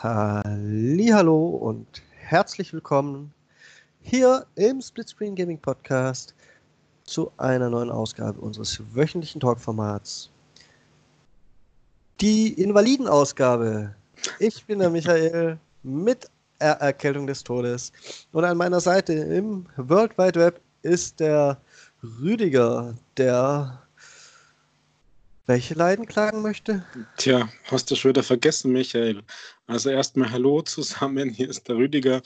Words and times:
Hallo 0.00 1.48
und 1.48 2.02
herzlich 2.20 2.72
willkommen 2.72 3.34
hier 4.00 4.46
im 4.54 4.80
Splitscreen 4.80 5.34
Gaming 5.34 5.58
Podcast 5.58 6.36
zu 7.02 7.32
einer 7.36 7.68
neuen 7.68 7.90
Ausgabe 7.90 8.40
unseres 8.40 8.80
wöchentlichen 8.94 9.40
Talkformats. 9.40 10.30
Die 12.20 12.52
Invalidenausgabe. 12.52 13.92
Ich 14.38 14.64
bin 14.66 14.78
der 14.78 14.90
Michael 14.90 15.58
mit 15.82 16.30
er 16.60 16.74
Erkältung 16.74 17.26
des 17.26 17.42
Todes 17.42 17.90
und 18.30 18.44
an 18.44 18.56
meiner 18.56 18.78
Seite 18.78 19.14
im 19.14 19.66
World 19.76 20.16
Wide 20.16 20.38
Web 20.38 20.60
ist 20.82 21.18
der 21.18 21.60
Rüdiger, 22.20 22.94
der 23.16 23.82
welche 25.48 25.74
Leiden 25.74 26.06
klagen 26.06 26.42
möchte? 26.42 26.84
Tja, 27.16 27.48
hast 27.64 27.90
du 27.90 27.96
schon 27.96 28.10
wieder 28.10 28.22
vergessen, 28.22 28.70
Michael. 28.70 29.22
Also 29.66 29.90
erstmal 29.90 30.30
Hallo 30.30 30.62
zusammen. 30.62 31.30
Hier 31.30 31.48
ist 31.48 31.66
der 31.68 31.76
Rüdiger, 31.76 32.22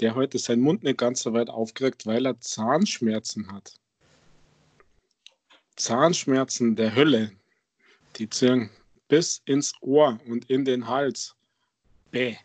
der 0.00 0.14
heute 0.16 0.38
seinen 0.38 0.62
Mund 0.62 0.82
nicht 0.82 0.98
ganz 0.98 1.22
so 1.22 1.32
weit 1.32 1.48
aufkriegt, 1.48 2.06
weil 2.06 2.26
er 2.26 2.40
Zahnschmerzen 2.40 3.50
hat. 3.52 3.74
Zahnschmerzen 5.76 6.74
der 6.74 6.94
Hölle. 6.94 7.30
Die 8.16 8.28
ziehen 8.28 8.70
bis 9.08 9.42
ins 9.44 9.72
Ohr 9.80 10.18
und 10.26 10.50
in 10.50 10.64
den 10.64 10.88
Hals. 10.88 11.36
Bäh. 12.10 12.36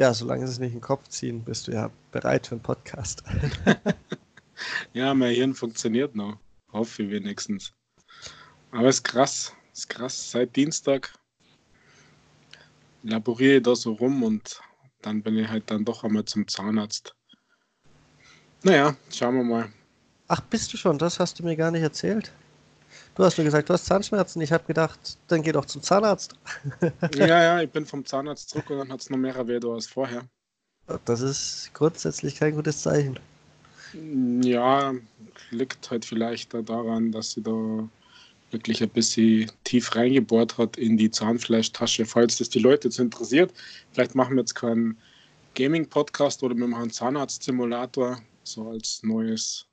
Ja, 0.00 0.14
solange 0.14 0.46
sie 0.46 0.54
es 0.54 0.58
nicht 0.58 0.72
in 0.72 0.78
den 0.78 0.80
Kopf 0.80 1.08
ziehen, 1.08 1.44
bist 1.44 1.68
du 1.68 1.72
ja 1.72 1.90
bereit 2.10 2.46
für 2.46 2.54
einen 2.54 2.62
Podcast. 2.62 3.22
ja, 4.94 5.12
mein 5.12 5.34
Hirn 5.34 5.52
funktioniert 5.52 6.16
noch. 6.16 6.38
Hoffe 6.72 7.02
ich 7.02 7.10
wenigstens. 7.10 7.74
Aber 8.70 8.88
es 8.88 8.96
ist 8.96 9.02
krass. 9.02 9.54
Es 9.74 9.80
ist 9.80 9.88
krass. 9.90 10.30
Seit 10.30 10.56
Dienstag 10.56 11.12
laboriere 13.02 13.58
ich 13.58 13.62
da 13.62 13.76
so 13.76 13.92
rum 13.92 14.22
und 14.22 14.62
dann 15.02 15.22
bin 15.22 15.36
ich 15.36 15.48
halt 15.48 15.70
dann 15.70 15.84
doch 15.84 16.02
einmal 16.02 16.24
zum 16.24 16.48
Zahnarzt. 16.48 17.14
Naja, 18.62 18.96
schauen 19.12 19.36
wir 19.36 19.44
mal. 19.44 19.68
Ach, 20.28 20.40
bist 20.40 20.72
du 20.72 20.78
schon? 20.78 20.96
Das 20.96 21.20
hast 21.20 21.40
du 21.40 21.44
mir 21.44 21.56
gar 21.56 21.70
nicht 21.70 21.82
erzählt. 21.82 22.32
Du 23.14 23.24
hast 23.24 23.36
mir 23.38 23.44
gesagt, 23.44 23.68
du 23.68 23.72
hast 23.72 23.86
Zahnschmerzen. 23.86 24.40
Ich 24.40 24.52
habe 24.52 24.64
gedacht, 24.64 25.18
dann 25.28 25.42
geh 25.42 25.52
doch 25.52 25.64
zum 25.64 25.82
Zahnarzt. 25.82 26.34
ja, 27.14 27.26
ja, 27.26 27.62
ich 27.62 27.70
bin 27.70 27.84
vom 27.84 28.04
Zahnarzt 28.04 28.50
zurück 28.50 28.70
und 28.70 28.78
dann 28.78 28.92
hat 28.92 29.00
es 29.00 29.10
noch 29.10 29.18
mehr 29.18 29.46
weh 29.46 29.60
als 29.66 29.86
vorher. 29.86 30.28
Das 31.04 31.20
ist 31.20 31.70
grundsätzlich 31.74 32.36
kein 32.36 32.54
gutes 32.54 32.82
Zeichen. 32.82 33.18
Ja, 34.42 34.94
liegt 35.50 35.90
halt 35.90 36.04
vielleicht 36.04 36.54
daran, 36.54 37.12
dass 37.12 37.32
sie 37.32 37.42
da 37.42 37.88
wirklich 38.50 38.82
ein 38.82 38.88
bisschen 38.88 39.50
tief 39.64 39.94
reingebohrt 39.94 40.58
hat 40.58 40.76
in 40.76 40.96
die 40.96 41.10
Zahnfleischtasche. 41.10 42.06
Falls 42.06 42.38
das 42.38 42.48
die 42.48 42.58
Leute 42.58 42.88
jetzt 42.88 42.98
interessiert, 42.98 43.52
vielleicht 43.92 44.14
machen 44.14 44.34
wir 44.34 44.42
jetzt 44.42 44.54
keinen 44.54 44.98
Gaming-Podcast 45.54 46.42
oder 46.42 46.56
wir 46.56 46.66
machen 46.66 46.82
einen 46.82 46.90
Zahnarzt-Simulator, 46.90 48.20
so 48.44 48.70
als 48.70 49.02
neues, 49.02 49.66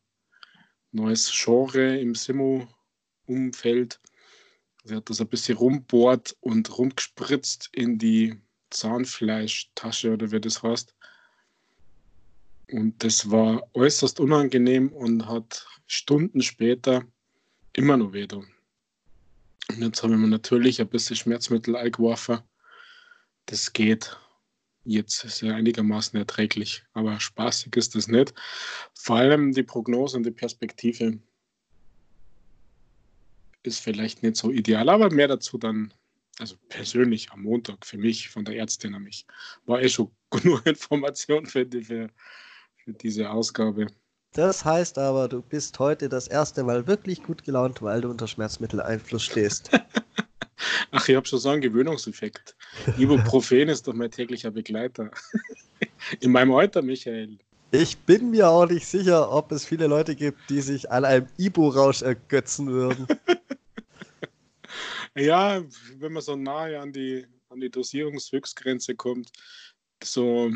neues 0.92 1.32
Genre 1.32 1.98
im 1.98 2.16
Simu 2.16 2.66
Umfeld. 3.28 4.00
Sie 4.84 4.96
hat 4.96 5.10
das 5.10 5.22
ein 5.22 5.28
bisschen 5.28 5.58
rumbohrt 5.58 6.36
und 6.40 6.78
rumgespritzt 6.78 7.70
in 7.74 7.98
die 7.98 8.36
Zahnfleischtasche 8.70 10.14
oder 10.14 10.32
wie 10.32 10.42
das 10.42 10.64
heißt. 10.64 10.96
Und 12.72 13.04
das 13.04 13.30
war 13.32 13.64
äußerst 13.74 14.20
unangenehm 14.20 14.90
und 14.90 15.28
hat 15.28 15.66
Stunden 15.88 16.42
später 16.42 17.06
immer 17.74 17.96
noch 17.96 18.14
weh. 18.14 18.28
Und 19.70 19.82
jetzt 19.82 20.04
habe 20.04 20.14
ich 20.14 20.20
mir 20.20 20.28
natürlich 20.28 20.82
ein 20.82 20.90
bisschen 20.90 21.16
Schmerzmittel 21.16 21.76
eingeworfen. 21.76 22.40
Das 23.46 23.72
geht. 23.72 24.18
Jetzt 24.84 25.26
ist 25.26 25.44
er 25.44 25.56
einigermaßen 25.56 26.18
erträglich, 26.18 26.84
aber 26.94 27.20
spaßig 27.20 27.76
ist 27.76 27.96
das 27.96 28.08
nicht. 28.08 28.34
Vor 28.94 29.18
allem 29.18 29.52
die 29.52 29.64
Prognose 29.64 30.16
und 30.16 30.24
die 30.24 30.32
Perspektive 30.32 31.20
ist 33.68 33.80
vielleicht 33.80 34.24
nicht 34.24 34.38
so 34.38 34.52
ideal, 34.52 34.90
aber 34.90 35.12
mehr 35.12 35.28
dazu 35.28 35.58
dann, 35.58 35.94
also 36.40 36.56
persönlich 36.70 37.32
am 37.32 37.44
Montag 37.44 37.86
für 37.86 37.98
mich, 37.98 38.30
von 38.30 38.46
der 38.46 38.56
Ärztin 38.56 38.96
an 38.96 39.04
mich. 39.04 39.28
War 39.66 39.82
eh 39.82 39.90
schon 39.90 40.10
genug 40.32 40.66
Information 40.66 41.46
für, 41.46 41.66
die, 41.66 41.84
für, 41.84 42.10
für 42.84 42.94
diese 42.94 43.30
Ausgabe. 43.30 43.88
Das 44.34 44.66
heißt 44.66 44.98
aber, 44.98 45.28
du 45.28 45.42
bist 45.42 45.80
heute 45.80 46.10
das 46.10 46.28
erste 46.28 46.64
Mal 46.64 46.86
wirklich 46.88 47.24
gut 47.24 47.44
gelaunt, 47.44 47.82
weil 47.82 48.02
du 48.02 48.10
unter 48.10 48.28
Schmerzmitteleinfluss 48.28 49.24
stehst. 49.24 49.72
Ach, 50.92 51.08
ich 51.08 51.16
habe 51.16 51.28
schon 51.28 51.40
so 51.40 51.50
einen 51.50 51.62
Gewöhnungseffekt. 51.62 52.56
Ibuprofen 52.98 53.70
ist 53.70 53.88
doch 53.88 53.94
mein 53.94 54.12
täglicher 54.12 54.52
Begleiter. 54.52 55.12
In 56.22 56.32
meinem 56.32 56.54
Alter, 56.54 56.82
Michael. 56.82 57.38
Ich 57.72 57.98
bin 57.98 58.32
mir 58.32 58.48
auch 58.50 58.66
nicht 58.66 58.88
sicher, 58.88 59.32
ob 59.32 59.52
es 59.52 59.66
viele 59.66 59.88
Leute 59.88 60.16
gibt, 60.16 60.40
die 60.50 60.62
sich 60.62 60.90
an 60.90 61.04
einem 61.04 61.28
Ibu-Rausch 61.38 62.02
ergötzen 62.02 62.68
würden. 62.68 63.08
Ja, 65.18 65.64
wenn 65.98 66.14
man 66.14 66.22
so 66.22 66.36
nahe 66.36 66.80
an 66.80 66.94
die, 66.94 67.26
an 67.50 67.60
die 67.60 67.72
Dosierungshöchstgrenze 67.72 68.96
kommt, 68.96 69.32
so 70.04 70.52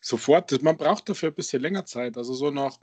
sofort, 0.00 0.62
man 0.62 0.76
braucht 0.76 1.08
dafür 1.08 1.28
ein 1.28 1.34
bisschen 1.34 1.62
länger 1.62 1.84
Zeit. 1.84 2.16
Also 2.16 2.34
so 2.34 2.50
nach, 2.50 2.78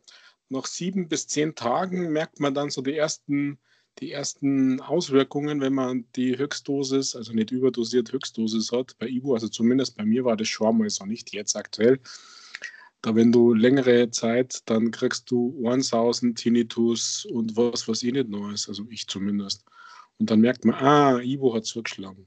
nach 0.48 0.66
sieben 0.66 1.10
bis 1.10 1.28
zehn 1.28 1.54
Tagen 1.54 2.14
merkt 2.14 2.40
man 2.40 2.54
dann 2.54 2.70
so 2.70 2.82
die 2.82 2.96
ersten, 2.96 3.60
die 4.00 4.12
ersten 4.12 4.80
Auswirkungen, 4.80 5.60
wenn 5.60 5.74
man 5.74 6.06
die 6.16 6.38
Höchstdosis, 6.38 7.16
also 7.16 7.34
nicht 7.34 7.52
überdosiert 7.52 8.14
Höchstdosis 8.14 8.72
hat 8.72 8.98
bei 8.98 9.08
Ibu. 9.08 9.34
Also 9.34 9.50
zumindest 9.50 9.98
bei 9.98 10.06
mir 10.06 10.24
war 10.24 10.38
das 10.38 10.48
schon 10.48 10.78
mal 10.78 10.90
so 10.90 11.06
nicht 11.06 11.34
jetzt 11.34 11.58
aktuell. 11.58 12.00
Da 13.02 13.16
wenn 13.16 13.34
du 13.34 13.54
längere 13.54 14.10
Zeit, 14.12 14.62
dann 14.66 14.92
kriegst 14.92 15.30
du 15.30 15.62
1000 15.66 16.38
Tinnitus 16.38 17.26
und 17.26 17.58
was, 17.58 17.88
was 17.90 18.02
ich 18.02 18.14
nicht 18.14 18.30
ist. 18.54 18.70
Also 18.70 18.86
ich 18.90 19.08
zumindest. 19.08 19.66
Und 20.20 20.30
dann 20.30 20.40
merkt 20.40 20.66
man, 20.66 20.76
ah, 20.76 21.20
Ibo 21.20 21.54
hat 21.54 21.66
zurückgeschlagen. 21.66 22.26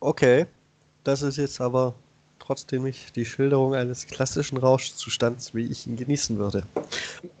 Okay, 0.00 0.46
das 1.04 1.22
ist 1.22 1.36
jetzt 1.36 1.60
aber 1.60 1.94
trotzdem 2.38 2.84
nicht 2.84 3.14
die 3.16 3.24
Schilderung 3.24 3.74
eines 3.74 4.06
klassischen 4.06 4.56
Rauschzustands, 4.58 5.54
wie 5.54 5.66
ich 5.66 5.86
ihn 5.86 5.96
genießen 5.96 6.38
würde. 6.38 6.62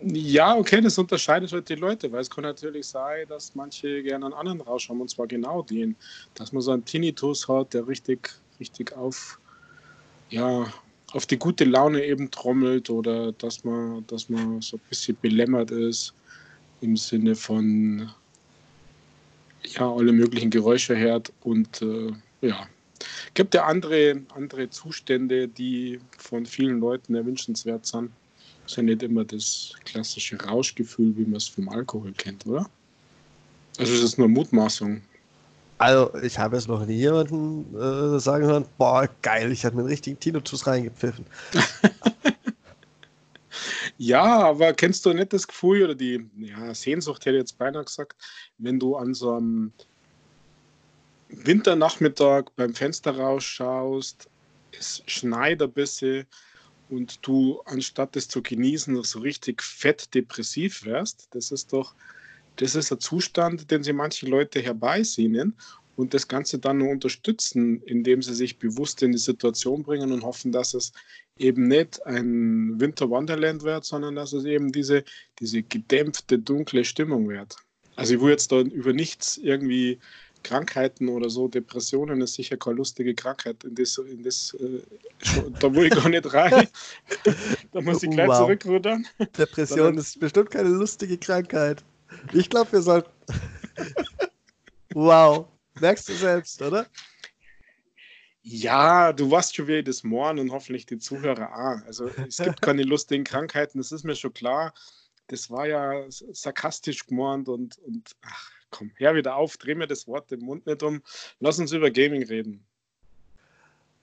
Ja, 0.02 0.56
okay, 0.56 0.80
das 0.80 0.98
unterscheidet 0.98 1.52
halt 1.52 1.68
die 1.68 1.76
Leute, 1.76 2.10
weil 2.12 2.20
es 2.20 2.28
kann 2.28 2.42
natürlich 2.42 2.86
sein, 2.86 3.26
dass 3.28 3.54
manche 3.54 4.02
gerne 4.02 4.26
einen 4.26 4.34
anderen 4.34 4.60
Rausch 4.60 4.88
haben, 4.88 5.00
und 5.00 5.08
zwar 5.08 5.26
genau 5.26 5.62
den, 5.62 5.96
dass 6.34 6.52
man 6.52 6.60
so 6.60 6.72
einen 6.72 6.84
Tinnitus 6.84 7.48
hat, 7.48 7.74
der 7.74 7.86
richtig, 7.86 8.30
richtig 8.60 8.94
auf, 8.96 9.38
ja, 10.30 10.66
auf 11.12 11.24
die 11.24 11.38
gute 11.38 11.64
Laune 11.64 12.04
eben 12.04 12.30
trommelt 12.30 12.90
oder 12.90 13.32
dass 13.32 13.64
man, 13.64 14.06
dass 14.08 14.28
man 14.28 14.60
so 14.60 14.76
ein 14.76 14.82
bisschen 14.90 15.16
belämmert 15.22 15.70
ist 15.70 16.12
im 16.80 16.96
Sinne 16.96 17.34
von 17.34 18.10
ja, 19.74 19.90
alle 19.90 20.12
möglichen 20.12 20.50
Geräusche 20.50 20.96
hört 20.96 21.32
und 21.42 21.82
äh, 21.82 22.12
ja, 22.40 22.66
gibt 23.34 23.54
ja 23.54 23.64
andere, 23.64 24.22
andere 24.34 24.70
Zustände, 24.70 25.48
die 25.48 26.00
von 26.16 26.46
vielen 26.46 26.80
Leuten 26.80 27.14
erwünschenswert 27.14 27.86
sind. 27.86 28.10
Das 28.62 28.72
ist 28.72 28.76
ja 28.76 28.82
nicht 28.82 29.02
immer 29.02 29.24
das 29.24 29.72
klassische 29.84 30.40
Rauschgefühl, 30.42 31.16
wie 31.16 31.24
man 31.24 31.36
es 31.36 31.48
vom 31.48 31.68
Alkohol 31.68 32.12
kennt, 32.12 32.46
oder? 32.46 32.68
Also 33.78 33.94
es 33.94 34.02
ist 34.02 34.18
nur 34.18 34.28
Mutmaßung. 34.28 35.00
Also 35.78 36.12
ich 36.22 36.38
habe 36.38 36.56
es 36.56 36.66
noch 36.66 36.84
nie 36.84 36.96
jemanden 36.96 37.64
äh, 37.76 38.18
sagen 38.18 38.44
hören, 38.46 38.64
boah, 38.78 39.08
geil, 39.22 39.52
ich 39.52 39.64
habe 39.64 39.76
mir 39.76 39.82
einen 39.82 39.90
richtigen 39.90 40.18
Tinnitus 40.18 40.66
reingepfiffen. 40.66 41.24
Ja, 44.00 44.44
aber 44.44 44.72
kennst 44.74 45.04
du 45.04 45.12
nicht 45.12 45.32
das 45.32 45.48
Gefühl 45.48 45.82
oder 45.82 45.94
die 45.96 46.24
ja, 46.38 46.72
Sehnsucht, 46.72 47.26
hätte 47.26 47.36
ich 47.36 47.42
jetzt 47.42 47.58
beinahe 47.58 47.84
gesagt, 47.84 48.16
wenn 48.56 48.78
du 48.78 48.94
an 48.94 49.12
so 49.12 49.34
einem 49.34 49.72
Winternachmittag 51.30 52.44
beim 52.54 52.74
Fenster 52.74 53.16
rausschaust, 53.18 54.30
es 54.70 55.02
schneit 55.06 55.60
ein 55.60 55.72
bisschen 55.72 56.26
und 56.88 57.26
du 57.26 57.60
anstatt 57.64 58.14
es 58.14 58.28
zu 58.28 58.40
genießen 58.40 59.02
so 59.02 59.18
richtig 59.18 59.62
fett 59.62 60.14
depressiv 60.14 60.84
wärst, 60.84 61.26
das 61.32 61.50
ist 61.50 61.72
doch, 61.72 61.96
das 62.54 62.76
ist 62.76 62.92
ein 62.92 63.00
Zustand, 63.00 63.68
den 63.72 63.82
sie 63.82 63.92
manche 63.92 64.26
Leute 64.26 64.60
herbeisehnen 64.60 65.56
und 65.96 66.14
das 66.14 66.28
Ganze 66.28 66.60
dann 66.60 66.78
nur 66.78 66.90
unterstützen, 66.90 67.82
indem 67.82 68.22
sie 68.22 68.34
sich 68.34 68.60
bewusst 68.60 69.02
in 69.02 69.10
die 69.10 69.18
Situation 69.18 69.82
bringen 69.82 70.12
und 70.12 70.22
hoffen, 70.22 70.52
dass 70.52 70.74
es 70.74 70.92
eben 71.40 71.68
nicht 71.68 72.04
ein 72.06 72.78
Winter 72.80 73.10
Wonderland 73.10 73.62
wird, 73.62 73.84
sondern 73.84 74.16
dass 74.16 74.32
es 74.32 74.44
eben 74.44 74.72
diese, 74.72 75.04
diese 75.38 75.62
gedämpfte, 75.62 76.38
dunkle 76.38 76.84
Stimmung 76.84 77.28
wird. 77.28 77.56
Also 77.96 78.14
ich 78.14 78.20
will 78.20 78.30
jetzt 78.30 78.52
da 78.52 78.60
über 78.60 78.92
nichts 78.92 79.38
irgendwie 79.38 79.98
Krankheiten 80.42 81.08
oder 81.08 81.28
so. 81.30 81.48
Depressionen 81.48 82.20
ist 82.20 82.34
sicher 82.34 82.56
keine 82.56 82.76
lustige 82.76 83.14
Krankheit. 83.14 83.64
In 83.64 83.74
das, 83.74 83.98
in 83.98 84.22
das, 84.22 84.54
äh, 84.60 84.82
da 85.58 85.74
will 85.74 85.86
ich 85.86 85.94
gar 85.94 86.08
nicht 86.08 86.32
rein. 86.32 86.68
da 87.72 87.80
muss 87.80 88.02
ich 88.02 88.10
gleich 88.10 88.28
wow. 88.28 88.38
zurückrudern. 88.38 89.06
Depression 89.36 89.98
ist 89.98 90.18
bestimmt 90.20 90.50
keine 90.50 90.68
lustige 90.68 91.18
Krankheit. 91.18 91.82
Ich 92.32 92.48
glaube, 92.48 92.72
wir 92.72 92.82
sollten. 92.82 93.10
wow. 94.94 95.46
Merkst 95.80 96.08
du 96.08 96.12
selbst, 96.14 96.60
oder? 96.62 96.86
Ja, 98.50 99.12
du 99.12 99.30
warst 99.30 99.54
schon 99.54 99.66
wieder 99.66 99.82
das 99.82 100.04
Morgen 100.04 100.38
und 100.38 100.50
hoffentlich 100.50 100.86
die 100.86 100.98
Zuhörer 100.98 101.52
auch. 101.52 101.86
Also 101.86 102.08
es 102.26 102.38
gibt 102.38 102.62
keine 102.62 102.82
lustigen 102.82 103.22
Krankheiten, 103.22 103.76
das 103.76 103.92
ist 103.92 104.04
mir 104.04 104.16
schon 104.16 104.32
klar. 104.32 104.72
Das 105.26 105.50
war 105.50 105.66
ja 105.66 106.06
sarkastisch 106.08 107.04
gemeint 107.06 107.50
und, 107.50 107.76
und 107.80 108.16
ach, 108.22 108.50
komm, 108.70 108.90
her 108.96 109.14
wieder 109.14 109.36
auf, 109.36 109.58
dreh 109.58 109.74
mir 109.74 109.86
das 109.86 110.06
Wort 110.06 110.30
den 110.30 110.40
Mund 110.40 110.66
nicht 110.66 110.82
um. 110.82 111.02
Lass 111.40 111.58
uns 111.58 111.72
über 111.72 111.90
Gaming 111.90 112.22
reden. 112.24 112.64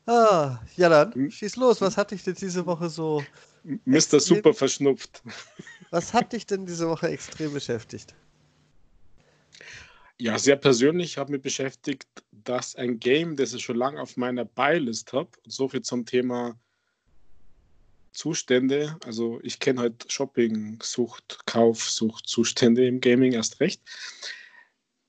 Ah, 0.06 0.60
ja 0.76 0.90
dann, 0.90 1.14
hm? 1.16 1.32
schieß 1.32 1.56
los. 1.56 1.82
Was 1.82 1.98
hat 1.98 2.12
dich 2.12 2.24
denn 2.24 2.36
diese 2.36 2.68
Woche 2.68 2.90
so. 2.90 3.24
Mr. 3.64 4.20
Super 4.20 4.54
verschnupft. 4.54 5.24
Was 5.90 6.14
hat 6.14 6.34
dich 6.34 6.46
denn 6.46 6.68
diese 6.68 6.88
Woche 6.88 7.08
extrem 7.08 7.52
beschäftigt? 7.52 8.14
Ja, 10.18 10.40
sehr 10.40 10.56
persönlich 10.56 11.18
habe 11.18 11.34
mich 11.34 11.42
beschäftigt, 11.42 12.08
dass 12.32 12.76
ein 12.76 13.00
Game, 13.00 13.36
das 13.36 13.54
ich 13.54 13.64
schon 13.64 13.76
lange 13.76 14.02
auf 14.02 14.16
meiner 14.16 14.46
Buylist 14.46 15.12
habe, 15.12 15.30
so 15.46 15.68
viel 15.68 15.82
zum 15.82 16.06
Thema 16.06 16.58
Zustände, 18.14 18.98
also 19.04 19.42
ich 19.44 19.60
kenne 19.60 19.82
halt 19.82 20.10
Shopping-Sucht, 20.10 21.46
Kaufsucht, 21.46 22.28
Zustände 22.28 22.88
im 22.88 23.02
Gaming 23.02 23.34
erst 23.34 23.60
recht. 23.60 23.82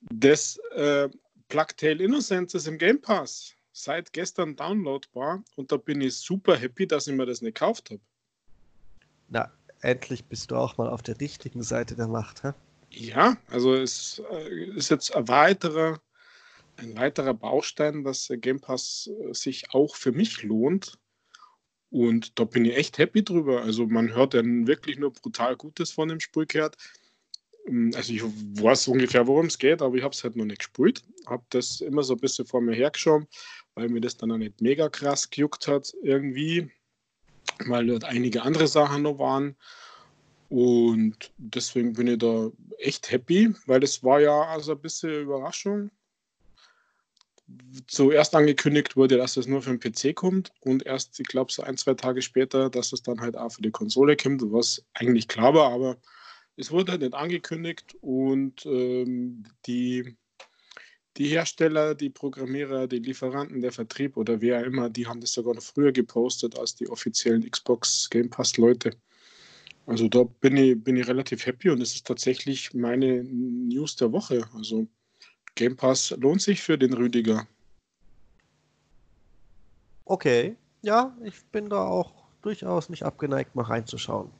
Das 0.01 0.59
äh, 0.75 1.09
Plague 1.49 1.77
Tale 1.77 2.03
Innocence 2.03 2.55
ist 2.55 2.67
im 2.67 2.79
Game 2.79 3.01
Pass 3.01 3.55
seit 3.73 4.13
gestern 4.13 4.57
downloadbar 4.57 5.45
und 5.55 5.71
da 5.71 5.77
bin 5.77 6.01
ich 6.01 6.17
super 6.17 6.57
happy, 6.57 6.87
dass 6.87 7.07
ich 7.07 7.15
mir 7.15 7.27
das 7.27 7.43
nicht 7.43 7.55
gekauft 7.55 7.91
habe. 7.91 8.01
Na, 9.29 9.53
endlich 9.83 10.25
bist 10.25 10.51
du 10.51 10.57
auch 10.57 10.77
mal 10.79 10.89
auf 10.89 11.03
der 11.03 11.21
richtigen 11.21 11.63
Seite 11.63 11.95
der 11.95 12.09
Macht, 12.09 12.43
hä? 12.43 12.53
Ja, 12.99 13.37
also 13.51 13.75
es 13.75 14.23
äh, 14.31 14.71
ist 14.75 14.89
jetzt 14.89 15.15
ein 15.15 15.29
weiterer, 15.29 16.01
ein 16.79 16.97
weiterer 16.97 17.35
Baustein, 17.35 18.05
dass 18.05 18.33
Game 18.39 18.59
Pass 18.59 19.11
äh, 19.21 19.35
sich 19.35 19.75
auch 19.75 19.97
für 19.97 20.13
mich 20.13 20.43
lohnt. 20.43 20.99
Und 21.91 22.39
da 22.39 22.45
bin 22.45 22.65
ich 22.65 22.75
echt 22.75 22.97
happy 22.97 23.23
drüber. 23.23 23.61
Also 23.61 23.87
man 23.87 24.15
hört 24.15 24.33
dann 24.33 24.67
wirklich 24.67 24.99
nur 24.99 25.13
brutal 25.13 25.57
Gutes 25.57 25.91
von 25.93 26.09
dem 26.09 26.21
Spiel 26.21 26.47
gehört. 26.47 26.79
Ähm, 27.69 27.93
also 27.95 28.15
ich 28.15 28.23
weiß 28.23 28.89
ungefähr, 28.89 29.27
worum 29.27 29.47
es 29.47 29.59
geht, 29.59 29.83
aber 29.83 29.95
ich 29.97 30.03
habe 30.03 30.15
es 30.15 30.25
halt 30.25 30.35
noch 30.35 30.47
nicht 30.47 30.61
gespielt. 30.61 31.03
Habe 31.27 31.45
das 31.51 31.83
immer 31.83 32.03
so 32.03 32.15
ein 32.15 32.21
bisschen 32.21 32.47
vor 32.47 32.63
mir 32.63 32.75
hergeschoben, 32.75 33.29
weil 33.75 33.91
mir 33.91 34.01
das 34.01 34.17
dann 34.17 34.33
auch 34.33 34.39
nicht 34.39 34.63
mega 34.63 34.89
krass 34.89 35.29
gejuckt 35.29 35.69
hat 35.69 35.93
irgendwie, 36.03 36.71
weil 37.67 37.89
dort 37.89 38.05
einige 38.05 38.41
andere 38.41 38.69
Sachen 38.69 39.03
noch 39.03 39.19
waren. 39.19 39.55
Und 40.49 41.33
deswegen 41.39 41.95
bin 41.95 42.07
ich 42.07 42.19
da 42.19 42.51
echt 42.79 43.11
happy, 43.11 43.53
weil 43.67 43.83
es 43.83 44.03
war 44.03 44.21
ja 44.21 44.43
also 44.43 44.73
ein 44.73 44.81
bisschen 44.81 45.23
Überraschung. 45.23 45.91
Zuerst 47.87 48.35
angekündigt 48.35 48.97
wurde, 48.97 49.17
dass 49.17 49.37
es 49.37 49.47
nur 49.47 49.63
für 49.63 49.77
den 49.77 49.81
PC 49.81 50.17
kommt 50.17 50.53
und 50.61 50.85
erst, 50.85 51.19
ich 51.21 51.29
glaube, 51.29 51.53
so 51.53 51.63
ein, 51.63 51.77
zwei 51.77 51.95
Tage 51.95 52.21
später, 52.21 52.71
dass 52.71 52.93
es 52.93 53.03
dann 53.03 53.21
halt 53.21 53.37
auch 53.37 53.51
für 53.51 53.63
die 53.63 53.71
Konsole 53.71 54.17
kommt, 54.17 54.43
was 54.53 54.85
eigentlich 54.95 55.29
klar 55.29 55.55
war, 55.55 55.71
aber 55.71 55.97
es 56.57 56.73
wurde 56.73 56.93
halt 56.93 57.03
nicht 57.03 57.15
angekündigt 57.15 57.97
und 58.01 58.67
ähm, 58.67 59.45
die, 59.67 60.17
die 61.17 61.29
Hersteller, 61.29 61.95
die 61.95 62.11
Programmierer, 62.11 62.89
die 62.89 62.99
Lieferanten, 62.99 63.61
der 63.61 63.73
Vertrieb 63.73 64.17
oder 64.17 64.41
wer 64.41 64.65
immer, 64.65 64.91
die 64.91 65.07
haben 65.07 65.21
das 65.21 65.33
sogar 65.33 65.55
noch 65.55 65.63
früher 65.63 65.93
gepostet 65.93 66.59
als 66.59 66.75
die 66.75 66.89
offiziellen 66.89 67.49
Xbox 67.49 68.11
Game 68.11 68.29
Pass 68.29 68.57
Leute. 68.57 68.97
Also 69.87 70.09
da 70.09 70.25
bin 70.25 70.57
ich, 70.57 70.83
bin 70.83 70.97
ich 70.97 71.07
relativ 71.07 71.47
happy 71.47 71.71
und 71.71 71.81
es 71.81 71.95
ist 71.95 72.07
tatsächlich 72.07 72.75
meine 72.75 73.23
News 73.23 73.97
der 73.97 74.13
Woche. 74.13 74.49
Also 74.55 74.89
Game 75.55 75.77
Pass 75.77 76.11
lohnt 76.19 76.43
sich 76.43 76.61
für 76.61 76.77
den 76.77 76.93
Rüdiger. 76.93 77.47
Okay, 80.05 80.57
ja, 80.83 81.17
ich 81.23 81.45
bin 81.47 81.71
da 81.71 81.85
auch 81.85 82.13
durchaus 82.43 82.89
nicht 82.89 83.05
abgeneigt, 83.05 83.55
mal 83.55 83.63
reinzuschauen. 83.63 84.31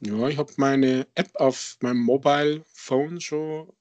Ja, 0.00 0.28
ich 0.28 0.38
habe 0.38 0.52
meine 0.56 1.06
App 1.14 1.30
auf 1.34 1.76
meinem 1.80 2.00
Mobile 2.00 2.62
Phone 2.72 3.20
schon 3.20 3.72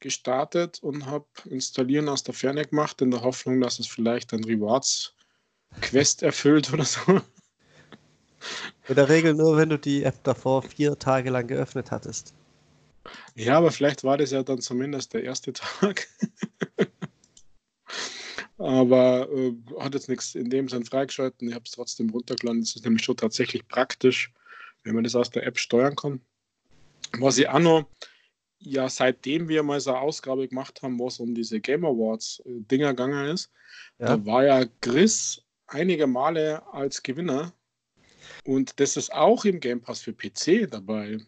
gestartet 0.00 0.82
und 0.82 1.06
habe 1.06 1.26
installieren 1.46 2.08
aus 2.08 2.22
der 2.22 2.34
Ferne 2.34 2.64
gemacht, 2.64 3.00
in 3.02 3.10
der 3.10 3.22
Hoffnung, 3.22 3.60
dass 3.60 3.78
es 3.78 3.86
vielleicht 3.86 4.32
ein 4.32 4.44
Rewards 4.44 5.14
Quest 5.80 6.22
erfüllt 6.22 6.72
oder 6.72 6.84
so. 6.84 7.20
In 8.88 8.94
der 8.94 9.08
Regel 9.08 9.34
nur, 9.34 9.56
wenn 9.56 9.68
du 9.68 9.78
die 9.78 10.02
App 10.02 10.22
davor 10.24 10.62
vier 10.62 10.98
Tage 10.98 11.30
lang 11.30 11.46
geöffnet 11.46 11.90
hattest. 11.90 12.34
Ja, 13.34 13.58
aber 13.58 13.70
vielleicht 13.70 14.04
war 14.04 14.18
das 14.18 14.30
ja 14.30 14.42
dann 14.42 14.60
zumindest 14.60 15.14
der 15.14 15.24
erste 15.24 15.52
Tag. 15.52 16.06
aber 18.58 19.28
äh, 19.30 19.54
hat 19.78 19.94
jetzt 19.94 20.08
nichts 20.08 20.34
in 20.34 20.50
dem 20.50 20.68
Sinn 20.68 20.84
freigeschalten. 20.84 21.48
Ich 21.48 21.54
habe 21.54 21.64
es 21.64 21.72
trotzdem 21.72 22.10
runtergeladen. 22.10 22.62
Es 22.62 22.76
ist 22.76 22.84
nämlich 22.84 23.04
schon 23.04 23.16
tatsächlich 23.16 23.66
praktisch, 23.68 24.32
wenn 24.84 24.94
man 24.94 25.04
das 25.04 25.14
aus 25.14 25.30
der 25.30 25.46
App 25.46 25.58
steuern 25.58 25.96
kann. 25.96 26.20
Was 27.18 27.38
ich 27.38 27.48
auch 27.48 27.58
noch, 27.58 27.86
ja, 28.58 28.88
seitdem 28.88 29.48
wir 29.48 29.62
mal 29.62 29.80
so 29.80 29.90
eine 29.90 30.00
Ausgabe 30.00 30.46
gemacht 30.46 30.82
haben, 30.82 30.98
wo 30.98 31.08
es 31.08 31.18
um 31.18 31.34
diese 31.34 31.60
Game 31.60 31.84
Awards 31.84 32.42
äh, 32.44 32.60
Dinger 32.60 32.90
gegangen 32.90 33.26
ist, 33.28 33.50
ja. 33.98 34.08
da 34.08 34.26
war 34.26 34.44
ja 34.44 34.64
Chris 34.80 35.42
einige 35.66 36.06
Male 36.06 36.62
als 36.72 37.02
Gewinner 37.02 37.52
und 38.44 38.78
das 38.80 38.96
ist 38.96 39.12
auch 39.12 39.44
im 39.44 39.60
Game 39.60 39.80
Pass 39.80 40.00
für 40.00 40.12
PC 40.12 40.70
dabei. 40.70 41.18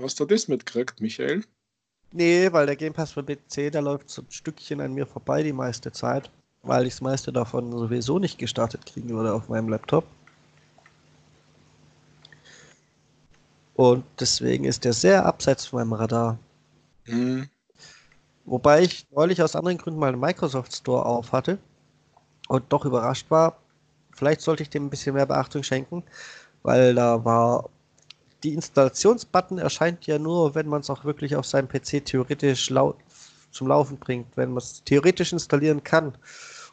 Hast 0.00 0.18
du 0.18 0.24
das 0.24 0.48
mitgekriegt, 0.48 1.00
Michael? 1.00 1.44
Nee, 2.12 2.52
weil 2.52 2.66
der 2.66 2.76
Game 2.76 2.92
Pass 2.92 3.12
für 3.12 3.22
PC, 3.22 3.72
der 3.72 3.82
läuft 3.82 4.08
so 4.08 4.22
ein 4.22 4.30
Stückchen 4.30 4.80
an 4.80 4.94
mir 4.94 5.06
vorbei 5.06 5.42
die 5.42 5.52
meiste 5.52 5.90
Zeit, 5.92 6.30
weil 6.62 6.86
ich 6.86 6.94
das 6.94 7.00
meiste 7.00 7.32
davon 7.32 7.70
sowieso 7.72 8.18
nicht 8.18 8.38
gestartet 8.38 8.86
kriegen 8.86 9.08
würde 9.10 9.34
auf 9.34 9.48
meinem 9.48 9.68
Laptop. 9.68 10.04
Und 13.74 14.04
deswegen 14.20 14.64
ist 14.64 14.84
der 14.84 14.92
sehr 14.92 15.26
abseits 15.26 15.66
von 15.66 15.80
meinem 15.80 15.94
Radar. 15.94 16.38
Mhm. 17.06 17.48
Wobei 18.44 18.82
ich 18.82 19.06
neulich 19.10 19.42
aus 19.42 19.56
anderen 19.56 19.78
Gründen 19.78 19.98
mal 19.98 20.08
einen 20.08 20.20
Microsoft 20.20 20.74
Store 20.74 21.04
auf 21.04 21.32
hatte 21.32 21.58
und 22.48 22.64
doch 22.72 22.84
überrascht 22.84 23.30
war, 23.30 23.56
Vielleicht 24.14 24.40
sollte 24.40 24.62
ich 24.62 24.70
dem 24.70 24.86
ein 24.86 24.90
bisschen 24.90 25.14
mehr 25.14 25.26
Beachtung 25.26 25.62
schenken, 25.62 26.04
weil 26.62 26.94
da 26.94 27.24
war 27.24 27.70
die 28.44 28.54
Installationsbutton 28.54 29.58
erscheint 29.58 30.06
ja 30.06 30.18
nur, 30.18 30.54
wenn 30.54 30.68
man 30.68 30.82
es 30.82 30.90
auch 30.90 31.04
wirklich 31.04 31.34
auf 31.34 31.46
seinem 31.46 31.68
PC 31.68 32.04
theoretisch 32.04 32.70
lau 32.70 32.94
zum 33.50 33.68
Laufen 33.68 33.98
bringt, 33.98 34.36
wenn 34.36 34.50
man 34.50 34.58
es 34.58 34.82
theoretisch 34.84 35.32
installieren 35.32 35.82
kann. 35.82 36.16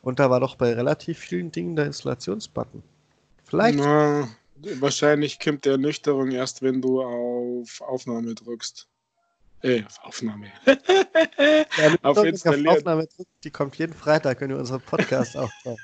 Und 0.01 0.19
da 0.19 0.29
war 0.29 0.39
doch 0.39 0.55
bei 0.55 0.73
relativ 0.73 1.19
vielen 1.19 1.51
Dingen 1.51 1.75
der 1.75 1.85
Installationsbutton. 1.85 2.83
Vielleicht. 3.45 3.77
Na, 3.77 4.27
wahrscheinlich 4.79 5.39
kommt 5.39 5.65
der 5.65 5.73
Ernüchterung 5.73 6.31
erst, 6.31 6.61
wenn 6.61 6.81
du 6.81 7.01
auf 7.01 7.81
Aufnahme 7.81 8.33
drückst. 8.33 8.87
Äh, 9.63 9.83
auf 9.85 9.99
Aufnahme. 10.01 10.47
ja, 10.65 11.95
auf. 12.01 12.17
Auf 12.17 12.65
Aufnahme 12.65 13.07
drückt, 13.07 13.29
die 13.43 13.51
kommt 13.51 13.77
jeden 13.77 13.93
Freitag, 13.93 14.41
wenn 14.41 14.49
wir 14.49 14.57
unseren 14.57 14.81
Podcast 14.81 15.37
aufnehmen. 15.37 15.77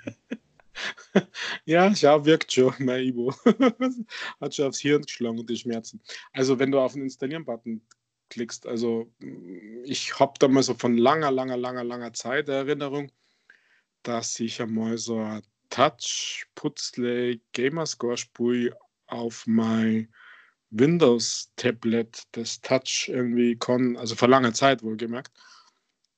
ja, 1.65 1.89
ja, 1.89 2.25
wirkt 2.25 2.51
schon, 2.51 2.73
mein 2.79 3.05
Ibo. 3.05 3.33
Hat 4.39 4.55
schon 4.55 4.67
aufs 4.67 4.79
Hirn 4.79 5.03
geschlagen 5.03 5.39
und 5.39 5.49
die 5.49 5.57
Schmerzen. 5.57 6.01
Also, 6.33 6.59
wenn 6.59 6.71
du 6.71 6.79
auf 6.79 6.93
den 6.93 7.03
Installieren-Button 7.03 7.81
klickst, 8.29 8.67
also 8.67 9.11
ich 9.83 10.19
habe 10.19 10.33
da 10.39 10.47
mal 10.47 10.63
so 10.63 10.73
von 10.73 10.97
langer, 10.97 11.31
langer, 11.31 11.57
langer, 11.57 11.83
langer 11.83 12.13
Zeit 12.13 12.49
Erinnerung, 12.49 13.11
dass 14.03 14.39
ich 14.39 14.61
einmal 14.61 14.97
so 14.97 15.19
ein 15.19 15.43
Touch 15.69 16.45
Putzle 16.55 17.39
Gamerscore 17.53 18.17
Spui 18.17 18.71
auf 19.07 19.45
mein 19.47 20.13
Windows 20.69 21.51
Tablet, 21.55 22.23
das 22.33 22.59
Touch 22.61 23.09
irgendwie 23.09 23.57
kann, 23.57 23.95
also 23.97 24.15
vor 24.15 24.27
langer 24.27 24.53
Zeit 24.53 24.83
wohlgemerkt. 24.83 25.31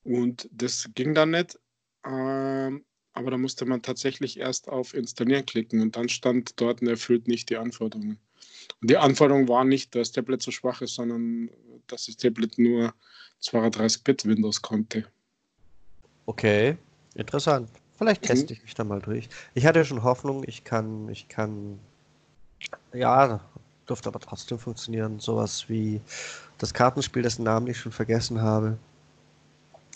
Und 0.04 0.50
das 0.52 0.90
ging 0.96 1.14
dann 1.14 1.32
nicht. 1.32 1.60
Ähm, 2.06 2.86
aber 3.20 3.32
da 3.32 3.38
musste 3.38 3.66
man 3.66 3.82
tatsächlich 3.82 4.40
erst 4.40 4.70
auf 4.70 4.94
Installieren 4.94 5.46
klicken 5.46 5.82
und 5.82 5.98
dann 5.98 6.08
stand 6.08 6.60
dort, 6.62 6.82
erfüllt 6.82 7.28
nicht 7.28 7.50
die 7.50 7.58
Anforderungen. 7.58 8.18
Und 8.82 8.90
die 8.90 8.96
Anforderung 8.96 9.50
war 9.50 9.66
nicht, 9.66 9.94
dass 9.94 10.08
das 10.08 10.12
Tablet 10.14 10.42
so 10.42 10.52
schwach 10.52 10.82
ist, 10.82 10.96
sondern 10.96 11.50
dass 11.88 12.06
das 12.06 12.16
Tablet 12.16 12.58
nur 12.58 12.94
32-Bit 13.42 14.26
Windows 14.26 14.62
konnte. 14.62 15.06
Okay, 16.28 16.78
interessant. 17.16 17.70
Vielleicht 17.98 18.22
teste 18.22 18.54
ich 18.54 18.62
mich 18.62 18.74
da 18.74 18.86
mal 18.86 19.02
durch. 19.02 19.28
Ich 19.54 19.66
hatte 19.66 19.84
schon 19.84 20.04
Hoffnung, 20.04 20.46
ich 20.48 20.64
kann, 20.64 21.10
ich 21.10 21.28
kann, 21.28 21.78
ja, 22.94 23.42
dürfte 23.90 24.08
aber 24.08 24.22
trotzdem 24.22 24.60
funktionieren. 24.60 25.20
Sowas 25.20 25.68
wie 25.68 26.00
das 26.58 26.74
Kartenspiel, 26.74 27.24
dessen 27.24 27.44
Namen 27.44 27.68
ich 27.68 27.78
schon 27.78 27.92
vergessen 27.92 28.42
habe. 28.42 28.78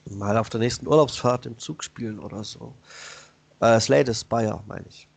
Mal 0.06 0.38
auf 0.38 0.50
der 0.50 0.60
nächsten 0.60 0.88
Urlaubsfahrt 0.88 1.46
im 1.46 1.58
Zug 1.58 1.84
spielen 1.84 2.20
oder 2.20 2.44
so. 2.44 2.74
Äh, 3.60 3.80
Slade 3.80 4.14
Spire, 4.14 4.64
meine 4.68 4.86
ich. 4.90 5.08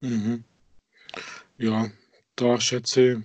Mhm. 0.00 0.44
Ja, 1.58 1.88
da 2.36 2.60
schätze 2.60 3.12
ich. 3.12 3.18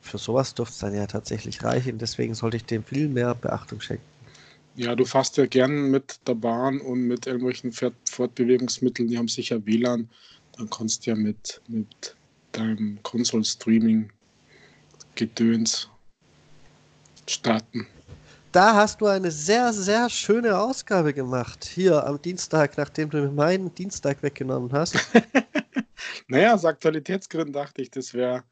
Für 0.00 0.18
sowas 0.18 0.54
dürfte 0.54 0.72
es 0.72 0.78
dann 0.78 0.94
ja 0.94 1.06
tatsächlich 1.06 1.62
reichen, 1.62 1.98
deswegen 1.98 2.34
sollte 2.34 2.56
ich 2.56 2.64
dem 2.64 2.84
viel 2.84 3.08
mehr 3.08 3.34
Beachtung 3.34 3.80
schenken. 3.80 4.04
Ja, 4.76 4.94
du 4.94 5.04
fährst 5.04 5.36
ja 5.36 5.46
gern 5.46 5.90
mit 5.90 6.20
der 6.26 6.34
Bahn 6.34 6.80
und 6.80 7.06
mit 7.06 7.26
irgendwelchen 7.26 7.72
Fortbewegungsmitteln, 7.72 9.08
die 9.08 9.18
haben 9.18 9.28
sicher 9.28 9.66
WLAN. 9.66 10.08
Dann 10.56 10.70
kannst 10.70 11.06
du 11.06 11.10
ja 11.10 11.16
mit, 11.16 11.60
mit 11.68 12.16
deinem 12.52 12.98
Console-Streaming-Gedöns 13.02 15.90
starten. 17.26 17.86
Da 18.52 18.74
hast 18.74 19.00
du 19.00 19.06
eine 19.06 19.30
sehr, 19.30 19.72
sehr 19.72 20.10
schöne 20.10 20.58
Ausgabe 20.58 21.14
gemacht. 21.14 21.64
Hier 21.64 22.04
am 22.04 22.20
Dienstag, 22.20 22.76
nachdem 22.76 23.08
du 23.08 23.30
meinen 23.30 23.72
Dienstag 23.76 24.24
weggenommen 24.24 24.72
hast. 24.72 24.96
naja, 26.26 26.54
aus 26.54 26.64
Aktualitätsgründen 26.64 27.52
dachte 27.52 27.82
ich, 27.82 27.92
das 27.92 28.12
wäre 28.12 28.42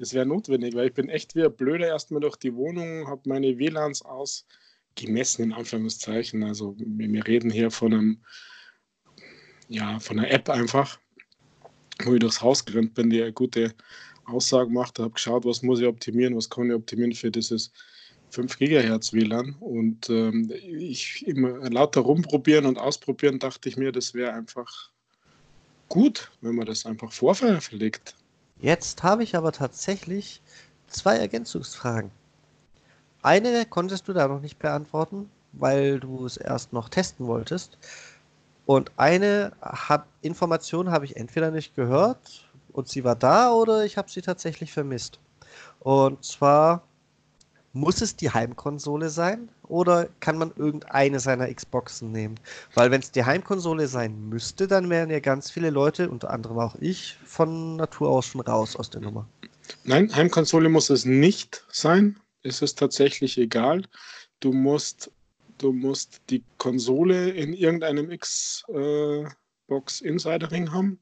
das 0.00 0.12
wär 0.12 0.24
notwendig, 0.24 0.74
weil 0.74 0.88
ich 0.88 0.94
bin 0.94 1.08
echt 1.08 1.36
wie 1.36 1.44
ein 1.44 1.54
Blöder 1.54 1.86
erstmal 1.86 2.20
durch 2.20 2.36
die 2.36 2.54
Wohnung, 2.56 3.06
habe 3.06 3.22
meine 3.26 3.56
WLANs 3.56 4.02
aus 4.02 4.44
gemessen 4.96 5.44
in 5.44 5.52
Anführungszeichen. 5.52 6.42
Also 6.42 6.74
wir, 6.78 7.10
wir 7.12 7.26
reden 7.26 7.50
hier 7.50 7.70
von 7.70 7.94
einem, 7.94 8.18
ja, 9.68 10.00
von 10.00 10.18
einer 10.18 10.30
App 10.30 10.50
einfach, 10.50 10.98
wo 12.02 12.14
ich 12.14 12.20
durchs 12.20 12.42
Haus 12.42 12.64
gerannt 12.64 12.94
bin, 12.94 13.10
die 13.10 13.22
eine 13.22 13.32
gute 13.32 13.74
Aussage 14.24 14.70
macht, 14.70 14.98
habe 14.98 15.12
geschaut, 15.12 15.44
was 15.44 15.62
muss 15.62 15.78
ich 15.78 15.86
optimieren, 15.86 16.36
was 16.36 16.50
kann 16.50 16.68
ich 16.68 16.74
optimieren 16.74 17.14
für 17.14 17.30
dieses 17.30 17.72
5 18.30 18.58
GHz 18.58 19.12
WLAN. 19.12 19.56
Und 19.60 20.10
ähm, 20.10 20.50
ich 20.62 21.26
immer 21.26 21.70
lauter 21.70 22.02
rumprobieren 22.02 22.66
und 22.66 22.78
ausprobieren, 22.78 23.38
dachte 23.38 23.68
ich 23.68 23.76
mir, 23.76 23.92
das 23.92 24.14
wäre 24.14 24.32
einfach 24.32 24.90
gut, 25.88 26.30
wenn 26.40 26.54
man 26.56 26.66
das 26.66 26.86
einfach 26.86 27.12
vorverlegt. 27.12 28.14
Jetzt 28.60 29.02
habe 29.02 29.22
ich 29.22 29.36
aber 29.36 29.52
tatsächlich 29.52 30.40
zwei 30.88 31.16
Ergänzungsfragen. 31.16 32.10
Eine 33.22 33.66
konntest 33.66 34.08
du 34.08 34.12
da 34.12 34.28
noch 34.28 34.40
nicht 34.40 34.58
beantworten, 34.58 35.30
weil 35.52 36.00
du 36.00 36.24
es 36.24 36.36
erst 36.36 36.72
noch 36.72 36.88
testen 36.88 37.26
wolltest. 37.26 37.78
Und 38.66 38.92
eine 38.96 39.52
hab, 39.60 40.08
Information 40.22 40.90
habe 40.90 41.04
ich 41.04 41.16
entweder 41.16 41.50
nicht 41.50 41.74
gehört 41.74 42.48
und 42.72 42.88
sie 42.88 43.04
war 43.04 43.16
da 43.16 43.52
oder 43.52 43.84
ich 43.84 43.96
habe 43.96 44.10
sie 44.10 44.22
tatsächlich 44.22 44.72
vermisst. 44.72 45.18
Und 45.80 46.24
zwar 46.24 46.85
muss 47.76 48.00
es 48.00 48.16
die 48.16 48.30
Heimkonsole 48.30 49.10
sein 49.10 49.48
oder 49.68 50.08
kann 50.20 50.38
man 50.38 50.52
irgendeine 50.56 51.20
seiner 51.20 51.52
Xboxen 51.52 52.12
nehmen? 52.12 52.40
Weil 52.74 52.90
wenn 52.90 53.00
es 53.00 53.10
die 53.10 53.24
Heimkonsole 53.24 53.86
sein 53.86 54.28
müsste, 54.28 54.66
dann 54.66 54.90
wären 54.90 55.10
ja 55.10 55.20
ganz 55.20 55.50
viele 55.50 55.70
Leute, 55.70 56.10
unter 56.10 56.30
anderem 56.30 56.58
auch 56.58 56.76
ich, 56.80 57.16
von 57.24 57.76
Natur 57.76 58.10
aus 58.10 58.26
schon 58.26 58.40
raus 58.40 58.76
aus 58.76 58.90
der 58.90 59.00
Nummer. 59.00 59.28
Nein, 59.84 60.14
Heimkonsole 60.14 60.68
muss 60.68 60.90
es 60.90 61.04
nicht 61.04 61.64
sein 61.70 62.18
ist 62.46 62.62
es 62.62 62.74
tatsächlich 62.74 63.36
egal. 63.38 63.82
Du 64.40 64.52
musst, 64.52 65.10
du 65.58 65.72
musst 65.72 66.22
die 66.30 66.44
Konsole 66.58 67.30
in 67.30 67.52
irgendeinem 67.52 68.16
Xbox 68.16 70.00
Insider 70.00 70.50
Ring 70.50 70.72
haben. 70.72 70.98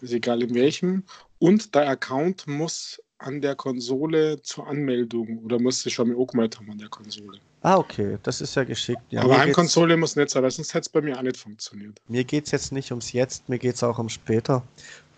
Ist 0.00 0.12
egal 0.12 0.42
in 0.42 0.54
welchem. 0.54 1.04
Und 1.38 1.74
der 1.74 1.88
Account 1.88 2.46
muss 2.46 3.02
an 3.20 3.40
der 3.40 3.54
Konsole 3.54 4.40
zur 4.42 4.66
Anmeldung 4.66 5.38
oder 5.44 5.58
musst 5.58 5.84
du 5.84 5.90
schon 5.90 6.08
mal 6.08 6.20
angemeldet 6.20 6.58
haben 6.58 6.70
an 6.70 6.78
der 6.78 6.88
Konsole. 6.88 7.38
Ah, 7.62 7.76
okay, 7.76 8.18
das 8.22 8.40
ist 8.40 8.54
ja 8.54 8.64
geschickt. 8.64 9.02
Ja, 9.10 9.22
Aber 9.22 9.38
eine 9.38 9.52
Konsole 9.52 9.96
muss 9.96 10.16
nicht 10.16 10.30
sein, 10.30 10.42
weil 10.42 10.50
sonst 10.50 10.72
hätte 10.72 10.82
es 10.82 10.88
bei 10.88 11.02
mir 11.02 11.16
auch 11.18 11.22
nicht 11.22 11.36
funktioniert. 11.36 12.00
Mir 12.08 12.24
geht 12.24 12.46
es 12.46 12.52
jetzt 12.52 12.72
nicht 12.72 12.90
ums 12.90 13.12
Jetzt, 13.12 13.48
mir 13.48 13.58
geht 13.58 13.74
es 13.74 13.82
auch 13.82 13.98
um 13.98 14.08
später, 14.08 14.62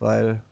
weil 0.00 0.42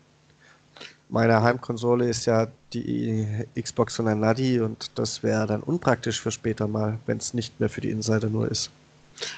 meine 1.08 1.42
Heimkonsole 1.42 2.08
ist 2.08 2.26
ja 2.26 2.46
die 2.72 3.26
Xbox 3.60 3.96
von 3.96 4.06
ein 4.06 4.20
Nadi 4.20 4.60
und 4.60 4.92
das 4.94 5.24
wäre 5.24 5.48
dann 5.48 5.62
unpraktisch 5.62 6.20
für 6.20 6.30
später 6.30 6.68
mal, 6.68 7.00
wenn 7.06 7.18
es 7.18 7.34
nicht 7.34 7.58
mehr 7.58 7.68
für 7.68 7.80
die 7.80 7.90
Insider 7.90 8.28
nur 8.28 8.48
ist. 8.48 8.70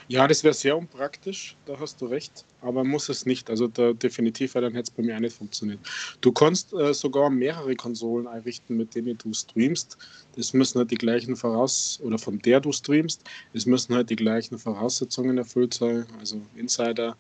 Ja, 0.09 0.27
das 0.29 0.45
wäre 0.45 0.55
sehr 0.55 0.77
unpraktisch, 0.77 1.57
da 1.65 1.79
hast 1.79 2.01
du 2.01 2.07
recht, 2.07 2.45
aber 2.61 2.85
muss 2.85 3.09
es 3.09 3.27
nicht. 3.27 3.51
Also 3.51 3.69
da 3.69 3.93
definitiv, 3.93 4.55
weil 4.55 4.63
dann 4.63 4.75
hätte 4.75 4.91
es 4.91 4.91
bei 4.91 5.03
mir 5.03 5.17
auch 5.17 5.21
nicht 5.21 5.37
funktioniert. 5.37 5.81
Du 6.21 6.33
kannst 6.33 6.73
äh, 6.73 6.95
sogar 6.95 7.31
mehrere 7.31 7.75
Konsolen 7.77 8.27
einrichten, 8.27 8.77
mit 8.77 8.95
denen 8.95 9.19
du 9.19 9.33
streamst. 9.33 9.97
Das 10.37 10.53
müssen 10.53 10.79
halt 10.79 10.91
die 10.91 10.97
gleichen 10.97 11.37
Voraus- 11.37 12.01
oder 12.03 12.19
von 12.19 12.39
der 12.39 12.61
du 12.61 12.73
streamst, 12.73 13.23
es 13.53 13.67
müssen 13.67 13.95
halt 13.95 14.11
die 14.11 14.17
gleichen 14.17 14.59
Voraussetzungen 14.59 15.39
erfüllt 15.39 15.75
sein. 15.75 16.07
Also 16.19 16.49
Insider 16.55 17.19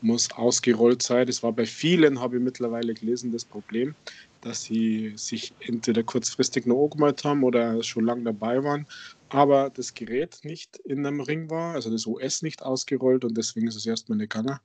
muss 0.00 0.30
ausgerollt 0.32 1.02
sein. 1.02 1.26
Das 1.26 1.42
war 1.42 1.52
bei 1.52 1.66
vielen, 1.66 2.20
habe 2.20 2.36
ich 2.36 2.42
mittlerweile 2.42 2.94
gelesen, 2.94 3.32
das 3.32 3.44
Problem, 3.46 3.96
dass 4.40 4.62
sie 4.62 5.14
sich 5.16 5.54
entweder 5.60 6.04
kurzfristig 6.04 6.66
noch 6.66 6.84
angemeldet 6.84 7.24
haben 7.24 7.42
oder 7.44 7.82
schon 7.82 8.04
lange 8.04 8.24
dabei 8.24 8.62
waren, 8.62 8.86
aber 9.34 9.68
das 9.68 9.94
Gerät 9.94 10.38
nicht 10.44 10.76
in 10.76 11.04
einem 11.04 11.20
Ring 11.20 11.50
war, 11.50 11.74
also 11.74 11.90
das 11.90 12.06
OS 12.06 12.42
nicht 12.42 12.62
ausgerollt 12.62 13.24
und 13.24 13.36
deswegen 13.36 13.66
ist 13.66 13.74
es 13.74 13.84
erstmal 13.84 14.16
nicht 14.16 14.30
gegangen. 14.30 14.60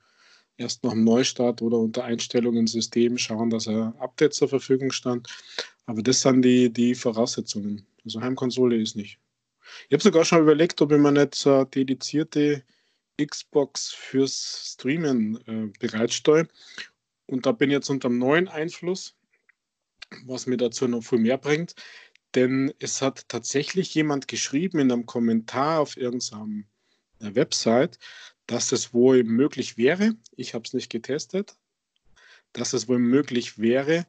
Erst 0.58 0.84
nach 0.84 0.92
dem 0.92 1.02
Neustart 1.02 1.60
oder 1.60 1.78
unter 1.78 2.04
Einstellungen 2.04 2.68
System 2.68 3.18
schauen, 3.18 3.50
dass 3.50 3.66
ein 3.66 3.96
Update 3.98 4.32
zur 4.32 4.48
Verfügung 4.48 4.92
stand. 4.92 5.26
Aber 5.86 6.02
das 6.02 6.20
sind 6.20 6.42
die, 6.42 6.72
die 6.72 6.94
Voraussetzungen. 6.94 7.84
Also 8.04 8.20
Heimkonsole 8.20 8.80
ist 8.80 8.94
nicht. 8.94 9.18
Ich 9.88 9.92
habe 9.92 10.04
sogar 10.04 10.24
schon 10.24 10.42
überlegt, 10.42 10.80
ob 10.82 10.92
ich 10.92 10.98
mir 10.98 11.10
nicht 11.10 11.34
so 11.34 11.52
eine 11.52 11.66
dedizierte 11.66 12.62
Xbox 13.20 13.90
fürs 13.92 14.74
Streamen 14.74 15.36
äh, 15.48 15.72
bereitstelle. 15.80 16.46
Und 17.26 17.44
da 17.44 17.50
bin 17.50 17.70
ich 17.70 17.74
jetzt 17.74 17.90
unter 17.90 18.06
einem 18.06 18.18
neuen 18.18 18.46
Einfluss, 18.46 19.16
was 20.26 20.46
mir 20.46 20.58
dazu 20.58 20.86
noch 20.86 21.02
viel 21.02 21.18
mehr 21.18 21.38
bringt. 21.38 21.74
Denn 22.34 22.72
es 22.78 23.02
hat 23.02 23.28
tatsächlich 23.28 23.94
jemand 23.94 24.28
geschrieben 24.28 24.78
in 24.78 24.92
einem 24.92 25.06
Kommentar 25.06 25.80
auf 25.80 25.96
irgendeiner 25.96 26.64
Website, 27.18 27.98
dass 28.46 28.72
es 28.72 28.94
wohl 28.94 29.24
möglich 29.24 29.76
wäre, 29.76 30.14
ich 30.36 30.54
habe 30.54 30.64
es 30.64 30.72
nicht 30.72 30.90
getestet, 30.90 31.56
dass 32.52 32.72
es 32.72 32.88
wohl 32.88 32.98
möglich 32.98 33.58
wäre, 33.58 34.06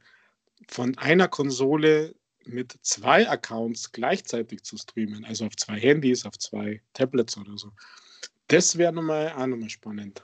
von 0.68 0.98
einer 0.98 1.28
Konsole 1.28 2.16
mit 2.46 2.78
zwei 2.82 3.30
Accounts 3.30 3.92
gleichzeitig 3.92 4.64
zu 4.64 4.78
streamen, 4.78 5.26
also 5.26 5.46
auf 5.46 5.56
zwei 5.58 5.80
Handys, 5.80 6.26
auf 6.26 6.38
zwei 6.38 6.82
Tablets 6.94 7.38
oder 7.38 7.58
so. 7.58 7.72
Das 8.48 8.78
wäre 8.78 8.92
nochmal 8.92 9.32
auch 9.34 9.48
nochmal 9.48 9.70
spannend. 9.70 10.24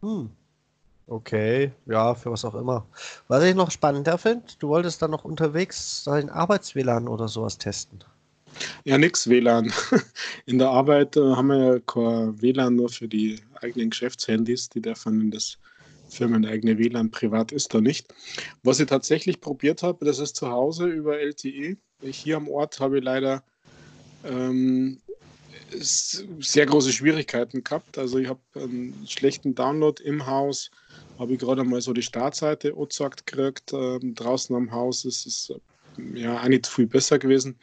Hm. 0.00 0.30
Okay, 1.06 1.72
ja, 1.86 2.14
für 2.14 2.30
was 2.30 2.44
auch 2.44 2.54
immer. 2.54 2.86
Was 3.28 3.44
ich 3.44 3.54
noch 3.54 3.70
spannender 3.70 4.18
finde, 4.18 4.44
du 4.58 4.68
wolltest 4.68 5.02
dann 5.02 5.10
noch 5.10 5.24
unterwegs 5.24 6.04
dein 6.04 6.30
Arbeits-WLAN 6.30 7.08
oder 7.08 7.28
sowas 7.28 7.58
testen. 7.58 8.02
Ja, 8.84 8.98
nix 8.98 9.28
WLAN. 9.28 9.72
In 10.46 10.58
der 10.58 10.70
Arbeit 10.70 11.16
äh, 11.16 11.20
haben 11.20 11.48
wir 11.48 11.74
ja 11.74 11.78
kein 11.80 12.40
WLAN 12.40 12.76
nur 12.76 12.88
für 12.88 13.08
die 13.08 13.40
eigenen 13.60 13.90
Geschäftshandys, 13.90 14.68
die 14.68 14.80
dürfen 14.80 15.20
in 15.20 15.30
das 15.30 15.58
firmeneigene 16.08 16.78
WLAN 16.78 17.10
privat 17.10 17.52
ist 17.52 17.72
da 17.72 17.80
nicht. 17.80 18.12
Was 18.62 18.80
ich 18.80 18.86
tatsächlich 18.86 19.40
probiert 19.40 19.82
habe, 19.82 20.04
das 20.04 20.18
ist 20.18 20.36
zu 20.36 20.48
Hause 20.50 20.86
über 20.86 21.18
LTE. 21.18 21.76
Hier 22.02 22.36
am 22.36 22.48
Ort 22.48 22.80
habe 22.80 22.98
ich 22.98 23.04
leider 23.04 23.42
ähm, 24.24 25.00
sehr 25.70 26.66
große 26.66 26.92
Schwierigkeiten 26.92 27.64
gehabt. 27.64 27.96
Also 27.96 28.18
ich 28.18 28.28
habe 28.28 28.40
einen 28.54 29.06
schlechten 29.08 29.54
Download 29.54 30.02
im 30.02 30.26
Haus, 30.26 30.70
habe 31.22 31.34
ich 31.34 31.38
gerade 31.38 31.64
mal 31.64 31.80
so 31.80 31.92
die 31.92 32.02
Startseite 32.02 32.74
angezeigt 32.74 33.26
gekriegt. 33.26 33.72
Ähm, 33.72 34.14
draußen 34.14 34.54
am 34.54 34.72
Haus 34.72 35.04
ist 35.04 35.26
es 35.26 35.52
ja 36.14 36.42
auch 36.42 36.48
nicht 36.48 36.66
viel 36.66 36.86
besser 36.86 37.18
gewesen. 37.18 37.58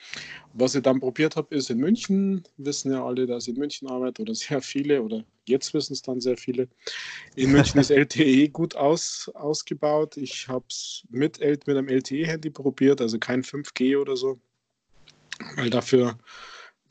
Was 0.53 0.75
ich 0.75 0.81
dann 0.81 0.99
probiert 0.99 1.35
habe, 1.35 1.53
ist 1.53 1.69
in 1.69 1.79
München. 1.79 2.43
Wissen 2.57 2.91
ja 2.91 3.05
alle, 3.05 3.27
dass 3.27 3.47
ich 3.47 3.53
in 3.53 3.59
München 3.59 3.89
arbeite 3.89 4.21
oder 4.21 4.33
sehr 4.33 4.61
viele 4.61 5.03
oder 5.03 5.23
jetzt 5.45 5.73
wissen 5.73 5.93
es 5.93 6.01
dann 6.01 6.21
sehr 6.21 6.37
viele. 6.37 6.69
In 7.35 7.51
München 7.51 7.79
ist 7.81 7.91
LTE 7.91 8.49
gut 8.49 8.75
aus, 8.75 9.29
ausgebaut. 9.33 10.15
Ich 10.15 10.47
habe 10.47 10.65
es 10.69 11.03
mit, 11.09 11.39
mit 11.39 11.69
einem 11.69 11.89
LTE-Handy 11.89 12.49
probiert, 12.51 13.01
also 13.01 13.19
kein 13.19 13.43
5G 13.43 13.99
oder 13.99 14.15
so, 14.15 14.39
weil 15.57 15.69
dafür 15.69 16.17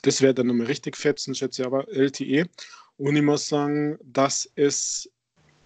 das 0.03 0.23
wäre 0.23 0.35
dann 0.35 0.47
nochmal 0.47 0.67
richtig 0.67 0.97
fetzen, 0.97 1.35
schätze 1.35 1.63
ich 1.63 1.67
aber 1.67 1.89
LTE. 1.89 2.47
Und 2.99 3.17
ich 3.17 3.23
muss 3.23 3.49
sagen, 3.49 3.99
dass 4.03 4.51
es 4.55 5.11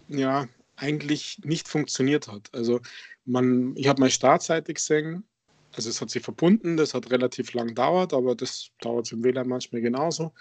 ja 0.09 0.49
eigentlich 0.77 1.41
nicht 1.45 1.69
funktioniert 1.69 2.29
hat. 2.29 2.49
Also 2.53 2.81
man, 3.25 3.77
ich 3.77 3.89
habe 3.89 4.01
meine 4.01 4.11
Startseite 4.11 4.75
gesehen, 4.75 5.25
also 5.75 5.89
es 5.89 6.01
hat 6.01 6.11
sich 6.11 6.23
verbunden, 6.23 6.77
das 6.77 6.95
hat 6.95 7.11
relativ 7.11 7.55
lang 7.55 7.69
gedauert, 7.69 8.13
aber 8.13 8.35
das 8.35 8.71
dauert 8.81 9.11
im 9.13 9.25
WLAN 9.25 9.49
manchmal 9.49 9.81
genauso. 9.81 10.33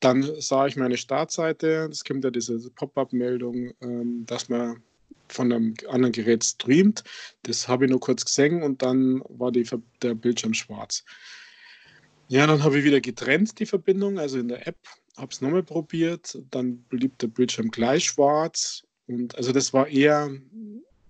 Dann 0.00 0.22
sah 0.40 0.66
ich 0.66 0.76
meine 0.76 0.98
Startseite, 0.98 1.88
es 1.90 2.04
kommt 2.04 2.24
ja 2.24 2.30
diese 2.30 2.58
Pop-up-Meldung, 2.70 3.72
ähm, 3.80 4.26
dass 4.26 4.48
man 4.48 4.82
von 5.28 5.52
einem 5.52 5.74
anderen 5.88 6.12
Gerät 6.12 6.44
streamt. 6.44 7.04
Das 7.42 7.68
habe 7.68 7.86
ich 7.86 7.90
nur 7.90 8.00
kurz 8.00 8.24
gesehen 8.24 8.62
und 8.62 8.82
dann 8.82 9.22
war 9.28 9.50
die, 9.50 9.66
der 10.02 10.14
Bildschirm 10.14 10.54
schwarz. 10.54 11.04
Ja, 12.28 12.46
dann 12.46 12.62
habe 12.62 12.78
ich 12.78 12.84
wieder 12.84 13.00
getrennt 13.00 13.58
die 13.58 13.66
Verbindung, 13.66 14.18
also 14.18 14.38
in 14.38 14.48
der 14.48 14.66
App, 14.66 14.78
habe 15.16 15.32
es 15.32 15.40
nochmal 15.40 15.62
probiert, 15.62 16.38
dann 16.50 16.78
blieb 16.82 17.18
der 17.18 17.28
Bildschirm 17.28 17.70
gleich 17.70 18.04
schwarz 18.04 18.85
und 19.06 19.36
also 19.36 19.52
das 19.52 19.72
war 19.72 19.86
eher, 19.88 20.30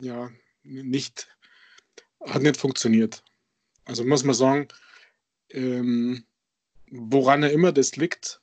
ja, 0.00 0.30
nicht, 0.62 1.28
hat 2.20 2.42
nicht 2.42 2.56
funktioniert. 2.56 3.22
Also 3.84 4.04
muss 4.04 4.24
man 4.24 4.34
sagen, 4.34 4.68
ähm, 5.50 6.24
woran 6.90 7.42
er 7.42 7.52
immer 7.52 7.72
das 7.72 7.96
liegt, 7.96 8.40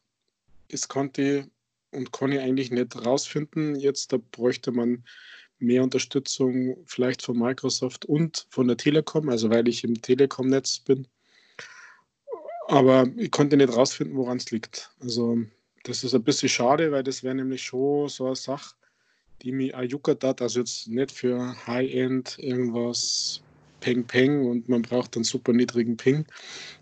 das 0.69 0.87
konnte 0.87 1.49
und 1.91 2.09
ich 2.11 2.39
eigentlich 2.39 2.71
nicht 2.71 3.05
rausfinden. 3.05 3.75
Jetzt 3.75 4.11
da 4.11 4.17
bräuchte 4.31 4.71
man 4.71 5.03
mehr 5.59 5.83
Unterstützung 5.83 6.77
vielleicht 6.85 7.21
von 7.21 7.37
Microsoft 7.37 8.05
und 8.05 8.47
von 8.49 8.67
der 8.67 8.77
Telekom, 8.77 9.29
also 9.29 9.49
weil 9.49 9.67
ich 9.67 9.83
im 9.83 10.01
Telekom-Netz 10.01 10.79
bin. 10.79 11.07
Aber 12.67 13.07
ich 13.17 13.29
konnte 13.29 13.57
nicht 13.57 13.75
rausfinden, 13.75 14.17
woran 14.17 14.37
es 14.37 14.49
liegt. 14.51 14.91
Also 14.99 15.37
das 15.83 16.03
ist 16.03 16.15
ein 16.15 16.23
bisschen 16.23 16.49
schade, 16.49 16.91
weil 16.91 17.03
das 17.03 17.23
wäre 17.23 17.35
nämlich 17.35 17.61
schon 17.61 18.09
so 18.09 18.25
eine 18.25 18.35
Sache, 18.35 18.75
die 19.41 19.51
mich 19.51 19.73
juckert 19.89 20.23
hat. 20.23 20.41
Also 20.41 20.59
jetzt 20.59 20.87
nicht 20.87 21.11
für 21.11 21.55
High-End 21.67 22.37
irgendwas 22.39 23.41
Peng 23.79 24.05
Peng 24.05 24.45
und 24.45 24.69
man 24.69 24.81
braucht 24.81 25.15
einen 25.15 25.25
super 25.25 25.51
niedrigen 25.51 25.97
Ping, 25.97 26.25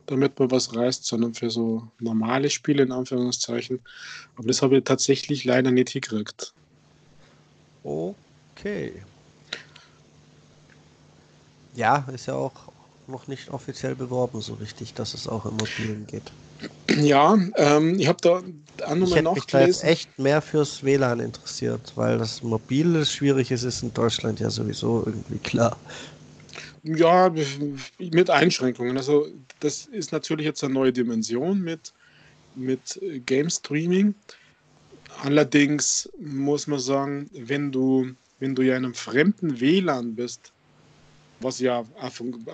damit 0.05 0.37
man 0.37 0.51
was 0.51 0.75
reißt, 0.75 1.05
sondern 1.05 1.33
für 1.33 1.49
so 1.49 1.87
normale 1.99 2.49
Spiele 2.49 2.83
in 2.83 2.91
Anführungszeichen. 2.91 3.79
Aber 4.35 4.47
das 4.47 4.61
habe 4.61 4.77
ich 4.77 4.83
tatsächlich 4.83 5.43
leider 5.43 5.71
nicht 5.71 5.89
hingekriegt. 5.89 6.53
Okay. 7.83 9.01
Ja, 11.73 12.07
ist 12.13 12.27
ja 12.27 12.35
auch 12.35 12.71
noch 13.07 13.27
nicht 13.27 13.49
offiziell 13.49 13.95
beworben, 13.95 14.41
so 14.41 14.53
richtig, 14.53 14.93
dass 14.93 15.15
es 15.15 15.27
auch 15.27 15.45
im 15.45 15.53
Mobilen 15.53 16.05
geht. 16.05 16.31
Ja, 16.97 17.37
ähm, 17.55 17.99
ich 17.99 18.07
habe 18.07 18.17
da 18.21 18.41
auch 18.85 18.95
nochmal 18.95 19.21
nachgelesen. 19.21 19.83
Ich 19.83 19.89
echt 19.89 20.19
mehr 20.19 20.41
fürs 20.41 20.83
WLAN 20.83 21.19
interessiert, 21.19 21.93
weil 21.95 22.17
das 22.17 22.41
Mobile 22.41 23.05
schwierig 23.05 23.51
ist, 23.51 23.63
ist 23.63 23.83
in 23.83 23.93
Deutschland 23.93 24.39
ja 24.39 24.49
sowieso 24.49 25.03
irgendwie 25.05 25.39
klar. 25.39 25.77
Ja, 26.83 27.31
mit 27.99 28.29
Einschränkungen. 28.29 28.97
Also 28.97 29.27
das 29.59 29.85
ist 29.85 30.11
natürlich 30.11 30.45
jetzt 30.45 30.63
eine 30.63 30.73
neue 30.73 30.91
Dimension 30.91 31.61
mit, 31.61 31.93
mit 32.55 32.99
Game 33.25 33.49
Streaming. 33.49 34.15
Allerdings 35.23 36.09
muss 36.19 36.65
man 36.65 36.79
sagen, 36.79 37.29
wenn 37.33 37.71
du, 37.71 38.11
wenn 38.39 38.55
du 38.55 38.63
ja 38.63 38.77
in 38.77 38.85
einem 38.85 38.95
fremden 38.95 39.59
WLAN 39.59 40.15
bist, 40.15 40.50
was 41.43 41.59
ich 41.59 41.65
ja 41.65 41.85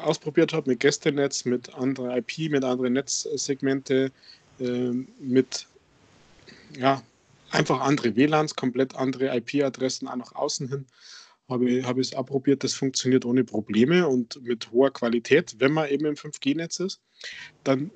ausprobiert 0.03 0.53
habe 0.53 0.72
mit 0.72 0.79
Gästenetz, 0.79 1.46
mit 1.46 1.74
anderer 1.75 2.17
IP, 2.17 2.50
mit 2.51 2.63
anderen 2.63 2.94
Netzsegmente, 2.94 4.12
äh, 4.60 4.91
mit 5.20 5.67
ja, 6.77 7.01
einfach 7.51 7.82
andere 7.82 8.15
WLANs, 8.15 8.56
komplett 8.56 8.96
andere 8.96 9.36
IP-Adressen 9.36 10.08
auch 10.08 10.15
nach 10.15 10.36
außen 10.36 10.70
hin. 10.70 10.86
Habe 11.50 11.70
ich, 11.70 11.86
habe 11.86 12.01
ich 12.01 12.08
es 12.08 12.15
abprobiert, 12.15 12.63
das 12.63 12.74
funktioniert 12.74 13.24
ohne 13.24 13.46
Probleme 13.46 14.08
und 14.08 14.41
mit 14.44 14.70
hoher 14.72 14.91
Qualität, 14.91 15.56
wenn 15.60 15.72
man 15.72 15.89
eben 15.89 16.06
im 16.06 16.15
5G-Netz 16.15 16.82
ist. 16.82 17.01
Dann 17.63 17.89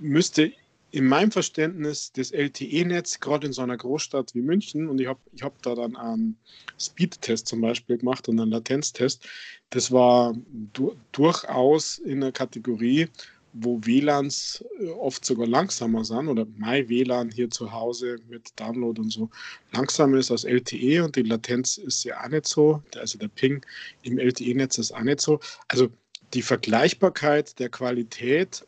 müsste 0.00 0.52
in 0.90 1.06
meinem 1.06 1.30
Verständnis 1.30 2.12
das 2.12 2.30
LTE-Netz, 2.30 3.20
gerade 3.20 3.46
in 3.46 3.52
so 3.52 3.62
einer 3.62 3.76
Großstadt 3.76 4.34
wie 4.34 4.40
München, 4.40 4.88
und 4.88 5.00
ich 5.00 5.06
habe 5.06 5.20
ich 5.32 5.42
hab 5.42 5.60
da 5.62 5.74
dann 5.74 5.96
einen 5.96 6.38
Speed-Test 6.78 7.46
zum 7.46 7.60
Beispiel 7.60 7.98
gemacht 7.98 8.28
und 8.28 8.40
einen 8.40 8.50
Latenztest, 8.50 9.26
das 9.70 9.92
war 9.92 10.34
du 10.72 10.96
durchaus 11.12 11.98
in 11.98 12.20
der 12.20 12.32
Kategorie, 12.32 13.08
wo 13.52 13.80
WLANs 13.82 14.64
äh, 14.80 14.88
oft 14.88 15.24
sogar 15.24 15.46
langsamer 15.46 16.04
sind 16.04 16.28
oder 16.28 16.46
mein 16.56 16.88
WLAN 16.88 17.30
hier 17.30 17.50
zu 17.50 17.72
Hause 17.72 18.18
mit 18.28 18.48
Download 18.56 19.00
und 19.00 19.10
so 19.10 19.30
langsamer 19.72 20.18
ist 20.18 20.30
als 20.30 20.44
LTE 20.44 21.04
und 21.04 21.16
die 21.16 21.22
Latenz 21.22 21.78
ist 21.78 22.04
ja 22.04 22.22
auch 22.22 22.28
nicht 22.28 22.46
so, 22.46 22.82
also 22.96 23.18
der 23.18 23.28
Ping 23.28 23.64
im 24.02 24.18
LTE-Netz 24.18 24.78
ist 24.78 24.92
auch 24.92 25.02
nicht 25.02 25.20
so. 25.20 25.40
Also 25.68 25.88
die 26.34 26.42
Vergleichbarkeit 26.42 27.58
der 27.58 27.70
Qualität 27.70 28.66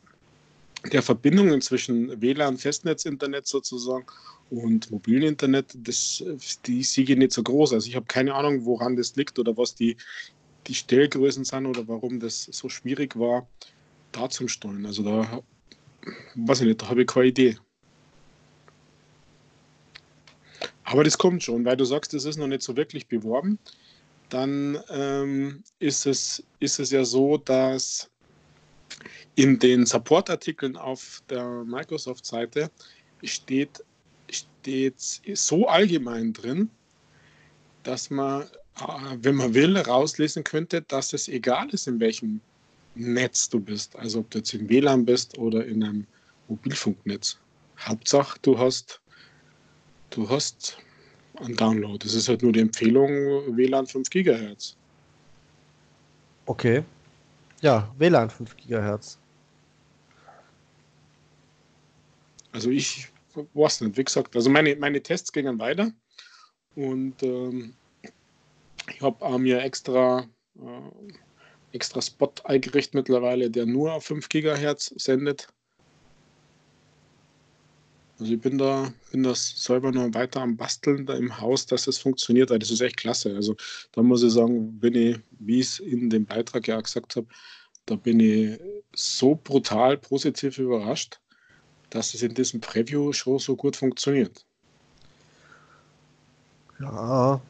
der 0.93 1.03
Verbindungen 1.03 1.61
zwischen 1.61 2.21
WLAN, 2.21 2.57
Festnetzinternet 2.57 3.47
sozusagen 3.47 4.07
und 4.51 4.91
mobilen 4.91 5.23
Internet, 5.23 5.77
das, 5.77 6.25
die 6.67 6.83
hier 6.83 7.17
nicht 7.17 7.33
so 7.33 7.43
groß. 7.43 7.73
Also 7.73 7.89
ich 7.89 7.97
habe 7.97 8.07
keine 8.07 8.35
Ahnung, 8.35 8.65
woran 8.65 8.97
das 8.97 9.15
liegt 9.17 9.39
oder 9.39 9.57
was 9.57 9.75
die, 9.75 9.97
die 10.67 10.75
Stellgrößen 10.75 11.45
sind 11.45 11.67
oder 11.67 11.87
warum 11.87 12.19
das 12.19 12.45
so 12.45 12.69
schwierig 12.69 13.19
war, 13.19 13.47
da 14.13 14.29
zum 14.29 14.49
Steuern. 14.49 14.87
Also 14.87 15.03
da 15.03 15.43
weiß 16.35 16.61
ich 16.63 16.67
nicht, 16.67 16.83
da 16.83 16.89
habe 16.89 17.03
ich 17.03 17.07
keine 17.07 17.27
Idee. 17.27 17.57
Aber 20.85 21.05
das 21.05 21.19
kommt 21.19 21.43
schon, 21.43 21.65
weil 21.65 21.77
du 21.77 21.85
sagst, 21.85 22.15
das 22.15 22.25
ist 22.25 22.37
noch 22.37 22.49
nicht 22.49 22.63
so 22.63 22.77
wirklich 22.77 23.07
beworben. 23.07 23.59
Dann 24.29 24.79
ähm, 24.89 25.63
ist, 25.79 26.07
es, 26.07 26.43
ist 26.59 26.81
es 26.81 26.91
ja 26.91 27.05
so, 27.05 27.37
dass 27.37 28.11
in 29.37 29.59
den 29.59 29.87
Support-Artikeln 29.87 30.77
auf 30.77 31.23
der 31.31 31.65
Microsoft-Seite 31.65 32.71
steht, 33.23 33.85
steht 34.29 35.01
so 35.35 35.69
allgemein 35.69 36.33
drin, 36.33 36.71
dass 37.83 38.11
man, 38.11 38.43
äh, 38.43 39.17
wenn 39.23 39.37
man 39.37 39.55
will, 39.55 39.77
rauslesen 39.77 40.45
könnte, 40.45 40.83
dass 40.83 41.13
es 41.13 41.29
egal 41.29 41.69
ist, 41.71 41.87
in 41.87 42.01
welchem 42.01 42.41
Netz 42.95 43.49
du 43.49 43.61
bist. 43.61 43.97
Also 43.97 44.21
ob 44.21 44.31
du 44.31 44.39
jetzt 44.39 44.53
im 44.55 44.69
WLAN 44.69 45.05
bist 45.05 45.39
oder 45.39 45.65
in 45.65 45.83
einem 45.83 46.07
Mobilfunknetz. 46.49 47.39
Hauptsache, 47.79 48.39
du 48.43 48.59
hast, 48.59 49.01
du 50.11 50.29
hast 50.29 50.79
einen 51.37 51.57
Download. 51.57 51.99
Das 51.99 52.15
ist 52.15 52.29
halt 52.29 52.43
nur 52.43 52.53
die 52.53 52.61
Empfehlung 52.61 53.09
WLAN 53.57 53.87
5 53.87 54.11
GHz. 54.11 54.77
Okay. 56.47 56.83
Ja, 57.63 57.91
WLAN 57.99 58.29
5 58.29 58.57
GHz. 58.57 59.20
Also 62.53 62.71
ich 62.71 63.09
weiß 63.55 63.83
nicht, 63.83 63.97
wie 63.97 64.05
gesagt, 64.05 64.35
also 64.35 64.51
meine, 64.51 64.75
meine 64.77 65.03
Tests 65.03 65.33
gingen 65.33 65.59
weiter 65.59 65.93
und 66.75 67.23
ähm, 67.23 67.75
ich 68.89 69.01
habe 69.01 69.39
mir 69.39 69.61
extra, 69.63 70.27
äh, 70.57 71.13
extra 71.73 72.03
Spot 72.03 72.33
eingerichtet 72.45 72.95
mittlerweile, 72.95 73.51
der 73.51 73.67
nur 73.67 73.93
auf 73.93 74.05
5 74.05 74.29
GHz 74.29 74.95
sendet. 74.97 75.49
Also 78.19 78.35
ich 78.35 78.41
bin 78.41 78.59
da, 78.59 78.93
bin 79.13 79.23
das 79.23 79.63
selber 79.63 79.93
noch 79.93 80.13
weiter 80.13 80.43
am 80.43 80.57
Basteln 80.57 81.07
da 81.07 81.15
im 81.15 81.41
Haus, 81.41 81.65
dass 81.65 81.85
das 81.85 81.99
funktioniert. 81.99 82.51
Das 82.51 82.71
ist 82.71 82.83
echt 82.83 82.99
klasse. 82.99 83.35
Also 83.35 83.57
da 83.93 84.03
muss 84.03 84.23
ich 84.23 84.33
sagen, 84.33 84.79
bin 84.79 84.95
ich, 84.95 85.19
wie 85.39 85.61
ich 85.61 85.67
es 85.67 85.79
in 85.79 86.11
dem 86.11 86.27
Beitrag 86.27 86.69
ja 86.69 86.81
gesagt 86.81 87.17
habe, 87.17 87.29
da 87.87 87.95
bin 87.95 88.21
ich 88.21 88.61
so 88.95 89.37
brutal 89.37 89.97
positiv 89.97 90.59
überrascht 90.59 91.21
dass 91.91 92.15
es 92.15 92.23
in 92.23 92.35
diesem 92.35 92.61
Preview 92.61 93.13
schon 93.13 93.39
so 93.39 93.57
gut 93.57 93.77
funktioniert. 93.77 94.45
Ja, 96.81 97.41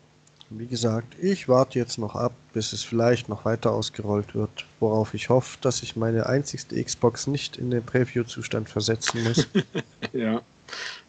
wie 0.53 0.67
gesagt, 0.67 1.15
ich 1.21 1.49
warte 1.49 1.79
jetzt 1.79 1.99
noch 1.99 2.17
ab, 2.17 2.33
bis 2.53 2.73
es 2.73 2.83
vielleicht 2.83 3.29
noch 3.29 3.45
weiter 3.45 3.71
ausgerollt 3.71 4.35
wird, 4.35 4.67
worauf 4.81 5.15
ich 5.15 5.29
hoffe, 5.29 5.59
dass 5.61 5.83
ich 5.83 5.95
meine 5.95 6.27
einzigste 6.27 6.83
Xbox 6.83 7.29
nicht 7.29 7.57
in 7.57 7.71
den 7.71 7.85
Preview-Zustand 7.85 8.69
versetzen 8.69 9.23
muss. 9.23 9.47
ja, 10.13 10.43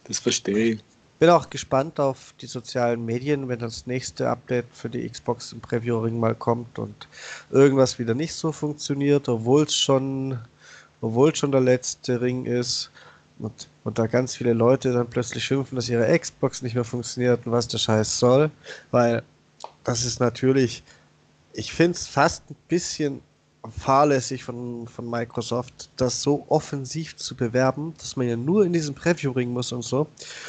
das 0.04 0.20
verstehe 0.20 0.74
ich. 0.74 0.84
Bin 1.18 1.30
auch 1.30 1.50
gespannt 1.50 1.98
auf 1.98 2.34
die 2.40 2.46
sozialen 2.46 3.04
Medien, 3.04 3.48
wenn 3.48 3.58
das 3.58 3.86
nächste 3.86 4.28
Update 4.28 4.66
für 4.72 4.88
die 4.88 5.08
Xbox 5.08 5.52
im 5.52 5.60
Preview-Ring 5.60 6.18
mal 6.18 6.34
kommt 6.36 6.78
und 6.78 7.08
irgendwas 7.50 7.98
wieder 7.98 8.14
nicht 8.14 8.34
so 8.34 8.52
funktioniert, 8.52 9.28
obwohl 9.28 9.64
es 9.64 9.74
schon, 9.74 10.38
obwohl 11.00 11.34
schon 11.34 11.50
der 11.50 11.60
letzte 11.60 12.20
Ring 12.20 12.44
ist 12.44 12.90
und, 13.42 13.68
und 13.84 13.98
da 13.98 14.06
ganz 14.06 14.36
viele 14.36 14.52
Leute 14.52 14.92
dann 14.92 15.08
plötzlich 15.08 15.44
schimpfen, 15.44 15.76
dass 15.76 15.88
ihre 15.88 16.18
Xbox 16.18 16.62
nicht 16.62 16.74
mehr 16.74 16.84
funktioniert 16.84 17.46
und 17.46 17.52
was 17.52 17.68
der 17.68 17.78
Scheiß 17.78 18.18
soll, 18.18 18.50
weil 18.90 19.22
das 19.84 20.04
ist 20.04 20.20
natürlich, 20.20 20.82
ich 21.52 21.72
finde 21.72 21.96
es 21.96 22.06
fast 22.06 22.48
ein 22.50 22.56
bisschen 22.68 23.20
fahrlässig 23.70 24.42
von, 24.44 24.88
von 24.88 25.08
Microsoft, 25.08 25.90
das 25.96 26.22
so 26.22 26.44
offensiv 26.48 27.16
zu 27.16 27.36
bewerben, 27.36 27.94
dass 27.98 28.16
man 28.16 28.28
ja 28.28 28.36
nur 28.36 28.64
in 28.64 28.72
diesem 28.72 28.94
Preview-Ring 28.94 29.52
muss 29.52 29.72
und 29.72 29.82
so. 29.82 30.08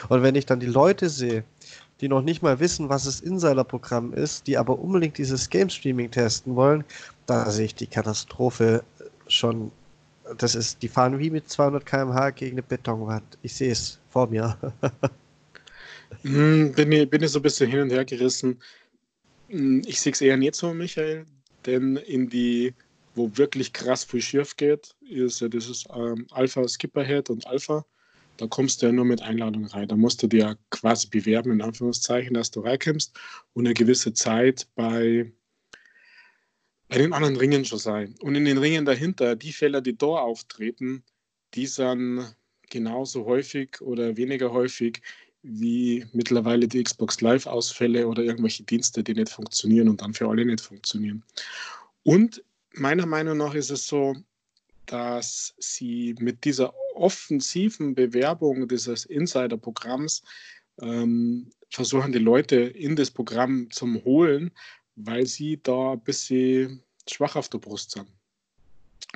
Und 0.09 0.23
wenn 0.23 0.35
ich 0.35 0.45
dann 0.45 0.59
die 0.59 0.65
Leute 0.65 1.09
sehe, 1.09 1.43
die 2.01 2.07
noch 2.07 2.21
nicht 2.21 2.41
mal 2.41 2.59
wissen, 2.59 2.89
was 2.89 3.05
das 3.05 3.21
Insider-Programm 3.21 4.13
ist, 4.13 4.47
die 4.47 4.57
aber 4.57 4.79
unbedingt 4.79 5.17
dieses 5.17 5.49
Game-Streaming 5.49 6.09
testen 6.09 6.55
wollen, 6.55 6.83
da 7.27 7.49
sehe 7.51 7.65
ich 7.65 7.75
die 7.75 7.87
Katastrophe 7.87 8.83
schon 9.27 9.71
das 10.37 10.55
ist, 10.55 10.81
die 10.81 10.87
fahren 10.87 11.19
wie 11.19 11.29
mit 11.29 11.49
200 11.49 11.85
km/h 11.85 12.31
gegen 12.31 12.55
eine 12.55 12.63
Betonwand. 12.63 13.37
Ich 13.41 13.55
sehe 13.55 13.71
es 13.71 13.99
vor 14.09 14.27
mir. 14.27 14.57
hm, 16.21 16.73
bin, 16.73 16.91
ich, 16.91 17.09
bin 17.09 17.23
ich 17.23 17.31
so 17.31 17.39
ein 17.39 17.43
bisschen 17.43 17.69
hin 17.69 17.81
und 17.81 17.91
her 17.91 18.05
gerissen. 18.05 18.61
Hm, 19.49 19.81
ich 19.85 19.99
sehe 19.99 20.13
es 20.13 20.21
eher 20.21 20.37
nicht 20.37 20.55
so, 20.55 20.73
Michael, 20.73 21.25
denn 21.65 21.97
in 21.97 22.29
die 22.29 22.73
wo 23.15 23.29
wirklich 23.37 23.73
krass 23.73 24.03
viel 24.03 24.21
schief 24.21 24.55
geht, 24.55 24.95
ist 25.01 25.41
ja 25.41 25.47
dieses 25.47 25.85
ähm, 25.93 26.25
Alpha 26.31 26.67
Skipperhead 26.67 27.29
und 27.29 27.45
Alpha. 27.47 27.85
Da 28.37 28.47
kommst 28.47 28.81
du 28.81 28.87
ja 28.87 28.91
nur 28.91 29.05
mit 29.05 29.21
Einladung 29.21 29.65
rein. 29.65 29.87
Da 29.87 29.95
musst 29.95 30.23
du 30.23 30.27
dir 30.27 30.39
ja 30.39 30.55
quasi 30.71 31.07
bewerben, 31.07 31.51
in 31.51 31.61
Anführungszeichen, 31.61 32.33
dass 32.33 32.49
du 32.49 32.61
reinkommst 32.61 33.15
und 33.53 33.67
eine 33.67 33.75
gewisse 33.75 34.13
Zeit 34.13 34.67
bei, 34.75 35.31
bei 36.93 36.99
den 36.99 37.13
anderen 37.13 37.37
Ringen 37.37 37.65
schon 37.65 37.79
sein. 37.79 38.13
Und 38.21 38.35
in 38.35 38.45
den 38.45 38.59
Ringen 38.59 38.85
dahinter, 38.85 39.35
die 39.35 39.51
Fälle, 39.51 39.81
die 39.81 39.97
da 39.97 40.05
auftreten, 40.05 41.03
die 41.55 41.65
sind 41.65 42.35
genauso 42.69 43.25
häufig 43.25 43.81
oder 43.81 44.15
weniger 44.15 44.51
häufig 44.53 45.01
wie 45.41 46.05
mittlerweile 46.13 46.67
die 46.67 46.83
Xbox 46.83 47.19
Live-Ausfälle 47.19 48.07
oder 48.07 48.21
irgendwelche 48.21 48.61
Dienste, 48.61 49.03
die 49.03 49.15
nicht 49.15 49.29
funktionieren 49.29 49.89
und 49.89 50.03
dann 50.03 50.13
für 50.13 50.29
alle 50.29 50.45
nicht 50.45 50.61
funktionieren. 50.61 51.23
Und 52.03 52.43
meiner 52.75 53.07
Meinung 53.07 53.37
nach 53.37 53.55
ist 53.55 53.71
es 53.71 53.87
so, 53.87 54.15
dass 54.85 55.55
sie 55.57 56.15
mit 56.19 56.45
dieser 56.45 56.75
offensiven 56.93 57.95
Bewerbung 57.95 58.67
dieses 58.67 59.05
Insider-Programms 59.05 60.21
ähm, 60.79 61.49
versuchen, 61.71 62.11
die 62.11 62.19
Leute 62.19 62.57
in 62.57 62.95
das 62.95 63.09
Programm 63.09 63.71
zu 63.71 63.87
holen, 64.03 64.51
weil 64.95 65.25
sie 65.25 65.59
da 65.61 65.93
ein 65.93 66.01
bisschen 66.01 66.83
schwach 67.09 67.35
auf 67.35 67.49
der 67.49 67.59
Brust 67.59 67.91
sind. 67.91 68.07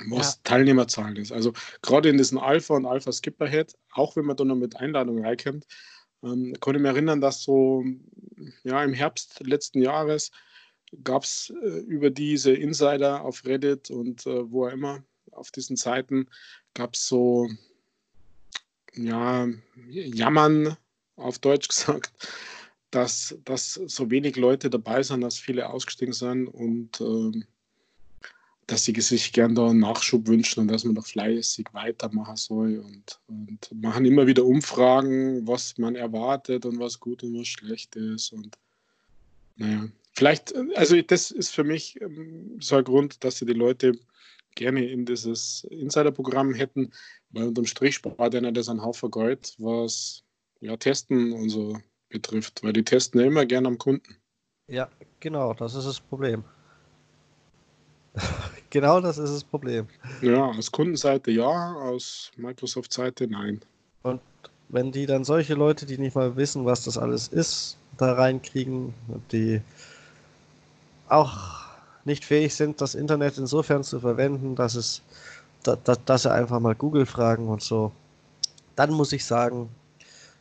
Was 0.10 0.36
ja. 0.36 0.42
Teilnehmerzahlen 0.44 1.16
ist. 1.16 1.32
Also 1.32 1.54
gerade 1.82 2.10
in 2.10 2.18
diesen 2.18 2.38
Alpha 2.38 2.76
und 2.76 2.86
Alpha 2.86 3.12
Skipperhead, 3.12 3.76
auch 3.94 4.16
wenn 4.16 4.26
man 4.26 4.38
da 4.38 4.44
noch 4.44 4.56
mit 4.56 4.76
Einladung 4.76 5.24
reinkommt, 5.24 5.66
ähm, 6.24 6.54
kann 6.60 6.76
ich 6.76 6.82
mich 6.82 6.92
erinnern, 6.92 7.22
dass 7.22 7.44
so 7.44 7.84
ja, 8.64 8.84
im 8.84 8.94
Herbst 8.94 9.40
letzten 9.46 9.82
Jahres 9.82 10.32
gab 11.04 11.24
es 11.24 11.52
äh, 11.64 11.80
über 11.80 12.10
diese 12.10 12.52
Insider 12.54 13.22
auf 13.24 13.46
Reddit 13.46 13.90
und 13.90 14.26
äh, 14.26 14.52
wo 14.52 14.68
auch 14.68 14.72
immer 14.72 15.04
auf 15.32 15.52
diesen 15.52 15.76
Seiten 15.76 16.28
gab 16.74 16.94
es 16.94 17.08
so 17.08 17.50
ja, 18.94 19.48
Jammern 19.88 20.78
auf 21.16 21.40
Deutsch 21.40 21.68
gesagt, 21.70 22.12
dass, 22.92 23.38
dass 23.44 23.74
so 23.74 24.10
wenig 24.10 24.36
Leute 24.36 24.70
dabei 24.70 25.04
sind, 25.04 25.22
dass 25.22 25.38
viele 25.38 25.70
ausgestiegen 25.70 26.14
sind 26.14 26.48
und 26.48 27.02
äh, 27.02 27.42
dass 28.68 28.84
sie 28.84 29.00
sich 29.00 29.32
gern 29.32 29.56
da 29.56 29.70
einen 29.70 29.80
Nachschub 29.80 30.28
wünschen 30.28 30.62
und 30.62 30.68
dass 30.68 30.84
man 30.84 30.96
doch 30.96 31.06
fleißig 31.06 31.68
weitermachen 31.72 32.36
soll 32.36 32.80
und, 32.80 33.20
und 33.28 33.82
machen 33.82 34.06
immer 34.06 34.28
wieder 34.28 34.46
Umfragen, 34.46 35.48
was 35.48 35.78
man 35.78 35.96
erwartet 35.96 36.66
und 36.66 36.80
was 36.80 37.00
gut 37.00 37.24
und 37.24 37.40
was 37.40 37.48
schlecht 37.48 37.96
ist 37.96 38.34
und 38.34 38.58
naja, 39.56 39.90
vielleicht, 40.14 40.56
also 40.76 41.02
das 41.02 41.32
ist 41.32 41.50
für 41.50 41.64
mich 41.64 42.00
ähm, 42.02 42.58
so 42.60 42.76
ein 42.76 42.84
Grund, 42.84 43.24
dass 43.24 43.38
sie 43.38 43.46
die 43.46 43.54
Leute 43.54 43.94
gerne 44.56 44.86
in 44.86 45.06
dieses 45.06 45.66
Insider-Programm 45.70 46.54
hätten, 46.54 46.92
weil 47.32 47.48
unterm 47.48 47.66
Strich 47.66 47.96
spart 47.96 48.36
einer 48.36 48.52
das 48.52 48.70
ein 48.70 48.84
Haufen 48.84 49.10
Geld, 49.12 49.56
was 49.58 50.24
ja 50.60 50.76
Testen 50.78 51.32
und 51.34 51.50
so 51.50 51.78
betrifft, 52.10 52.64
weil 52.64 52.74
die 52.74 52.84
testen 52.84 53.22
ja 53.22 53.28
immer 53.28 53.46
gerne 53.46 53.68
am 53.68 53.78
Kunden. 53.78 54.16
Ja, 54.68 54.90
genau, 55.20 55.54
das 55.54 55.76
ist 55.76 55.86
das 55.86 56.00
Problem. 56.00 56.44
genau 58.70 59.00
das 59.02 59.18
ist 59.18 59.34
das 59.34 59.44
Problem. 59.44 59.88
Ja, 60.22 60.46
aus 60.46 60.72
Kundenseite 60.72 61.32
ja, 61.32 61.74
aus 61.74 62.32
Microsoft-Seite 62.38 63.28
nein. 63.28 63.62
Und 64.04 64.22
wenn 64.70 64.92
die 64.92 65.06
dann 65.06 65.24
solche 65.24 65.54
Leute, 65.54 65.86
die 65.86 65.98
nicht 65.98 66.16
mal 66.16 66.36
wissen, 66.36 66.66
was 66.66 66.84
das 66.84 66.98
alles 66.98 67.28
ist, 67.28 67.78
da 67.98 68.14
reinkriegen, 68.14 68.94
die 69.32 69.62
auch 71.08 71.38
nicht 72.06 72.26
fähig 72.26 72.56
sind, 72.56 72.82
das 72.82 72.96
Internet 72.96 73.38
insofern 73.38 73.84
zu 73.84 74.00
verwenden, 74.00 74.56
dass 74.56 74.76
es, 74.76 75.02
da, 75.64 75.76
da, 75.76 75.96
dass 75.96 76.24
sie 76.24 76.32
einfach 76.32 76.60
mal 76.60 76.76
Google 76.76 77.06
fragen 77.06 77.48
und 77.48 77.62
so, 77.62 77.92
dann 78.76 78.92
muss 78.92 79.12
ich 79.14 79.26
sagen, 79.26 79.70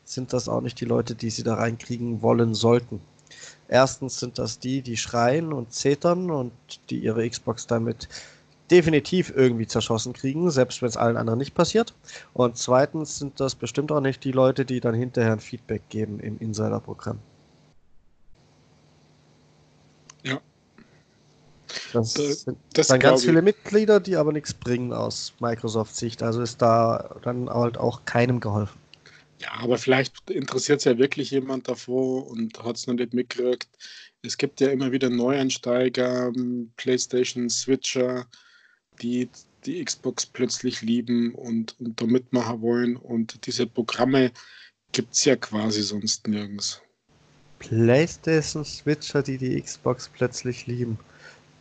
sind 0.07 0.33
das 0.33 0.49
auch 0.49 0.61
nicht 0.61 0.81
die 0.81 0.85
Leute, 0.85 1.15
die 1.15 1.31
sie 1.31 1.43
da 1.43 1.55
reinkriegen 1.55 2.23
wollen 2.23 2.55
sollten. 2.55 3.01
Erstens 3.69 4.21
sind 4.21 4.39
das 4.39 4.61
die, 4.61 4.81
die 4.81 4.97
schreien 4.97 5.53
und 5.53 5.73
zetern 5.73 6.31
und 6.31 6.53
die 6.89 7.01
ihre 7.01 7.29
Xbox 7.29 7.67
damit 7.67 8.09
definitiv 8.71 9.33
irgendwie 9.35 9.67
zerschossen 9.67 10.13
kriegen, 10.13 10.51
selbst 10.51 10.81
wenn 10.81 10.89
es 10.89 10.97
allen 10.97 11.17
anderen 11.17 11.39
nicht 11.39 11.55
passiert. 11.55 11.93
Und 12.33 12.57
zweitens 12.57 13.19
sind 13.19 13.41
das 13.41 13.57
bestimmt 13.57 13.91
auch 13.93 14.01
nicht 14.01 14.25
die 14.25 14.33
Leute, 14.33 14.65
die 14.65 14.81
dann 14.81 14.95
hinterher 14.95 15.33
ein 15.33 15.41
Feedback 15.41 15.89
geben 15.89 16.21
im 16.21 16.39
Insider-Programm. 16.39 17.19
Ja. 20.23 20.41
Das, 21.93 22.15
das 22.15 22.43
sind 22.43 22.59
das 22.75 22.89
dann 22.89 23.01
ganz 23.01 23.25
viele 23.25 23.43
Mitglieder, 23.43 23.99
die 23.99 24.17
aber 24.17 24.33
nichts 24.33 24.55
bringen 24.55 24.93
aus 24.93 25.35
Microsoft-Sicht. 25.41 26.23
Also 26.23 26.43
ist 26.43 26.63
da 26.63 27.17
dann 27.23 27.51
halt 27.51 27.79
auch 27.79 28.05
keinem 28.05 28.39
geholfen. 28.39 28.86
Ja, 29.41 29.53
aber 29.59 29.77
vielleicht 29.77 30.31
interessiert 30.31 30.79
es 30.79 30.85
ja 30.85 30.99
wirklich 30.99 31.31
jemand 31.31 31.69
davor 31.69 32.27
und 32.27 32.63
hat 32.65 32.77
es 32.77 32.87
noch 32.87 32.95
nicht 32.95 33.13
mitgekriegt. 33.13 33.69
Es 34.23 34.39
gibt 34.39 34.61
ja 34.61 34.69
immer 34.69 34.93
wieder 34.93 35.11
Neueinsteiger, 35.11 36.29
ähm, 36.29 36.73
PlayStation, 36.77 37.51
Switcher, 37.51 38.27
die 39.03 39.29
die 39.67 39.85
Xbox 39.85 40.25
plötzlich 40.25 40.81
lieben 40.81 41.35
und, 41.35 41.79
und 41.81 42.01
da 42.01 42.07
mitmachen 42.07 42.63
wollen. 42.63 42.97
Und 42.97 43.47
diese 43.47 43.67
Programme 43.67 44.33
gibt 44.93 45.15
es 45.15 45.25
ja 45.25 45.37
quasi 45.37 45.83
sonst 45.83 46.27
nirgends. 46.29 46.81
PlayStation 47.59 48.65
Switcher, 48.65 49.23
die 49.23 49.39
die 49.39 49.61
Xbox 49.61 50.09
plötzlich 50.09 50.67
lieben. 50.67 50.99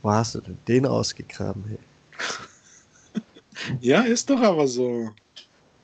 Wo 0.02 0.12
hast 0.12 0.36
du 0.36 0.42
denn 0.42 0.58
den 0.68 0.86
ausgegraben? 0.86 1.64
Hey? 1.68 3.22
ja, 3.82 4.02
ist 4.02 4.30
doch 4.30 4.42
aber 4.42 4.68
so. 4.68 5.12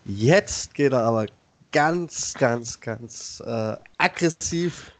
Jetzt 0.06 0.73
geht 0.73 0.93
er 0.93 1.04
aber 1.04 1.27
ganz, 1.71 2.34
ganz, 2.34 2.79
ganz 2.79 3.41
äh, 3.45 3.77
aggressiv 3.97 4.91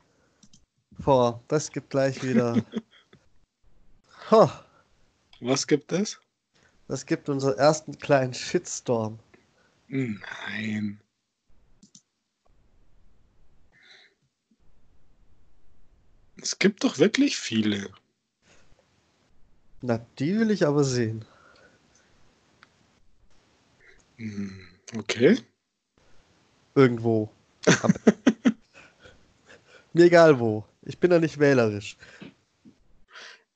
vor. 1.00 1.44
Das 1.48 1.72
gibt 1.72 1.90
gleich 1.90 2.22
wieder. 2.24 2.64
Huh. 4.30 4.50
Was 5.42 5.68
gibt 5.68 5.92
es? 5.92 6.22
Das 6.88 7.06
gibt 7.06 7.28
unseren 7.28 7.58
ersten 7.58 8.00
kleinen 8.00 8.34
Shitstorm. 8.34 9.20
Nein. 9.90 11.02
Es 16.42 16.58
gibt 16.58 16.86
doch 16.86 16.98
wirklich 16.98 17.36
viele. 17.36 17.90
Na, 19.82 19.98
die 20.18 20.40
will 20.40 20.50
ich 20.50 20.66
aber 20.66 20.86
sehen. 20.86 21.26
Hm, 24.16 24.66
okay 24.96 25.44
irgendwo. 26.76 27.30
Mir 29.94 30.06
egal 30.06 30.40
wo. 30.40 30.66
Ich 30.84 30.98
bin 30.98 31.12
da 31.12 31.20
nicht 31.20 31.40
wählerisch. 31.40 31.98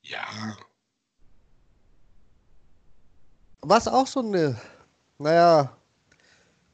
Ja. 0.04 0.58
Was 3.62 3.88
auch 3.88 4.06
so 4.06 4.20
eine, 4.20 4.60
naja, 5.18 5.76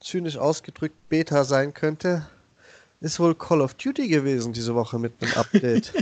zynisch 0.01 0.37
ausgedrückt 0.37 0.95
Beta 1.09 1.45
sein 1.45 1.73
könnte, 1.73 2.27
ist 2.99 3.19
wohl 3.19 3.35
Call 3.35 3.61
of 3.61 3.75
Duty 3.75 4.07
gewesen 4.07 4.51
diese 4.51 4.75
Woche 4.75 4.99
mit 4.99 5.13
einem 5.21 5.33
Update. 5.33 5.93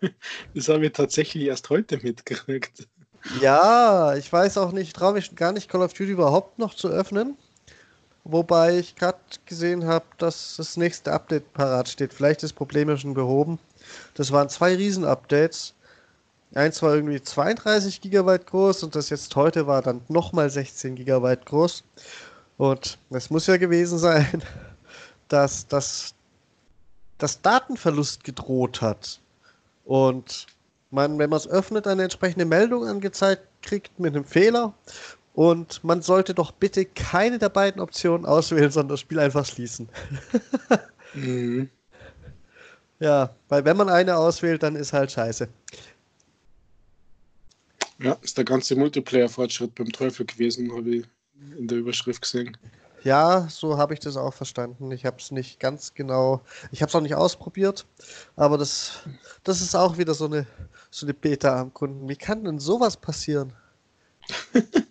das 0.54 0.68
haben 0.68 0.82
wir 0.82 0.92
tatsächlich 0.92 1.44
erst 1.44 1.68
heute 1.70 1.98
mitgekriegt. 1.98 2.86
Ja, 3.40 4.14
ich 4.14 4.32
weiß 4.32 4.58
auch 4.58 4.72
nicht, 4.72 4.94
traue 4.94 5.14
mich 5.14 5.34
gar 5.34 5.52
nicht, 5.52 5.68
Call 5.68 5.82
of 5.82 5.92
Duty 5.92 6.12
überhaupt 6.12 6.58
noch 6.58 6.74
zu 6.74 6.88
öffnen. 6.88 7.36
Wobei 8.30 8.78
ich 8.78 8.94
gerade 8.94 9.18
gesehen 9.46 9.86
habe, 9.86 10.04
dass 10.18 10.56
das 10.56 10.76
nächste 10.76 11.12
Update 11.12 11.50
parat 11.54 11.88
steht. 11.88 12.12
Vielleicht 12.12 12.42
ist 12.42 12.52
das 12.52 12.52
Problem 12.52 12.90
ja 12.90 12.96
schon 12.98 13.14
behoben. 13.14 13.58
Das 14.14 14.30
waren 14.30 14.50
zwei 14.50 14.74
Riesen-Updates. 14.76 15.74
Eins 16.54 16.82
war 16.82 16.94
irgendwie 16.94 17.22
32 17.22 18.02
GB 18.02 18.38
groß 18.38 18.82
und 18.82 18.94
das 18.94 19.08
jetzt 19.08 19.34
heute 19.34 19.66
war 19.66 19.80
dann 19.80 20.02
nochmal 20.08 20.50
16 20.50 20.96
GB 20.96 21.36
groß. 21.46 21.82
Und 22.58 22.98
es 23.08 23.30
muss 23.30 23.46
ja 23.46 23.56
gewesen 23.56 23.98
sein, 23.98 24.42
dass 25.28 25.66
das 25.66 26.14
dass 27.16 27.40
Datenverlust 27.40 28.24
gedroht 28.24 28.82
hat. 28.82 29.20
Und 29.86 30.46
man, 30.90 31.18
wenn 31.18 31.30
man 31.30 31.38
es 31.38 31.48
öffnet, 31.48 31.86
eine 31.86 32.04
entsprechende 32.04 32.44
Meldung 32.44 32.86
angezeigt 32.86 33.42
kriegt 33.62 33.98
mit 33.98 34.14
einem 34.14 34.24
Fehler 34.24 34.74
und 35.38 35.84
man 35.84 36.02
sollte 36.02 36.34
doch 36.34 36.50
bitte 36.50 36.84
keine 36.84 37.38
der 37.38 37.48
beiden 37.48 37.80
Optionen 37.80 38.26
auswählen, 38.26 38.72
sondern 38.72 38.94
das 38.94 39.00
Spiel 39.02 39.20
einfach 39.20 39.46
schließen. 39.46 39.88
mhm. 41.14 41.70
Ja, 42.98 43.36
weil 43.48 43.64
wenn 43.64 43.76
man 43.76 43.88
eine 43.88 44.16
auswählt, 44.16 44.64
dann 44.64 44.74
ist 44.74 44.92
halt 44.92 45.12
scheiße. 45.12 45.48
Ja, 48.00 48.18
ist 48.20 48.36
der 48.36 48.44
ganze 48.44 48.74
Multiplayer-Fortschritt 48.74 49.76
beim 49.76 49.92
Teufel 49.92 50.26
gewesen, 50.26 50.72
habe 50.72 50.90
ich 50.90 51.04
in 51.56 51.68
der 51.68 51.78
Überschrift 51.78 52.22
gesehen. 52.22 52.56
Ja, 53.04 53.46
so 53.48 53.78
habe 53.78 53.94
ich 53.94 54.00
das 54.00 54.16
auch 54.16 54.34
verstanden. 54.34 54.90
Ich 54.90 55.06
habe 55.06 55.18
es 55.20 55.30
nicht 55.30 55.60
ganz 55.60 55.94
genau, 55.94 56.40
ich 56.72 56.82
habe 56.82 56.88
es 56.88 56.96
auch 56.96 57.00
nicht 57.00 57.14
ausprobiert, 57.14 57.86
aber 58.34 58.58
das, 58.58 59.04
das 59.44 59.60
ist 59.60 59.76
auch 59.76 59.98
wieder 59.98 60.14
so 60.14 60.24
eine, 60.24 60.48
so 60.90 61.06
eine 61.06 61.14
Beta 61.14 61.60
am 61.60 61.72
Kunden. 61.72 62.08
Wie 62.08 62.16
kann 62.16 62.42
denn 62.42 62.58
sowas 62.58 62.96
passieren? 62.96 63.52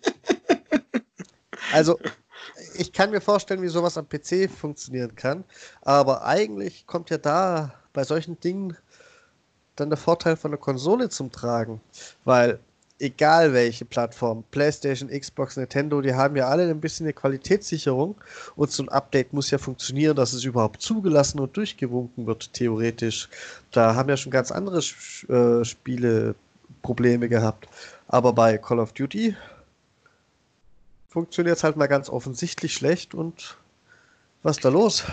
also, 1.72 1.98
ich 2.74 2.92
kann 2.92 3.10
mir 3.10 3.20
vorstellen, 3.20 3.62
wie 3.62 3.68
sowas 3.68 3.98
am 3.98 4.08
PC 4.08 4.50
funktionieren 4.50 5.14
kann, 5.14 5.44
aber 5.82 6.24
eigentlich 6.24 6.86
kommt 6.86 7.10
ja 7.10 7.18
da 7.18 7.74
bei 7.92 8.04
solchen 8.04 8.38
Dingen 8.40 8.76
dann 9.76 9.90
der 9.90 9.98
Vorteil 9.98 10.36
von 10.36 10.50
der 10.50 10.60
Konsole 10.60 11.08
zum 11.08 11.30
Tragen, 11.30 11.80
weil 12.24 12.58
egal 13.00 13.52
welche 13.52 13.84
Plattform, 13.84 14.44
PlayStation, 14.50 15.08
Xbox, 15.08 15.56
Nintendo, 15.56 16.00
die 16.00 16.14
haben 16.14 16.36
ja 16.36 16.48
alle 16.48 16.68
ein 16.68 16.80
bisschen 16.80 17.06
eine 17.06 17.12
Qualitätssicherung 17.12 18.16
und 18.56 18.70
so 18.70 18.82
ein 18.82 18.88
Update 18.88 19.32
muss 19.32 19.50
ja 19.50 19.58
funktionieren, 19.58 20.16
dass 20.16 20.32
es 20.32 20.44
überhaupt 20.44 20.82
zugelassen 20.82 21.40
und 21.40 21.56
durchgewunken 21.56 22.26
wird, 22.26 22.52
theoretisch. 22.52 23.28
Da 23.70 23.94
haben 23.94 24.08
ja 24.08 24.16
schon 24.16 24.32
ganz 24.32 24.50
andere 24.50 24.78
äh, 24.78 25.64
Spiele 25.64 26.34
Probleme 26.82 27.28
gehabt. 27.28 27.68
Aber 28.08 28.32
bei 28.32 28.58
Call 28.58 28.80
of 28.80 28.92
Duty 28.92 29.36
funktioniert 31.08 31.56
es 31.56 31.64
halt 31.64 31.76
mal 31.76 31.86
ganz 31.86 32.08
offensichtlich 32.08 32.74
schlecht 32.74 33.14
und 33.14 33.58
was 34.42 34.56
ist 34.56 34.64
da 34.64 34.68
los? 34.68 35.04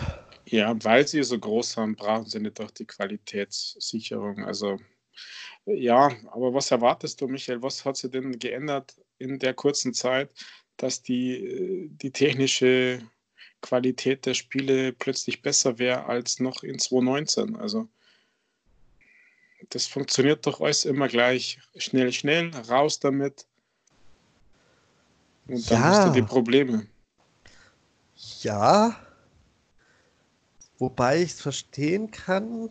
Ja, 0.45 0.75
weil 0.84 1.08
sie 1.08 1.23
so 1.23 1.39
groß 1.39 1.71
sind, 1.71 1.97
brauchen 1.97 2.27
sie 2.27 2.39
nicht 2.39 2.62
auch 2.62 2.71
die 2.71 2.86
Qualitätssicherung. 2.86 4.45
Also 4.45 4.77
ja, 5.65 6.12
aber 6.31 6.53
was 6.53 6.69
erwartest 6.69 7.19
du, 7.21 7.27
Michael? 7.27 7.63
Was 7.63 7.84
hat 7.86 7.97
sich 7.97 8.12
denn 8.12 8.38
geändert 8.38 8.95
in 9.17 9.39
der 9.39 9.53
kurzen 9.53 9.93
Zeit, 9.93 10.29
dass 10.77 11.01
die, 11.01 11.89
die 11.89 12.12
technische 12.12 12.99
Qualität 13.62 14.25
der 14.27 14.36
Spiele 14.36 14.93
plötzlich 14.93 15.41
besser 15.41 15.79
wäre 15.79 16.05
als 16.05 16.39
noch 16.39 16.62
in 16.62 16.77
2019? 16.77 17.55
Also 17.55 17.88
das 19.69 19.88
funktioniert 19.88 20.45
doch 20.45 20.62
alles 20.62 20.86
immer 20.86 21.08
gleich. 21.08 21.60
Schnell, 21.77 22.12
schnell, 22.12 22.51
raus 22.69 22.99
damit. 22.99 23.47
Und 25.47 25.69
dann 25.69 25.81
ja. 25.81 25.84
hast 25.84 26.08
du 26.08 26.12
die 26.12 26.21
Probleme. 26.21 26.86
Ja. 28.41 28.95
Wobei 30.77 31.21
ich 31.21 31.31
es 31.31 31.41
verstehen 31.41 32.12
kann, 32.12 32.69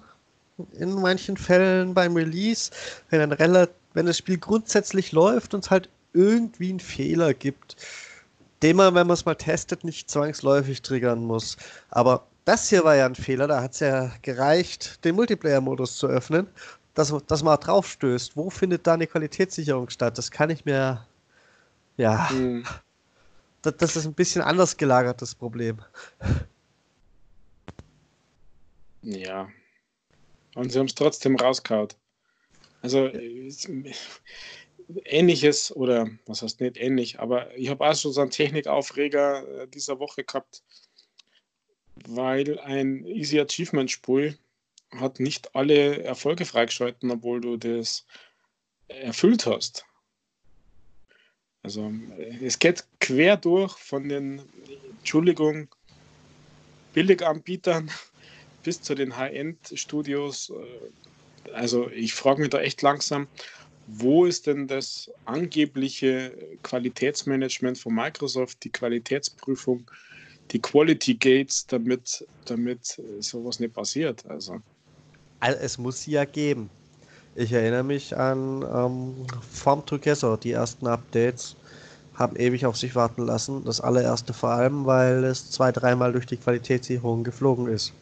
in 0.72 0.94
manchen 0.94 1.36
Fällen 1.36 1.94
beim 1.94 2.14
Release, 2.14 2.70
wenn, 3.10 3.32
ein 3.32 3.68
wenn 3.94 4.06
das 4.06 4.18
Spiel 4.18 4.38
grundsätzlich 4.38 5.12
läuft 5.12 5.54
und 5.54 5.64
es 5.64 5.70
halt 5.70 5.88
irgendwie 6.12 6.70
einen 6.70 6.80
Fehler 6.80 7.34
gibt, 7.34 7.76
den 8.62 8.76
man, 8.76 8.94
wenn 8.94 9.06
man 9.06 9.14
es 9.14 9.24
mal 9.24 9.34
testet, 9.34 9.84
nicht 9.84 10.10
zwangsläufig 10.10 10.82
triggern 10.82 11.24
muss. 11.24 11.56
Aber 11.90 12.26
das 12.44 12.68
hier 12.68 12.84
war 12.84 12.94
ja 12.94 13.06
ein 13.06 13.14
Fehler, 13.14 13.48
da 13.48 13.62
hat 13.62 13.72
es 13.72 13.80
ja 13.80 14.12
gereicht, 14.22 15.04
den 15.04 15.16
Multiplayer-Modus 15.16 15.96
zu 15.96 16.06
öffnen, 16.06 16.46
dass, 16.94 17.12
dass 17.26 17.42
man 17.42 17.58
drauf 17.58 17.88
stößt. 17.88 18.36
Wo 18.36 18.50
findet 18.50 18.86
da 18.86 18.94
eine 18.94 19.06
Qualitätssicherung 19.06 19.88
statt? 19.90 20.18
Das 20.18 20.30
kann 20.30 20.50
ich 20.50 20.64
mir. 20.64 21.06
Ja. 21.96 22.30
Hm. 22.30 22.64
Das, 23.62 23.76
das 23.76 23.96
ist 23.96 24.06
ein 24.06 24.14
bisschen 24.14 24.42
anders 24.42 24.76
gelagertes 24.76 25.34
Problem. 25.34 25.78
Ja, 29.02 29.48
und 30.54 30.70
sie 30.70 30.78
haben 30.78 30.86
es 30.86 30.94
trotzdem 30.94 31.36
rausgehauen. 31.36 31.88
Also 32.82 33.10
ähnliches, 35.04 35.74
oder 35.74 36.08
was 36.26 36.42
heißt 36.42 36.60
nicht 36.60 36.76
ähnlich, 36.76 37.18
aber 37.20 37.56
ich 37.56 37.68
habe 37.68 37.86
auch 37.86 37.96
schon 37.96 38.12
so 38.12 38.20
einen 38.20 38.30
Technikaufreger 38.30 39.62
äh, 39.62 39.68
dieser 39.68 39.98
Woche 39.98 40.24
gehabt, 40.24 40.62
weil 42.06 42.58
ein 42.60 43.06
Easy 43.06 43.40
Achievement 43.40 43.90
Spiel 43.90 44.38
hat 44.90 45.20
nicht 45.20 45.54
alle 45.54 46.02
Erfolge 46.02 46.44
freigeschalten, 46.44 47.10
obwohl 47.10 47.40
du 47.40 47.56
das 47.56 48.06
erfüllt 48.88 49.46
hast. 49.46 49.86
Also 51.64 51.92
äh, 52.16 52.44
es 52.44 52.60
geht 52.60 52.84
quer 53.00 53.36
durch 53.36 53.72
von 53.72 54.08
den, 54.08 54.42
Entschuldigung, 54.98 55.66
Billiganbietern 56.92 57.90
bis 58.62 58.80
zu 58.80 58.94
den 58.94 59.16
High-End-Studios. 59.16 60.50
Äh, 60.50 61.50
also 61.52 61.90
ich 61.90 62.14
frage 62.14 62.42
mich 62.42 62.50
da 62.50 62.60
echt 62.60 62.80
langsam, 62.82 63.26
wo 63.86 64.24
ist 64.24 64.46
denn 64.46 64.66
das 64.68 65.10
angebliche 65.24 66.32
Qualitätsmanagement 66.62 67.76
von 67.76 67.94
Microsoft, 67.94 68.64
die 68.64 68.70
Qualitätsprüfung, 68.70 69.90
die 70.52 70.60
Quality 70.60 71.14
Gates, 71.14 71.66
damit, 71.66 72.26
damit 72.46 73.02
sowas 73.20 73.60
nicht 73.60 73.74
passiert? 73.74 74.24
Also. 74.26 74.62
also 75.40 75.58
es 75.60 75.76
muss 75.76 76.00
sie 76.00 76.12
ja 76.12 76.24
geben. 76.24 76.70
Ich 77.36 77.52
erinnere 77.52 77.82
mich 77.82 78.16
an 78.16 78.62
ähm, 78.62 79.26
Form 79.50 79.84
Together, 79.86 80.36
die 80.36 80.52
ersten 80.52 80.86
Updates 80.86 81.56
haben 82.14 82.36
ewig 82.36 82.64
auf 82.64 82.76
sich 82.76 82.94
warten 82.94 83.26
lassen. 83.26 83.64
Das 83.64 83.80
allererste 83.80 84.32
vor 84.32 84.50
allem, 84.50 84.86
weil 84.86 85.24
es 85.24 85.50
zwei, 85.50 85.72
dreimal 85.72 86.12
durch 86.12 86.26
die 86.26 86.36
Qualitätssicherung 86.36 87.24
geflogen 87.24 87.66
ist. 87.66 87.92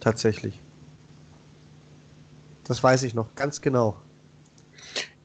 Tatsächlich. 0.00 0.58
Das 2.64 2.82
weiß 2.82 3.02
ich 3.02 3.12
noch 3.12 3.34
ganz 3.34 3.60
genau. 3.60 3.96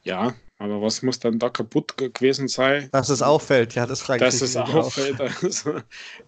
Ja, 0.02 0.34
aber 0.58 0.82
was 0.82 1.02
muss 1.02 1.18
dann 1.18 1.38
da 1.38 1.48
kaputt 1.48 1.96
gewesen 1.96 2.48
sein? 2.48 2.88
Dass 2.92 3.08
es 3.08 3.22
auffällt, 3.22 3.74
ja, 3.74 3.86
das 3.86 4.02
frage 4.02 4.26
ich 4.26 4.30
Dass 4.30 4.42
es 4.42 4.56
auffällt, 4.56 5.20
also, 5.42 5.80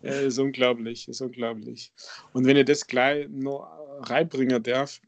äh, 0.03 0.27
ist 0.27 0.39
unglaublich, 0.39 1.07
ist 1.09 1.21
unglaublich. 1.21 1.93
Und 2.33 2.47
wenn 2.47 2.57
ihr 2.57 2.65
das 2.65 2.87
gleich 2.87 3.29
noch 3.29 3.69
reinbringen 4.03 4.63
darf, 4.63 5.01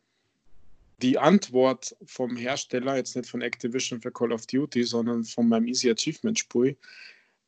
die 1.00 1.18
Antwort 1.18 1.96
vom 2.04 2.36
Hersteller, 2.36 2.96
jetzt 2.96 3.16
nicht 3.16 3.28
von 3.28 3.42
Activision 3.42 4.00
für 4.00 4.12
Call 4.12 4.32
of 4.32 4.46
Duty, 4.46 4.84
sondern 4.84 5.24
von 5.24 5.48
meinem 5.48 5.66
Easy 5.66 5.90
Achievement 5.90 6.38
Spiel, 6.38 6.76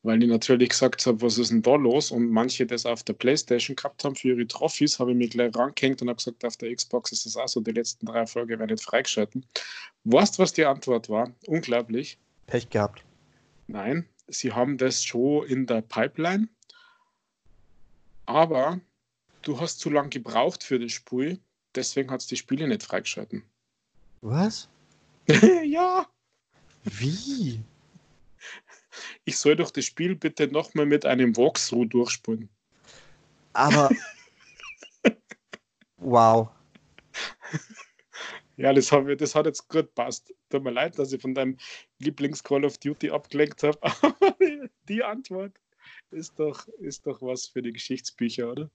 weil 0.03 0.21
ich 0.21 0.29
natürlich 0.29 0.69
gesagt 0.69 1.05
habe, 1.05 1.21
was 1.21 1.37
ist 1.37 1.51
denn 1.51 1.61
da 1.61 1.75
los? 1.75 2.11
Und 2.11 2.29
manche 2.29 2.65
das 2.65 2.85
auf 2.85 3.03
der 3.03 3.13
Playstation 3.13 3.75
gehabt 3.75 4.03
haben 4.03 4.15
für 4.15 4.29
ihre 4.29 4.45
Trophys, 4.45 4.99
habe 4.99 5.11
ich 5.11 5.17
mich 5.17 5.31
gleich 5.31 5.55
rangehängt 5.55 6.01
und 6.01 6.09
habe 6.09 6.17
gesagt, 6.17 6.45
auf 6.45 6.57
der 6.57 6.75
Xbox 6.75 7.11
ist 7.11 7.25
das 7.25 7.37
auch 7.37 7.47
so, 7.47 7.59
die 7.59 7.71
letzten 7.71 8.05
drei 8.05 8.19
Erfolge 8.19 8.59
werden 8.59 8.71
nicht 8.71 8.83
freigeschalten. 8.83 9.45
Weißt 10.03 10.37
du, 10.37 10.43
was 10.43 10.53
die 10.53 10.65
Antwort 10.65 11.09
war? 11.09 11.33
Unglaublich. 11.47 12.19
Pech 12.45 12.69
gehabt. 12.69 13.03
Nein, 13.67 14.07
sie 14.27 14.51
haben 14.51 14.77
das 14.77 15.03
schon 15.03 15.47
in 15.47 15.65
der 15.65 15.81
Pipeline, 15.81 16.49
aber 18.27 18.79
du 19.41 19.59
hast 19.59 19.79
zu 19.79 19.89
lange 19.89 20.09
gebraucht 20.09 20.63
für 20.63 20.79
das 20.79 20.91
Spiel, 20.91 21.39
deswegen 21.75 22.11
hat 22.11 22.21
es 22.21 22.27
die 22.27 22.37
Spiele 22.37 22.67
nicht 22.67 22.83
freigeschalten. 22.83 23.43
Was? 24.21 24.69
ja. 25.63 26.07
Wie? 26.83 27.59
ich 29.25 29.37
soll 29.37 29.55
doch 29.55 29.71
das 29.71 29.85
Spiel 29.85 30.15
bitte 30.15 30.47
nochmal 30.47 30.85
mit 30.85 31.05
einem 31.05 31.35
Walkthrough 31.35 31.87
durchspielen. 31.89 32.49
Aber. 33.53 33.89
wow. 35.97 36.49
Ja, 38.57 38.73
das, 38.73 38.91
hab, 38.91 39.05
das 39.17 39.35
hat 39.35 39.45
jetzt 39.45 39.67
gut 39.67 39.93
passt. 39.95 40.33
Tut 40.49 40.63
mir 40.63 40.71
leid, 40.71 40.97
dass 40.97 41.11
ich 41.11 41.21
von 41.21 41.33
deinem 41.33 41.57
Lieblings-Call 41.99 42.63
of 42.63 42.77
Duty 42.77 43.09
abgelenkt 43.09 43.63
habe. 43.63 43.77
Aber 44.01 44.35
die 44.87 45.03
Antwort 45.03 45.53
ist 46.11 46.39
doch, 46.39 46.67
ist 46.79 47.05
doch 47.05 47.21
was 47.21 47.47
für 47.47 47.61
die 47.61 47.73
Geschichtsbücher, 47.73 48.51
oder? 48.51 48.69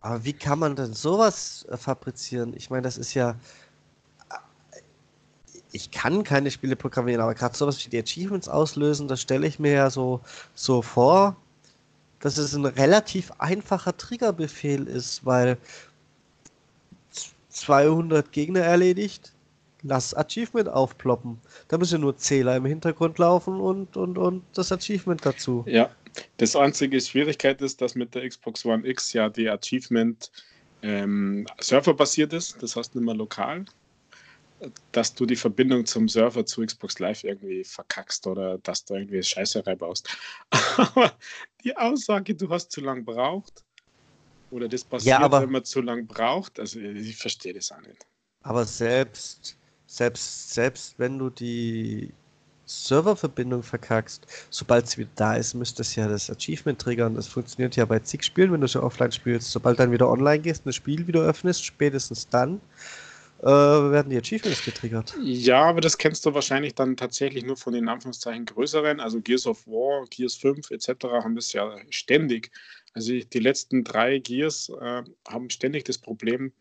Aber 0.00 0.24
wie 0.24 0.32
kann 0.32 0.58
man 0.58 0.76
denn 0.76 0.94
sowas 0.94 1.66
äh, 1.70 1.76
fabrizieren? 1.76 2.54
Ich 2.56 2.70
meine, 2.70 2.82
das 2.82 2.98
ist 2.98 3.14
ja 3.14 3.36
ich 5.72 5.90
kann 5.90 6.24
keine 6.24 6.50
Spiele 6.50 6.76
programmieren, 6.76 7.20
aber 7.20 7.34
gerade 7.34 7.56
sowas 7.56 7.84
wie 7.84 7.90
die 7.90 7.98
Achievements 7.98 8.48
auslösen, 8.48 9.08
das 9.08 9.20
stelle 9.20 9.46
ich 9.46 9.58
mir 9.58 9.72
ja 9.72 9.90
so, 9.90 10.20
so 10.54 10.82
vor, 10.82 11.36
dass 12.20 12.38
es 12.38 12.54
ein 12.54 12.66
relativ 12.66 13.32
einfacher 13.38 13.96
Triggerbefehl 13.96 14.86
ist, 14.86 15.24
weil 15.24 15.56
200 17.50 18.30
Gegner 18.32 18.60
erledigt, 18.60 19.32
lass 19.82 20.14
Achievement 20.14 20.68
aufploppen. 20.68 21.40
Da 21.68 21.78
müssen 21.78 22.02
nur 22.02 22.16
Zähler 22.16 22.56
im 22.56 22.66
Hintergrund 22.66 23.18
laufen 23.18 23.58
und, 23.58 23.96
und, 23.96 24.18
und 24.18 24.42
das 24.54 24.72
Achievement 24.72 25.24
dazu. 25.24 25.64
Ja, 25.66 25.90
das 26.38 26.56
einzige 26.56 27.00
Schwierigkeit 27.00 27.60
ist, 27.62 27.80
dass 27.80 27.94
mit 27.94 28.14
der 28.14 28.28
Xbox 28.28 28.64
One 28.64 28.86
X 28.86 29.12
ja 29.12 29.28
die 29.28 29.48
Achievement 29.48 30.30
ähm, 30.82 31.46
serverbasiert 31.60 32.32
ist, 32.32 32.62
das 32.62 32.76
heißt 32.76 32.94
nicht 32.94 33.04
mehr 33.04 33.14
lokal 33.14 33.64
dass 34.92 35.14
du 35.14 35.26
die 35.26 35.36
Verbindung 35.36 35.86
zum 35.86 36.08
Server 36.08 36.44
zu 36.44 36.64
Xbox 36.64 36.98
Live 36.98 37.24
irgendwie 37.24 37.64
verkackst 37.64 38.26
oder 38.26 38.58
dass 38.58 38.84
du 38.84 38.94
irgendwie 38.94 39.22
Scheiße 39.22 39.66
reinbaust. 39.66 40.08
Aber 40.76 41.12
die 41.64 41.76
Aussage, 41.76 42.34
du 42.34 42.48
hast 42.48 42.70
zu 42.70 42.80
lange 42.80 43.02
braucht 43.02 43.64
oder 44.50 44.68
das 44.68 44.84
passiert, 44.84 45.20
ja, 45.20 45.40
wenn 45.40 45.50
man 45.50 45.64
zu 45.64 45.80
lange 45.80 46.04
braucht, 46.04 46.58
also 46.58 46.80
ich 46.80 47.16
verstehe 47.16 47.54
das 47.54 47.72
auch 47.72 47.80
nicht. 47.80 48.06
Aber 48.42 48.64
selbst, 48.64 49.56
selbst, 49.86 50.54
selbst 50.54 50.98
wenn 50.98 51.18
du 51.18 51.30
die 51.30 52.12
Serververbindung 52.70 53.62
verkackst, 53.62 54.26
sobald 54.50 54.88
sie 54.88 54.98
wieder 54.98 55.10
da 55.16 55.34
ist, 55.34 55.54
müsste 55.54 55.82
es 55.82 55.96
ja 55.96 56.06
das 56.06 56.30
Achievement 56.30 56.80
triggern. 56.80 57.14
Das 57.14 57.26
funktioniert 57.26 57.74
ja 57.74 57.84
bei 57.84 57.98
zig 57.98 58.22
Spielen, 58.22 58.52
wenn 58.52 58.60
du 58.60 58.68
schon 58.68 58.82
offline 58.82 59.10
spielst. 59.10 59.50
Sobald 59.50 59.80
dann 59.80 59.90
wieder 59.90 60.08
online 60.08 60.40
gehst 60.40 60.60
und 60.60 60.68
das 60.68 60.76
Spiel 60.76 61.06
wieder 61.06 61.20
öffnest, 61.22 61.64
spätestens 61.64 62.28
dann 62.28 62.60
äh, 63.42 63.46
werden 63.46 64.10
die 64.10 64.18
Achievements 64.18 64.64
getriggert. 64.64 65.16
Ja, 65.22 65.64
aber 65.64 65.80
das 65.80 65.98
kennst 65.98 66.24
du 66.26 66.34
wahrscheinlich 66.34 66.74
dann 66.74 66.96
tatsächlich 66.96 67.44
nur 67.44 67.56
von 67.56 67.72
den 67.72 67.88
Anführungszeichen 67.88 68.44
größeren, 68.44 69.00
also 69.00 69.20
Gears 69.20 69.46
of 69.46 69.66
War, 69.66 70.04
Gears 70.10 70.36
5 70.36 70.70
etc. 70.70 71.04
haben 71.04 71.34
das 71.34 71.52
ja 71.52 71.74
ständig. 71.88 72.52
Also 72.92 73.12
die 73.18 73.38
letzten 73.38 73.82
drei 73.82 74.18
Gears 74.18 74.70
äh, 74.80 75.02
haben 75.26 75.50
ständig 75.50 75.84
das 75.84 75.98
Problem, 75.98 76.52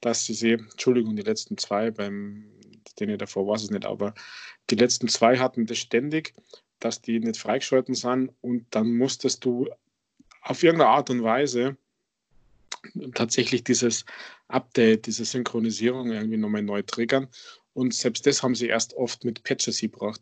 dass 0.00 0.24
sie, 0.26 0.52
Entschuldigung, 0.52 1.14
die 1.16 1.22
letzten 1.22 1.58
zwei, 1.58 1.90
beim 1.90 2.53
denen 3.00 3.18
davor 3.18 3.46
war 3.46 3.56
es 3.56 3.70
nicht, 3.70 3.84
aber 3.84 4.14
die 4.70 4.76
letzten 4.76 5.08
zwei 5.08 5.38
hatten 5.38 5.66
das 5.66 5.78
ständig, 5.78 6.34
dass 6.80 7.00
die 7.00 7.20
nicht 7.20 7.38
freigeschalten 7.38 7.94
sind 7.94 8.32
und 8.40 8.66
dann 8.70 8.96
musstest 8.96 9.44
du 9.44 9.68
auf 10.42 10.62
irgendeine 10.62 10.90
Art 10.90 11.10
und 11.10 11.22
Weise 11.22 11.76
tatsächlich 13.14 13.64
dieses 13.64 14.04
Update, 14.48 15.06
diese 15.06 15.24
Synchronisierung 15.24 16.12
irgendwie 16.12 16.36
nochmal 16.36 16.62
neu 16.62 16.82
triggern. 16.82 17.28
Und 17.72 17.94
selbst 17.94 18.26
das 18.26 18.42
haben 18.42 18.54
sie 18.54 18.68
erst 18.68 18.94
oft 18.94 19.24
mit 19.24 19.42
Patches 19.42 19.80
gebracht. 19.80 20.20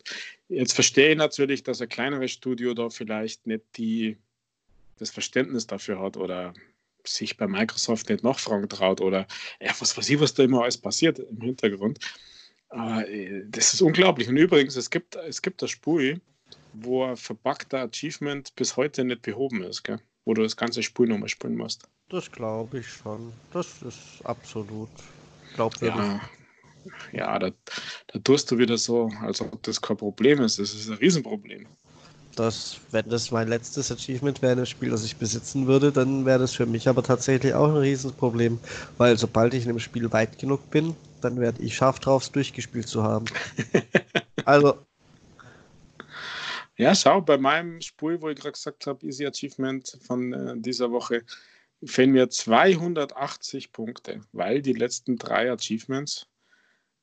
Jetzt 0.48 0.72
verstehe 0.72 1.10
ich 1.10 1.18
natürlich, 1.18 1.62
dass 1.62 1.82
ein 1.82 1.88
kleineres 1.88 2.30
Studio 2.30 2.72
da 2.72 2.88
vielleicht 2.88 3.46
nicht 3.46 3.64
die, 3.76 4.16
das 4.98 5.10
Verständnis 5.10 5.66
dafür 5.66 6.00
hat 6.00 6.16
oder 6.16 6.54
sich 7.04 7.36
bei 7.36 7.46
Microsoft 7.46 8.08
nicht 8.08 8.22
nachfragen 8.22 8.68
traut 8.68 9.00
oder 9.00 9.26
ja, 9.60 9.74
was 9.80 9.96
weiß 9.96 10.08
ich, 10.08 10.20
was 10.20 10.34
da 10.34 10.44
immer 10.44 10.62
alles 10.62 10.78
passiert 10.78 11.18
im 11.18 11.40
Hintergrund. 11.40 11.98
Aber 12.72 13.06
äh, 13.08 13.44
das 13.48 13.74
ist 13.74 13.82
unglaublich. 13.82 14.28
Und 14.28 14.36
übrigens, 14.36 14.76
es 14.76 14.90
gibt, 14.90 15.16
es 15.16 15.42
gibt 15.42 15.62
das 15.62 15.70
Spiel, 15.70 16.20
wo 16.72 17.04
ein 17.04 17.16
verbuggter 17.16 17.82
Achievement 17.82 18.54
bis 18.56 18.76
heute 18.76 19.04
nicht 19.04 19.22
behoben 19.22 19.62
ist, 19.62 19.84
gell? 19.84 19.98
wo 20.24 20.34
du 20.34 20.42
das 20.42 20.56
ganze 20.56 20.82
Spiel 20.82 21.06
nochmal 21.06 21.28
spielen 21.28 21.56
musst. 21.56 21.84
Das 22.08 22.30
glaube 22.30 22.78
ich 22.78 22.88
schon. 22.88 23.32
Das 23.52 23.82
ist 23.82 24.24
absolut 24.24 24.88
glaubwürdig. 25.54 25.98
Ja, 25.98 26.20
ja 27.12 27.38
da, 27.38 27.50
da 28.06 28.18
tust 28.20 28.50
du 28.50 28.58
wieder 28.58 28.78
so, 28.78 29.10
als 29.20 29.40
ob 29.40 29.62
das 29.62 29.80
kein 29.80 29.96
Problem 29.96 30.40
ist. 30.40 30.58
Das 30.58 30.74
ist 30.74 30.88
ein 30.88 30.96
Riesenproblem. 30.96 31.66
Das, 32.36 32.78
wenn 32.90 33.08
das 33.10 33.30
mein 33.30 33.48
letztes 33.48 33.92
Achievement 33.92 34.40
wäre 34.40 34.52
in 34.52 34.58
einem 34.60 34.66
Spiel, 34.66 34.88
das 34.88 35.04
ich 35.04 35.16
besitzen 35.16 35.66
würde, 35.66 35.92
dann 35.92 36.24
wäre 36.24 36.38
das 36.38 36.54
für 36.54 36.64
mich 36.64 36.88
aber 36.88 37.02
tatsächlich 37.02 37.52
auch 37.52 37.68
ein 37.68 37.76
Riesenproblem. 37.76 38.58
Weil 38.96 39.18
sobald 39.18 39.52
ich 39.52 39.64
in 39.64 39.68
dem 39.68 39.78
Spiel 39.78 40.10
weit 40.12 40.38
genug 40.38 40.70
bin, 40.70 40.96
dann 41.24 41.40
werde 41.40 41.62
ich 41.62 41.76
scharf 41.76 41.98
drauf, 41.98 42.22
es 42.22 42.32
durchgespielt 42.32 42.88
zu 42.88 43.02
haben. 43.02 43.26
also. 44.44 44.78
Ja, 46.76 46.94
schau, 46.94 47.20
bei 47.20 47.38
meinem 47.38 47.80
Spiel, 47.80 48.20
wo 48.20 48.28
ich 48.28 48.38
gerade 48.38 48.52
gesagt 48.52 48.86
habe, 48.86 49.06
Easy 49.06 49.26
Achievement 49.26 49.98
von 50.02 50.32
äh, 50.32 50.54
dieser 50.56 50.90
Woche, 50.90 51.22
fehlen 51.84 52.12
mir 52.12 52.30
280 52.30 53.72
Punkte, 53.72 54.20
weil 54.32 54.62
die 54.62 54.72
letzten 54.72 55.16
drei 55.16 55.50
Achievements 55.50 56.26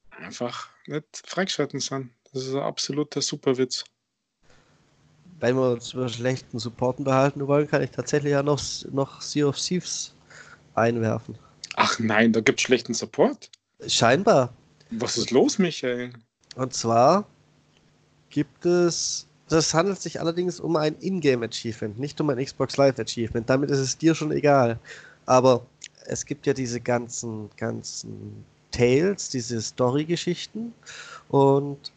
einfach 0.09 0.69
nicht 0.87 1.23
freigeschalten 1.25 1.79
sind. 1.79 2.11
Das 2.31 2.45
ist 2.45 2.53
ein 2.53 2.61
absoluter 2.61 3.21
Superwitz. 3.21 3.83
Wenn 5.39 5.55
wir 5.55 5.71
uns 5.71 5.93
über 5.93 6.09
schlechten 6.09 6.59
Supporten 6.59 7.05
behalten 7.05 7.47
wollen, 7.47 7.67
kann 7.67 7.81
ich 7.81 7.91
tatsächlich 7.91 8.31
ja 8.31 8.43
noch, 8.43 8.61
noch 8.91 9.21
Sea 9.21 9.47
of 9.47 9.57
Thieves 9.57 10.13
einwerfen. 10.75 11.37
Ach 11.75 11.97
nein, 11.99 12.33
da 12.33 12.41
gibt 12.41 12.59
es 12.59 12.63
schlechten 12.63 12.93
Support? 12.93 13.49
Scheinbar. 13.87 14.53
Was 14.91 15.17
ist 15.17 15.31
los, 15.31 15.59
Michael? 15.59 16.11
Und 16.55 16.73
zwar 16.73 17.25
gibt 18.29 18.65
es 18.65 19.29
das 19.49 19.73
handelt 19.73 19.99
sich 19.99 20.19
allerdings 20.19 20.59
um 20.59 20.75
ein 20.75 20.95
Ingame-Achievement, 20.99 21.99
nicht 21.99 22.21
um 22.21 22.29
ein 22.29 22.43
Xbox 22.43 22.77
Live-Achievement. 22.77 23.49
Damit 23.49 23.71
ist 23.71 23.79
es 23.79 23.97
dir 23.97 24.13
schon 24.13 24.31
egal. 24.31 24.79
Aber 25.25 25.65
es 26.05 26.25
gibt 26.25 26.45
ja 26.45 26.53
diese 26.53 26.79
ganzen, 26.79 27.49
ganzen 27.57 28.45
Tales, 28.71 29.29
diese 29.29 29.59
Story-Geschichten. 29.59 30.73
Und 31.29 31.91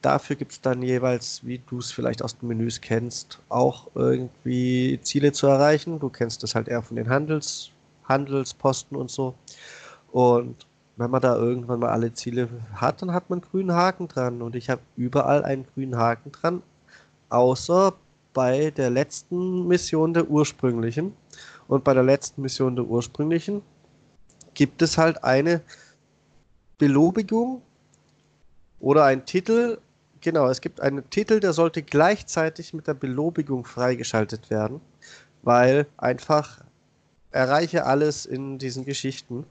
dafür 0.00 0.36
gibt 0.36 0.52
es 0.52 0.60
dann 0.62 0.82
jeweils, 0.82 1.44
wie 1.44 1.60
du 1.68 1.78
es 1.78 1.92
vielleicht 1.92 2.22
aus 2.22 2.38
den 2.38 2.48
Menüs 2.48 2.80
kennst, 2.80 3.38
auch 3.50 3.88
irgendwie 3.94 4.98
Ziele 5.02 5.32
zu 5.32 5.46
erreichen. 5.48 6.00
Du 6.00 6.08
kennst 6.08 6.42
das 6.42 6.54
halt 6.54 6.68
eher 6.68 6.82
von 6.82 6.96
den 6.96 7.10
Handels, 7.10 7.70
Handelsposten 8.04 8.96
und 8.96 9.10
so. 9.10 9.34
Und 10.10 10.66
wenn 10.96 11.10
man 11.10 11.22
da 11.22 11.36
irgendwann 11.36 11.80
mal 11.80 11.90
alle 11.90 12.12
Ziele 12.12 12.48
hat, 12.74 13.02
dann 13.02 13.12
hat 13.12 13.30
man 13.30 13.38
einen 13.40 13.50
grünen 13.50 13.72
Haken 13.72 14.08
dran. 14.08 14.42
Und 14.42 14.54
ich 14.54 14.68
habe 14.68 14.82
überall 14.96 15.44
einen 15.44 15.66
grünen 15.74 15.96
Haken 15.96 16.32
dran, 16.32 16.62
außer 17.30 17.94
bei 18.34 18.70
der 18.70 18.90
letzten 18.90 19.66
Mission 19.68 20.14
der 20.14 20.28
ursprünglichen. 20.28 21.14
Und 21.68 21.84
bei 21.84 21.94
der 21.94 22.02
letzten 22.02 22.42
Mission 22.42 22.76
der 22.76 22.84
ursprünglichen 22.84 23.62
gibt 24.54 24.82
es 24.82 24.98
halt 24.98 25.24
eine 25.24 25.62
Belobigung 26.78 27.62
oder 28.80 29.04
ein 29.04 29.24
Titel. 29.24 29.78
Genau, 30.20 30.48
es 30.48 30.60
gibt 30.60 30.80
einen 30.80 31.08
Titel, 31.10 31.40
der 31.40 31.52
sollte 31.52 31.82
gleichzeitig 31.82 32.74
mit 32.74 32.86
der 32.86 32.94
Belobigung 32.94 33.64
freigeschaltet 33.64 34.50
werden, 34.50 34.80
weil 35.42 35.86
einfach 35.96 36.62
erreiche 37.30 37.86
alles 37.86 38.26
in 38.26 38.58
diesen 38.58 38.84
Geschichten. 38.84 39.46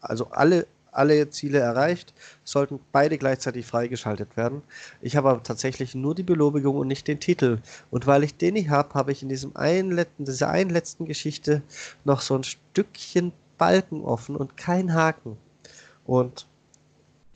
Also 0.00 0.28
alle 0.30 0.66
alle 0.98 1.30
Ziele 1.30 1.58
erreicht, 1.58 2.12
sollten 2.44 2.80
beide 2.92 3.16
gleichzeitig 3.16 3.66
freigeschaltet 3.66 4.36
werden. 4.36 4.62
Ich 5.00 5.16
habe 5.16 5.30
aber 5.30 5.42
tatsächlich 5.42 5.94
nur 5.94 6.14
die 6.14 6.22
Belobigung 6.22 6.76
und 6.76 6.88
nicht 6.88 7.08
den 7.08 7.20
Titel. 7.20 7.58
Und 7.90 8.06
weil 8.06 8.24
ich 8.24 8.36
den 8.36 8.54
nicht 8.54 8.70
habe, 8.70 8.94
habe 8.94 9.12
ich 9.12 9.22
in 9.22 9.28
diesem 9.28 9.56
einen 9.56 10.04
dieser 10.18 10.50
einen 10.50 10.70
letzten 10.70 11.06
Geschichte 11.06 11.62
noch 12.04 12.20
so 12.20 12.34
ein 12.34 12.44
Stückchen 12.44 13.32
Balken 13.58 14.02
offen 14.04 14.36
und 14.36 14.56
kein 14.56 14.94
Haken. 14.94 15.36
Und 16.06 16.46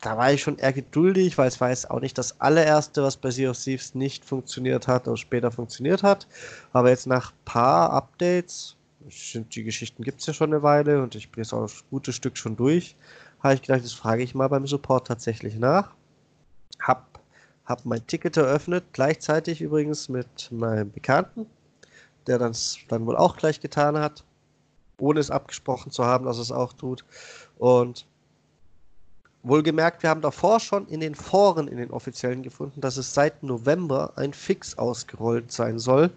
da 0.01 0.16
war 0.16 0.33
ich 0.33 0.42
schon 0.42 0.59
eher 0.59 0.72
geduldig, 0.72 1.38
weil 1.38 1.48
es 1.48 1.61
war 1.61 1.70
jetzt 1.70 1.90
auch 1.90 2.01
nicht 2.01 2.18
das 2.18 2.40
allererste, 2.40 3.03
was 3.03 3.16
bei 3.16 3.31
Sea 3.31 3.51
of 3.51 3.59
Thieves 3.59 3.94
nicht 3.94 4.25
funktioniert 4.25 4.88
hat 4.88 5.07
oder 5.07 5.16
später 5.16 5.51
funktioniert 5.53 6.03
hat. 6.03 6.27
Aber 6.72 6.90
jetzt 6.90 7.07
nach 7.07 7.33
paar 7.44 7.90
Updates, 7.90 8.77
die 9.35 9.64
Geschichten 9.64 10.03
gibt 10.03 10.20
es 10.20 10.27
ja 10.27 10.33
schon 10.33 10.53
eine 10.53 10.62
Weile 10.62 11.03
und 11.03 11.14
ich 11.14 11.31
bin 11.31 11.42
jetzt 11.42 11.53
auch 11.53 11.62
ein 11.62 11.81
gutes 11.90 12.16
Stück 12.16 12.37
schon 12.37 12.57
durch, 12.57 12.96
habe 13.42 13.55
ich 13.55 13.62
gedacht, 13.62 13.85
das 13.85 13.92
frage 13.92 14.22
ich 14.22 14.35
mal 14.35 14.48
beim 14.48 14.66
Support 14.66 15.07
tatsächlich 15.07 15.57
nach. 15.57 15.90
Hab, 16.81 17.20
hab 17.64 17.85
mein 17.85 18.07
Ticket 18.07 18.37
eröffnet, 18.37 18.85
gleichzeitig 18.92 19.61
übrigens 19.61 20.09
mit 20.09 20.50
meinem 20.52 20.90
Bekannten, 20.90 21.46
der 22.26 22.38
das 22.38 22.78
dann 22.88 23.07
wohl 23.07 23.16
auch 23.16 23.37
gleich 23.37 23.61
getan 23.61 23.98
hat, 23.98 24.24
ohne 24.98 25.20
es 25.20 25.31
abgesprochen 25.31 25.90
zu 25.90 26.05
haben, 26.05 26.24
dass 26.24 26.38
es 26.38 26.52
auch 26.52 26.72
tut. 26.72 27.05
Und 27.59 28.07
wohlgemerkt, 29.42 30.02
wir 30.02 30.11
haben 30.11 30.20
davor 30.20 30.61
schon 30.61 30.87
in 30.87 31.00
den 31.00 31.16
Foren, 31.16 31.66
in 31.66 31.76
den 31.78 31.90
offiziellen 31.90 32.42
gefunden, 32.42 32.81
dass 32.81 32.96
es 32.96 33.12
seit 33.12 33.42
November 33.42 34.12
ein 34.16 34.33
Fix 34.33 34.78
ausgerollt 34.78 35.50
sein 35.50 35.81
soll, 35.81 36.11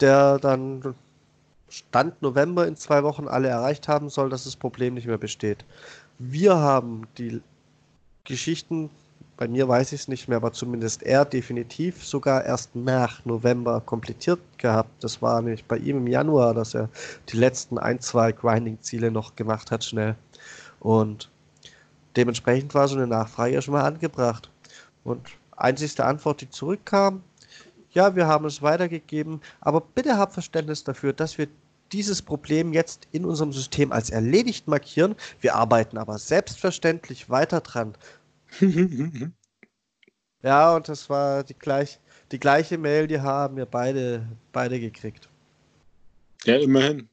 der 0.00 0.38
dann 0.38 0.94
Stand 1.68 2.22
November 2.22 2.66
in 2.66 2.76
zwei 2.76 3.02
Wochen 3.02 3.26
alle 3.26 3.48
erreicht 3.48 3.88
haben 3.88 4.08
soll, 4.08 4.30
dass 4.30 4.44
das 4.44 4.56
Problem 4.56 4.94
nicht 4.94 5.06
mehr 5.06 5.18
besteht. 5.18 5.64
Wir 6.18 6.56
haben 6.56 7.06
die 7.18 7.42
Geschichten, 8.24 8.88
bei 9.36 9.48
mir 9.48 9.68
weiß 9.68 9.92
ich 9.92 10.00
es 10.00 10.08
nicht 10.08 10.28
mehr, 10.28 10.38
aber 10.38 10.52
zumindest 10.52 11.02
er 11.02 11.26
definitiv 11.26 12.02
sogar 12.04 12.44
erst 12.44 12.74
nach 12.74 13.22
November 13.26 13.82
komplettiert 13.82 14.40
gehabt. 14.56 15.04
Das 15.04 15.20
war 15.20 15.42
nämlich 15.42 15.66
bei 15.66 15.76
ihm 15.76 15.98
im 15.98 16.06
Januar, 16.06 16.54
dass 16.54 16.74
er 16.74 16.88
die 17.28 17.36
letzten 17.36 17.78
ein, 17.78 18.00
zwei 18.00 18.32
Grinding-Ziele 18.32 19.10
noch 19.10 19.36
gemacht 19.36 19.70
hat, 19.70 19.84
schnell. 19.84 20.16
Und 20.80 21.30
dementsprechend 22.16 22.74
war 22.74 22.88
so 22.88 22.96
eine 22.96 23.06
Nachfrage 23.06 23.54
ja 23.54 23.60
schon 23.60 23.74
mal 23.74 23.84
angebracht. 23.84 24.50
Und 25.04 25.20
einzigste 25.54 26.06
Antwort, 26.06 26.40
die 26.40 26.48
zurückkam, 26.48 27.22
ja, 27.90 28.16
wir 28.16 28.26
haben 28.26 28.46
es 28.46 28.62
weitergegeben, 28.62 29.40
aber 29.60 29.80
bitte 29.82 30.16
habt 30.16 30.32
Verständnis 30.32 30.82
dafür, 30.82 31.12
dass 31.12 31.36
wir 31.36 31.48
dieses 31.92 32.22
Problem 32.22 32.72
jetzt 32.72 33.08
in 33.12 33.24
unserem 33.24 33.52
System 33.52 33.92
als 33.92 34.10
erledigt 34.10 34.68
markieren. 34.68 35.14
Wir 35.40 35.54
arbeiten 35.54 35.98
aber 35.98 36.18
selbstverständlich 36.18 37.30
weiter 37.30 37.60
dran. 37.60 37.94
ja, 40.42 40.74
und 40.74 40.88
das 40.88 41.08
war 41.10 41.44
die, 41.44 41.54
gleich, 41.54 42.00
die 42.32 42.40
gleiche 42.40 42.78
Mail, 42.78 43.06
die 43.06 43.20
haben 43.20 43.56
wir 43.56 43.66
beide, 43.66 44.26
beide 44.52 44.80
gekriegt. 44.80 45.28
Ja, 46.44 46.56
immerhin. 46.56 47.08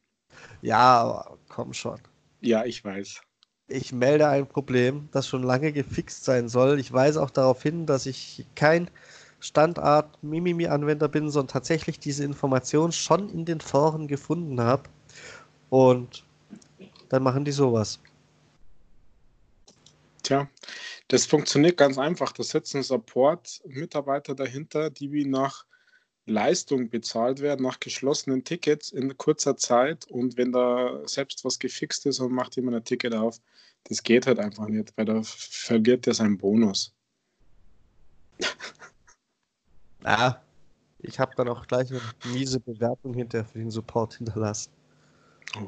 Ja, 0.62 1.26
komm 1.50 1.74
schon. 1.74 2.00
Ja, 2.42 2.66
ich 2.66 2.84
weiß. 2.84 3.22
Ich 3.68 3.94
melde 3.94 4.28
ein 4.28 4.46
Problem, 4.48 5.10
das 5.12 5.28
schon 5.28 5.44
lange 5.44 5.72
gefixt 5.72 6.26
sein 6.26 6.50
soll. 6.50 6.80
Ich 6.80 6.92
weise 6.92 7.22
auch 7.22 7.30
darauf 7.30 7.64
hin, 7.64 7.86
dass 7.86 8.06
ich 8.06 8.46
kein 8.56 8.90
Standard 9.44 10.24
Mimimi-Anwender 10.24 11.10
bin, 11.10 11.30
sondern 11.30 11.52
tatsächlich 11.52 12.00
diese 12.00 12.24
Information 12.24 12.94
schon 12.94 13.30
in 13.30 13.44
den 13.44 13.60
Foren 13.60 14.08
gefunden 14.08 14.62
habe. 14.62 14.84
Und 15.70 16.26
dann 17.10 17.24
machen 17.24 17.44
die 17.44 17.52
sowas. 17.52 18.00
Tja, 20.24 20.48
das 21.10 21.26
funktioniert 21.26 21.76
ganz 21.76 21.98
einfach. 21.98 22.32
Da 22.32 22.44
sitzen 22.44 22.84
Support-Mitarbeiter 22.84 24.34
dahinter, 24.34 24.90
die 24.90 25.12
wie 25.12 25.26
nach 25.26 25.66
Leistung 26.26 26.90
bezahlt 26.90 27.42
wird 27.42 27.60
nach 27.60 27.82
geschlossenen 27.82 28.46
Tickets 28.46 28.92
in 28.92 29.18
kurzer 29.18 29.58
Zeit 29.58 30.06
und 30.10 30.38
wenn 30.38 30.54
da 30.54 31.02
selbst 31.06 31.44
was 31.44 31.60
gefixt 31.60 32.06
ist 32.06 32.22
und 32.22 32.32
macht 32.32 32.56
jemand 32.56 32.78
ein 32.78 32.86
Ticket 32.86 33.14
auf, 33.14 33.42
das 33.84 34.04
geht 34.04 34.26
halt 34.26 34.40
einfach 34.40 34.70
nicht, 34.70 34.94
weil 34.96 35.04
da 35.04 35.22
verliert 35.22 36.08
er 36.08 36.14
seinen 36.14 36.38
Bonus. 36.38 36.94
Ah, 40.04 40.36
ich 41.00 41.20
habe 41.20 41.34
dann 41.36 41.48
auch 41.48 41.68
gleich 41.68 41.90
eine 41.92 42.02
miese 42.34 42.60
Bewertung 42.60 43.14
hinterher 43.14 43.46
für 43.46 43.60
den 43.60 43.72
Support 43.72 44.16
hinterlassen. 44.16 44.72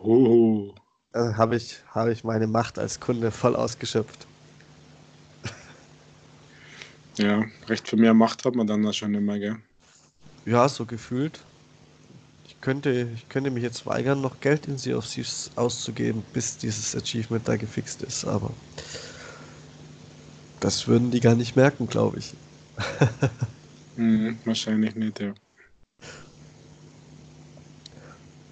Oh. 0.03 0.73
Also 1.13 1.37
habe 1.37 1.55
ich, 1.55 1.79
hab 1.93 2.07
ich 2.07 2.23
meine 2.23 2.47
Macht 2.47 2.77
als 2.79 2.99
Kunde 2.99 3.31
voll 3.31 3.55
ausgeschöpft. 3.55 4.27
Ja, 7.17 7.45
recht 7.67 7.87
viel 7.87 7.99
mehr 7.99 8.13
Macht 8.13 8.43
hat 8.43 8.55
man 8.55 8.67
dann 8.67 8.83
da 8.83 8.91
schon 8.91 9.13
immer, 9.13 9.39
gell? 9.39 9.57
Ja, 10.45 10.67
so 10.67 10.85
gefühlt. 10.85 11.39
Ich 12.45 12.59
könnte, 12.59 13.09
ich 13.15 13.29
könnte 13.29 13.51
mich 13.51 13.63
jetzt 13.63 13.85
weigern, 13.85 14.19
noch 14.19 14.41
Geld 14.41 14.67
in 14.67 14.77
sie 14.77 14.93
auf 14.93 15.07
sie 15.07 15.25
auszugeben, 15.55 16.23
bis 16.33 16.57
dieses 16.57 16.95
Achievement 16.95 17.47
da 17.47 17.55
gefixt 17.55 18.01
ist, 18.03 18.25
aber 18.25 18.51
das 20.59 20.87
würden 20.87 21.11
die 21.11 21.21
gar 21.21 21.35
nicht 21.35 21.55
merken, 21.55 21.87
glaube 21.87 22.19
ich. 22.19 22.33
hm, 23.95 24.37
wahrscheinlich 24.45 24.95
nicht, 24.95 25.19
ja. 25.19 25.33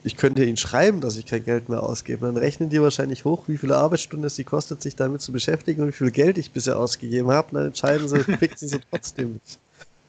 Ich 0.05 0.17
könnte 0.17 0.43
ihnen 0.43 0.57
schreiben, 0.57 0.99
dass 0.99 1.15
ich 1.15 1.25
kein 1.25 1.45
Geld 1.45 1.69
mehr 1.69 1.81
ausgebe. 1.81 2.25
Dann 2.25 2.35
rechnen 2.35 2.69
die 2.69 2.81
wahrscheinlich 2.81 3.23
hoch, 3.23 3.47
wie 3.47 3.57
viele 3.57 3.77
Arbeitsstunden 3.77 4.27
es 4.27 4.35
sie 4.35 4.43
kostet, 4.43 4.81
sich 4.81 4.97
damit 4.97 5.21
zu 5.21 5.31
beschäftigen 5.31 5.81
und 5.81 5.87
wie 5.87 5.93
viel 5.93 6.11
Geld 6.11 6.37
ich 6.37 6.51
bisher 6.51 6.77
ausgegeben 6.77 7.31
habe. 7.31 7.53
Dann 7.53 7.67
entscheiden 7.67 8.07
sie, 8.09 8.19
fixen 8.37 8.67
sie 8.67 8.79
trotzdem 8.89 9.33
nicht. 9.33 9.59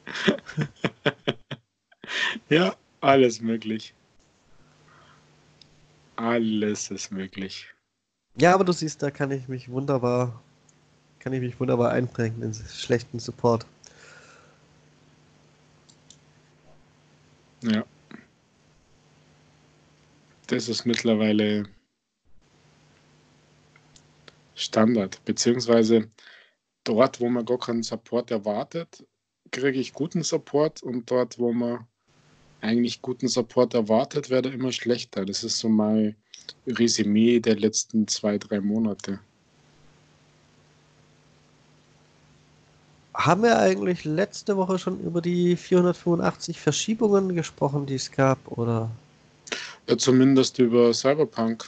ja, 2.49 2.75
alles 2.99 3.39
möglich. 3.39 3.93
Alles 6.17 6.91
ist 6.91 7.11
möglich. 7.11 7.67
Ja, 8.37 8.53
aber 8.53 8.65
du 8.65 8.73
siehst, 8.73 9.01
da 9.01 9.11
kann 9.11 9.31
ich 9.31 9.47
mich 9.47 9.69
wunderbar, 9.69 10.41
kann 11.19 11.31
ich 11.31 11.39
mich 11.39 11.57
wunderbar 11.59 11.91
einbringen 11.91 12.41
in 12.41 12.53
schlechten 12.53 13.19
Support. 13.19 13.65
Ja. 17.71 17.85
Das 20.47 20.69
ist 20.69 20.85
mittlerweile 20.85 21.63
Standard, 24.53 25.23
beziehungsweise 25.25 26.11
dort, 26.83 27.19
wo 27.19 27.29
man 27.29 27.45
gar 27.45 27.57
keinen 27.57 27.81
Support 27.81 28.29
erwartet, 28.29 29.05
kriege 29.51 29.79
ich 29.79 29.93
guten 29.93 30.23
Support 30.23 30.83
und 30.83 31.09
dort, 31.09 31.39
wo 31.39 31.51
man 31.51 31.87
eigentlich 32.61 33.01
guten 33.01 33.27
Support 33.27 33.73
erwartet, 33.73 34.29
werde 34.29 34.49
immer 34.49 34.71
schlechter. 34.71 35.25
Das 35.25 35.43
ist 35.43 35.57
so 35.59 35.67
mein 35.67 36.15
Resümee 36.67 37.39
der 37.39 37.55
letzten 37.55 38.07
zwei, 38.07 38.37
drei 38.37 38.61
Monate. 38.61 39.19
Haben 43.25 43.41
wir 43.41 43.57
eigentlich 43.57 44.05
letzte 44.05 44.55
Woche 44.55 44.77
schon 44.77 44.99
über 44.99 45.19
die 45.19 45.55
485 45.55 46.59
Verschiebungen 46.59 47.33
gesprochen, 47.33 47.87
die 47.87 47.95
es 47.95 48.11
gab, 48.11 48.37
oder? 48.55 48.91
Ja, 49.89 49.97
zumindest 49.97 50.59
über 50.59 50.93
Cyberpunk. 50.93 51.65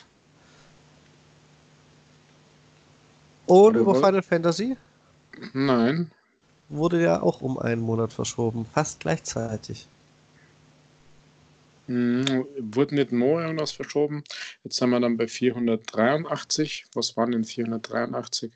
Und 3.48 3.76
über 3.76 3.96
Final 3.96 4.22
Fantasy? 4.22 4.78
Nein. 5.54 6.12
Wurde 6.70 7.02
ja 7.02 7.24
auch 7.24 7.42
um 7.42 7.58
einen 7.58 7.82
Monat 7.82 8.14
verschoben, 8.14 8.68
fast 8.72 9.00
gleichzeitig. 9.00 9.88
Hm, 11.88 12.46
wurde 12.60 12.94
nicht 12.94 13.12
noch 13.12 13.40
irgendwas 13.40 13.72
verschoben. 13.72 14.24
Jetzt 14.64 14.76
sind 14.76 14.92
wir 14.92 15.00
dann 15.00 15.18
bei 15.18 15.28
483. 15.28 16.86
Was 16.94 17.18
waren 17.18 17.32
denn 17.32 17.46
483? 17.46 18.52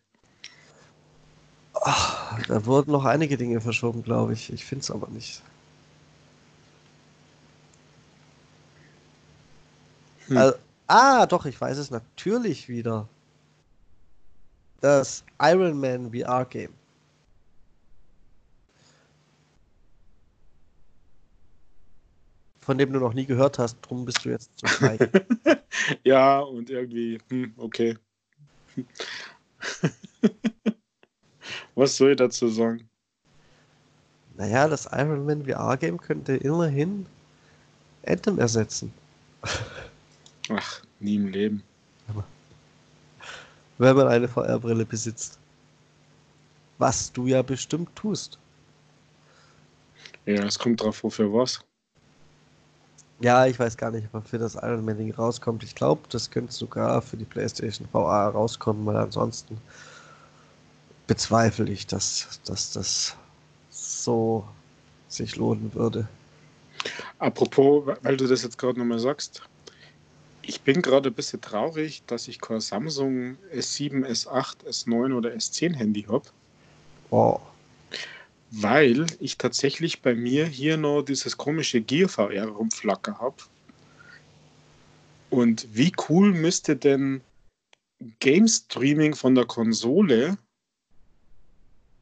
Ach, 1.84 2.40
da 2.48 2.66
wurden 2.66 2.92
noch 2.92 3.06
einige 3.06 3.38
Dinge 3.38 3.60
verschoben, 3.60 4.04
glaube 4.04 4.34
ich. 4.34 4.52
Ich 4.54 4.66
finde 4.66 4.84
es 4.84 4.92
aber 4.92 5.08
nicht. 5.10 5.42
Hm. 10.28 10.38
Also, 10.38 10.58
ah, 10.88 11.26
doch, 11.26 11.46
ich 11.46 11.60
weiß 11.60 11.78
es 11.78 11.90
natürlich 11.90 12.70
wieder. 12.70 13.08
Das 14.80 15.24
Iron 15.40 15.80
Man 15.80 16.12
VR 16.12 16.46
Game. 16.46 16.74
von 22.62 22.78
dem 22.78 22.94
du 22.94 23.00
noch 23.00 23.14
nie 23.14 23.26
gehört 23.26 23.60
hast. 23.60 23.78
Drum 23.82 24.06
bist 24.06 24.24
du 24.24 24.30
jetzt 24.30 24.58
zu 24.58 24.68
frei. 24.68 24.98
ja, 26.04 26.40
und 26.40 26.70
irgendwie, 26.70 27.18
hm, 27.30 27.54
okay. 27.58 27.98
Was 31.82 31.98
soll 31.98 32.12
ich 32.12 32.18
dazu 32.18 32.48
sagen? 32.48 32.88
Naja, 34.38 34.68
das 34.68 34.88
Iron 34.92 35.26
Man 35.26 35.44
VR-Game 35.44 36.00
könnte 36.00 36.36
immerhin 36.36 37.08
Anthem 38.06 38.38
ersetzen. 38.38 38.94
Ach, 40.50 40.84
nie 41.00 41.16
im 41.16 41.30
Leben. 41.30 41.64
Wenn 43.80 43.96
man 43.96 44.10
eine 44.10 44.28
VR-Brille 44.28 44.86
besitzt. 44.86 45.40
Was 46.78 47.12
du 47.12 47.26
ja 47.26 47.42
bestimmt 47.42 47.90
tust. 47.96 48.38
Ja, 50.28 50.44
es 50.44 50.60
kommt 50.60 50.82
drauf, 50.84 51.04
wofür 51.04 51.34
was. 51.34 51.66
Ja, 53.22 53.48
ich 53.48 53.58
weiß 53.58 53.76
gar 53.76 53.90
nicht, 53.90 54.08
ob 54.14 54.28
für 54.28 54.38
das 54.38 54.54
Iron 54.54 54.86
Man 54.86 55.00
Ding 55.00 55.16
rauskommt. 55.16 55.64
Ich 55.64 55.74
glaube, 55.74 56.04
das 56.10 56.30
könnte 56.30 56.54
sogar 56.54 57.02
für 57.02 57.18
die 57.18 57.26
PlayStation 57.26 57.88
VR 57.92 58.30
rauskommen, 58.30 58.86
weil 58.86 58.98
ansonsten 58.98 59.58
bezweifle 61.12 61.70
ich, 61.72 61.88
dass, 61.88 62.40
dass 62.46 62.72
das 62.72 63.16
so 63.70 64.48
sich 65.08 65.36
lohnen 65.36 65.74
würde. 65.74 66.08
Apropos, 67.20 67.86
weil 68.02 68.18
du 68.18 68.28
das 68.28 68.44
jetzt 68.44 68.58
gerade 68.58 68.80
nochmal 68.80 69.00
sagst, 69.00 69.44
ich 70.42 70.62
bin 70.62 70.82
gerade 70.82 71.10
ein 71.10 71.14
bisschen 71.14 71.42
traurig, 71.42 72.02
dass 72.08 72.28
ich 72.28 72.40
kein 72.40 72.62
Samsung 72.62 73.38
S7, 73.54 74.06
S8, 74.06 74.66
S9 74.66 75.14
oder 75.14 75.30
S10 75.32 75.76
Handy 75.76 76.04
habe. 76.04 76.26
Oh 77.10 77.40
weil 78.52 79.06
ich 79.20 79.38
tatsächlich 79.38 80.02
bei 80.02 80.14
mir 80.14 80.46
hier 80.46 80.76
noch 80.78 81.02
dieses 81.02 81.38
komische 81.38 81.82
Gear 81.82 82.10
VR 82.10 82.48
rumflacker 82.48 83.18
habe. 83.18 83.38
Und 85.30 85.68
wie 85.72 85.94
cool 86.10 86.34
müsste 86.34 86.76
denn 86.76 87.22
Game 88.20 88.48
Streaming 88.48 89.16
von 89.16 89.36
der 89.36 89.46
Konsole 89.46 90.38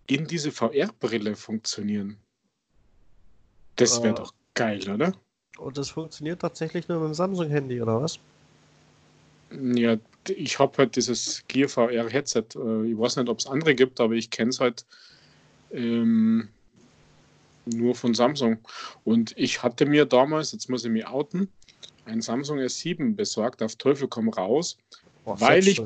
in 0.09 0.25
diese 0.25 0.51
VR-Brille 0.51 1.35
funktionieren? 1.35 2.17
Das 3.75 4.01
wäre 4.01 4.13
uh, 4.13 4.17
doch 4.17 4.33
geil, 4.55 4.89
oder? 4.89 5.13
Und 5.57 5.77
das 5.77 5.89
funktioniert 5.89 6.41
tatsächlich 6.41 6.87
nur 6.87 6.99
mit 6.99 7.09
dem 7.09 7.13
Samsung-Handy, 7.13 7.81
oder 7.81 8.01
was? 8.01 8.19
Ja, 9.51 9.97
ich 10.27 10.59
habe 10.59 10.77
halt 10.77 10.95
dieses 10.95 11.43
Gear 11.47 11.69
VR-Headset. 11.69 12.45
Äh, 12.55 12.91
ich 12.91 12.97
weiß 12.97 13.17
nicht, 13.17 13.29
ob 13.29 13.39
es 13.39 13.47
andere 13.47 13.75
gibt, 13.75 13.99
aber 13.99 14.13
ich 14.13 14.29
kenne 14.29 14.49
es 14.49 14.59
halt 14.59 14.85
ähm, 15.71 16.49
nur 17.65 17.95
von 17.95 18.13
Samsung. 18.13 18.57
Und 19.05 19.33
ich 19.37 19.61
hatte 19.63 19.85
mir 19.85 20.05
damals, 20.05 20.51
jetzt 20.51 20.69
muss 20.69 20.85
ich 20.85 20.91
mich 20.91 21.07
outen, 21.07 21.49
ein 22.05 22.21
Samsung 22.21 22.57
S7 22.57 23.15
besorgt, 23.15 23.61
auf 23.61 23.75
Teufel 23.75 24.07
komm 24.07 24.29
raus, 24.29 24.77
Boah, 25.23 25.39
weil, 25.39 25.67
ich, 25.67 25.81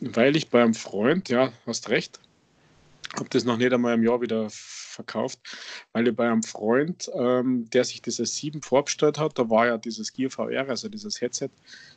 weil 0.00 0.36
ich 0.36 0.48
beim 0.48 0.74
Freund, 0.74 1.28
ja, 1.28 1.52
hast 1.66 1.88
recht, 1.88 2.20
habe 3.16 3.28
das 3.30 3.44
noch 3.44 3.56
nicht 3.56 3.72
einmal 3.72 3.94
im 3.94 4.04
Jahr 4.04 4.20
wieder 4.20 4.46
verkauft, 4.50 5.40
weil 5.92 6.08
ich 6.08 6.16
bei 6.16 6.28
einem 6.28 6.42
Freund, 6.42 7.10
ähm, 7.14 7.68
der 7.70 7.84
sich 7.84 8.02
das 8.02 8.20
S7 8.20 8.64
vorbestellt 8.64 9.18
hat, 9.18 9.38
da 9.38 9.50
war 9.50 9.66
ja 9.66 9.78
dieses 9.78 10.12
Gear 10.12 10.30
VR, 10.30 10.68
also 10.68 10.88
dieses 10.88 11.20
Headset, 11.20 11.50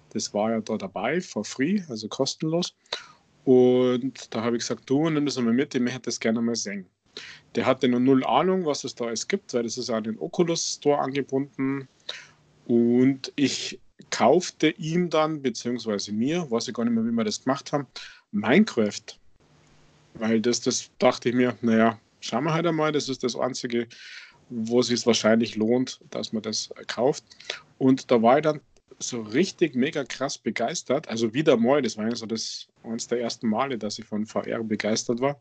das 0.09 0.33
war 0.33 0.51
ja 0.51 0.61
da 0.61 0.77
dabei, 0.77 1.21
for 1.21 1.45
free, 1.45 1.81
also 1.89 2.07
kostenlos. 2.07 2.75
Und 3.45 4.33
da 4.33 4.41
habe 4.41 4.55
ich 4.55 4.61
gesagt, 4.63 4.89
du 4.89 5.09
nimm 5.09 5.25
das 5.25 5.37
einmal 5.37 5.53
mit, 5.53 5.75
ich 5.75 5.81
möchte 5.81 6.01
das 6.01 6.19
gerne 6.19 6.41
mal 6.41 6.55
sehen. 6.55 6.85
Der 7.55 7.65
hatte 7.65 7.87
noch 7.87 7.99
null 7.99 8.23
Ahnung, 8.23 8.65
was 8.65 8.83
es 8.83 8.95
da 8.95 9.05
alles 9.05 9.27
gibt, 9.27 9.53
weil 9.53 9.63
das 9.63 9.77
ist 9.77 9.89
an 9.89 10.03
den 10.03 10.17
Oculus 10.17 10.75
Store 10.75 10.99
angebunden. 10.99 11.87
Und 12.65 13.31
ich 13.35 13.79
kaufte 14.09 14.69
ihm 14.69 15.09
dann, 15.09 15.41
beziehungsweise 15.41 16.11
mir, 16.11 16.49
weiß 16.49 16.67
ich 16.67 16.73
gar 16.73 16.85
nicht 16.85 16.93
mehr, 16.93 17.05
wie 17.05 17.11
wir 17.11 17.23
das 17.23 17.43
gemacht 17.43 17.71
haben, 17.71 17.87
Minecraft. 18.31 19.19
Weil 20.15 20.41
das, 20.41 20.61
das 20.61 20.89
dachte 20.99 21.29
ich 21.29 21.35
mir, 21.35 21.57
naja, 21.61 21.99
schauen 22.21 22.45
wir 22.45 22.53
halt 22.53 22.67
einmal, 22.67 22.91
das 22.91 23.09
ist 23.09 23.23
das 23.23 23.35
Einzige, 23.35 23.87
wo 24.49 24.79
es 24.79 24.87
sich 24.87 25.05
wahrscheinlich 25.05 25.55
lohnt, 25.55 25.99
dass 26.09 26.33
man 26.33 26.43
das 26.43 26.69
kauft. 26.87 27.23
Und 27.77 28.11
da 28.11 28.21
war 28.21 28.37
ich 28.37 28.43
dann 28.43 28.61
so 28.99 29.21
richtig 29.21 29.75
mega 29.75 30.03
krass 30.03 30.37
begeistert. 30.37 31.07
Also 31.07 31.33
wieder 31.33 31.57
mal, 31.57 31.81
das 31.81 31.97
war 31.97 32.07
ja 32.07 32.15
so 32.15 32.25
das 32.25 32.67
eines 32.83 33.07
der 33.07 33.21
ersten 33.21 33.47
Male, 33.47 33.77
dass 33.77 33.97
ich 33.97 34.05
von 34.05 34.25
VR 34.25 34.63
begeistert 34.63 35.19
war 35.19 35.39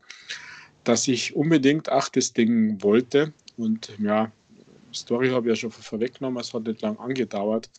dass 0.83 1.07
ich 1.07 1.35
unbedingt 1.35 1.89
ach, 1.89 2.09
das 2.09 2.33
Ding 2.33 2.81
wollte. 2.81 3.33
Und 3.57 3.93
ja, 3.99 4.31
Story 4.93 5.29
habe 5.29 5.47
ich 5.47 5.49
ja 5.51 5.55
schon 5.55 5.71
vorweggenommen, 5.71 6.39
es 6.39 6.53
hat 6.53 6.63
nicht 6.63 6.81
lang 6.81 6.97
angedauert. 6.97 7.69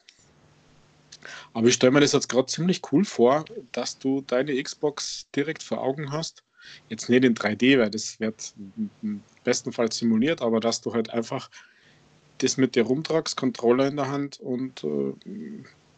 Aber 1.52 1.68
ich 1.68 1.74
stelle 1.74 1.92
mir 1.92 2.00
das 2.00 2.12
jetzt 2.12 2.28
gerade 2.28 2.46
ziemlich 2.46 2.80
cool 2.92 3.04
vor, 3.04 3.44
dass 3.72 3.98
du 3.98 4.20
deine 4.22 4.60
Xbox 4.62 5.26
direkt 5.34 5.62
vor 5.62 5.80
Augen 5.80 6.12
hast. 6.12 6.42
Jetzt 6.88 7.08
nicht 7.08 7.24
in 7.24 7.34
3D, 7.34 7.78
weil 7.78 7.90
das 7.90 8.20
wird 8.20 8.54
im 9.02 9.22
besten 9.44 9.72
Fall 9.72 9.90
simuliert, 9.92 10.42
aber 10.42 10.60
dass 10.60 10.80
du 10.80 10.92
halt 10.92 11.10
einfach 11.10 11.50
das 12.38 12.56
mit 12.56 12.74
dir 12.74 12.84
rumtragst, 12.84 13.36
Controller 13.36 13.86
in 13.86 13.96
der 13.96 14.08
Hand 14.08 14.40
und 14.40 14.84
äh, 14.84 15.12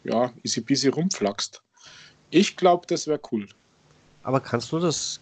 ja, 0.04 0.32
easy 0.42 0.60
peasy 0.60 0.88
rumflackst. 0.88 1.62
Ich 2.30 2.56
glaube, 2.56 2.86
das 2.86 3.06
wäre 3.06 3.20
cool. 3.32 3.48
Aber 4.22 4.40
kannst 4.40 4.72
du 4.72 4.78
das 4.78 5.20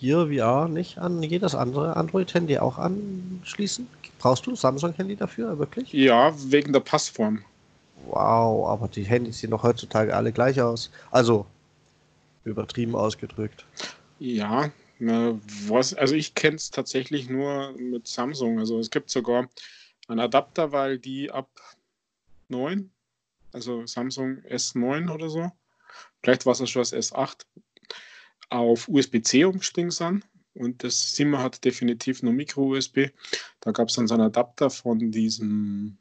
Gear 0.00 0.28
VR 0.28 0.68
nicht 0.68 0.98
an 0.98 1.22
jedes 1.22 1.54
andere 1.54 1.96
Android-Handy 1.96 2.58
auch 2.58 2.78
anschließen? 2.78 3.86
Brauchst 4.18 4.46
du 4.46 4.54
Samsung-Handy 4.54 5.16
dafür, 5.16 5.58
wirklich? 5.58 5.92
Ja, 5.92 6.32
wegen 6.50 6.72
der 6.72 6.80
Passform. 6.80 7.42
Wow, 8.06 8.68
aber 8.68 8.88
die 8.88 9.04
Handys 9.04 9.38
sehen 9.38 9.50
doch 9.50 9.62
heutzutage 9.62 10.14
alle 10.14 10.32
gleich 10.32 10.60
aus. 10.60 10.90
Also, 11.10 11.46
übertrieben 12.44 12.94
ausgedrückt. 12.94 13.64
Ja, 14.20 14.70
was, 14.98 15.94
also 15.94 16.14
ich 16.14 16.34
kenne 16.34 16.56
es 16.56 16.70
tatsächlich 16.70 17.30
nur 17.30 17.72
mit 17.78 18.06
Samsung. 18.06 18.58
Also 18.58 18.78
es 18.78 18.90
gibt 18.90 19.08
sogar 19.08 19.48
einen 20.08 20.20
Adapter, 20.20 20.72
weil 20.72 20.98
die 20.98 21.30
ab 21.30 21.48
9, 22.48 22.90
also 23.52 23.86
Samsung 23.86 24.42
S9 24.42 25.10
oder 25.10 25.30
so, 25.30 25.50
vielleicht 26.22 26.44
war 26.44 26.52
es 26.52 26.68
schon 26.68 26.82
das 26.82 26.92
S8, 26.92 27.46
auf 28.50 28.88
USB-C 28.88 29.46
umgestiegen 29.46 29.90
sind. 29.90 30.26
Und 30.52 30.84
das 30.84 31.14
Zimmer 31.14 31.42
hat 31.42 31.64
definitiv 31.64 32.22
nur 32.22 32.34
Micro-USB. 32.34 33.12
Da 33.60 33.70
gab 33.70 33.88
es 33.88 33.94
dann 33.94 34.06
so 34.06 34.14
einen 34.14 34.24
Adapter 34.24 34.68
von 34.68 35.10
diesem 35.10 35.96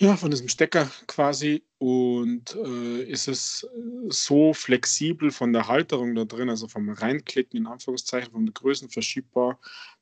ja, 0.00 0.16
von 0.16 0.30
diesem 0.30 0.48
Stecker 0.48 0.90
quasi. 1.06 1.62
Und 1.78 2.56
äh, 2.56 3.02
ist 3.02 3.28
es 3.28 3.68
so 4.08 4.54
flexibel 4.54 5.30
von 5.30 5.52
der 5.52 5.68
Halterung 5.68 6.14
da 6.14 6.24
drin, 6.24 6.48
also 6.48 6.68
vom 6.68 6.88
Reinklicken 6.88 7.60
in 7.60 7.66
Anführungszeichen, 7.66 8.32
von 8.32 8.46
der 8.46 8.54
Größen 8.54 8.88
verschiebbar, 8.88 9.60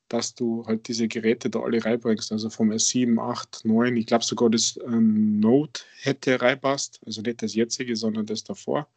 dass 0.09 0.35
du 0.37 0.65
halt 0.67 0.87
diese 0.87 1.09
Geräte 1.09 1.51
da 1.51 1.61
alle 1.61 1.85
reinbringst. 1.85 2.31
Also 2.31 2.49
vom 2.49 2.71
S7, 2.71 3.19
8, 3.19 3.65
9, 3.65 3.97
ich 3.97 4.07
glaube 4.07 4.25
sogar 4.25 4.51
das 4.51 4.79
ähm, 4.87 5.41
Note 5.41 5.83
hätte 6.01 6.41
reinpasst. 6.41 7.01
Also 7.05 7.21
nicht 7.21 7.43
das 7.43 7.55
jetzige, 7.55 7.97
sondern 7.97 8.27
das 8.27 8.45
davor. 8.45 8.89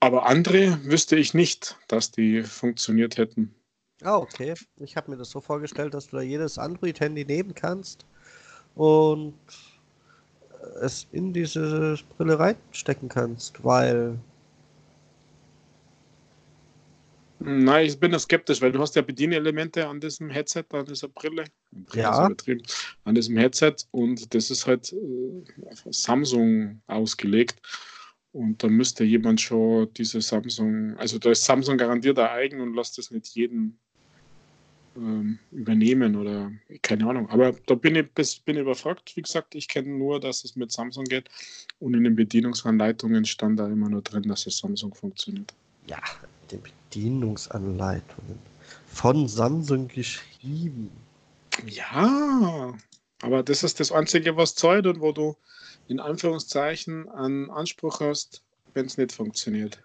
Aber 0.00 0.26
andere 0.26 0.82
wüsste 0.84 1.16
ich 1.16 1.34
nicht, 1.34 1.76
dass 1.88 2.10
die 2.12 2.42
funktioniert 2.42 3.18
hätten. 3.18 3.55
Ah, 4.02 4.16
okay. 4.16 4.54
Ich 4.76 4.96
habe 4.96 5.10
mir 5.10 5.16
das 5.16 5.30
so 5.30 5.40
vorgestellt, 5.40 5.94
dass 5.94 6.08
du 6.08 6.16
da 6.16 6.22
jedes 6.22 6.58
Android-Handy 6.58 7.24
nehmen 7.24 7.54
kannst 7.54 8.04
und 8.74 9.34
es 10.82 11.06
in 11.12 11.32
diese 11.32 11.98
Brille 12.16 12.38
reinstecken 12.38 13.08
kannst, 13.08 13.62
weil. 13.64 14.18
Nein, 17.38 17.86
ich 17.86 18.00
bin 18.00 18.12
da 18.12 18.18
skeptisch, 18.18 18.60
weil 18.62 18.72
du 18.72 18.80
hast 18.80 18.96
ja 18.96 19.02
Bedienelemente 19.02 19.86
an 19.86 20.00
diesem 20.00 20.30
Headset, 20.30 20.64
an 20.72 20.86
dieser 20.86 21.08
Brille. 21.08 21.44
Brille 21.70 22.02
ja. 22.02 22.28
An 23.04 23.14
diesem 23.14 23.36
Headset 23.36 23.76
und 23.90 24.34
das 24.34 24.50
ist 24.50 24.66
halt 24.66 24.92
äh, 24.92 25.44
Samsung 25.90 26.80
ausgelegt. 26.86 27.60
Und 28.32 28.62
da 28.62 28.68
müsste 28.68 29.04
jemand 29.04 29.40
schon 29.40 29.92
diese 29.94 30.20
Samsung, 30.20 30.96
also 30.98 31.18
da 31.18 31.30
ist 31.30 31.44
Samsung 31.44 31.78
garantiert 31.78 32.18
eigen 32.18 32.60
und 32.60 32.74
lässt 32.74 32.98
das 32.98 33.10
nicht 33.10 33.28
jeden 33.28 33.78
ähm, 34.96 35.38
übernehmen 35.52 36.16
oder 36.16 36.50
keine 36.82 37.08
Ahnung. 37.08 37.28
Aber 37.30 37.52
da 37.66 37.74
bin 37.74 37.96
ich 37.96 38.42
bin 38.44 38.56
überfragt. 38.56 39.16
Wie 39.16 39.22
gesagt, 39.22 39.54
ich 39.54 39.68
kenne 39.68 39.88
nur, 39.88 40.20
dass 40.20 40.44
es 40.44 40.56
mit 40.56 40.72
Samsung 40.72 41.04
geht 41.04 41.28
und 41.78 41.94
in 41.94 42.04
den 42.04 42.16
Bedienungsanleitungen 42.16 43.24
stand 43.24 43.58
da 43.58 43.66
immer 43.66 43.88
nur 43.88 44.02
drin, 44.02 44.24
dass 44.24 44.46
es 44.46 44.58
Samsung 44.58 44.94
funktioniert. 44.94 45.54
Ja, 45.86 46.00
die 46.50 46.58
Bedienungsanleitungen 46.58 48.38
von 48.86 49.28
Samsung 49.28 49.88
geschrieben. 49.88 50.90
Ja, 51.66 52.74
aber 53.22 53.42
das 53.42 53.62
ist 53.62 53.80
das 53.80 53.92
Einzige, 53.92 54.36
was 54.36 54.54
zahlt 54.54 54.86
und 54.86 55.00
wo 55.00 55.12
du 55.12 55.36
in 55.88 56.00
Anführungszeichen 56.00 57.08
einen 57.08 57.50
Anspruch 57.50 58.00
hast, 58.00 58.42
wenn 58.74 58.86
es 58.86 58.98
nicht 58.98 59.12
funktioniert. 59.12 59.82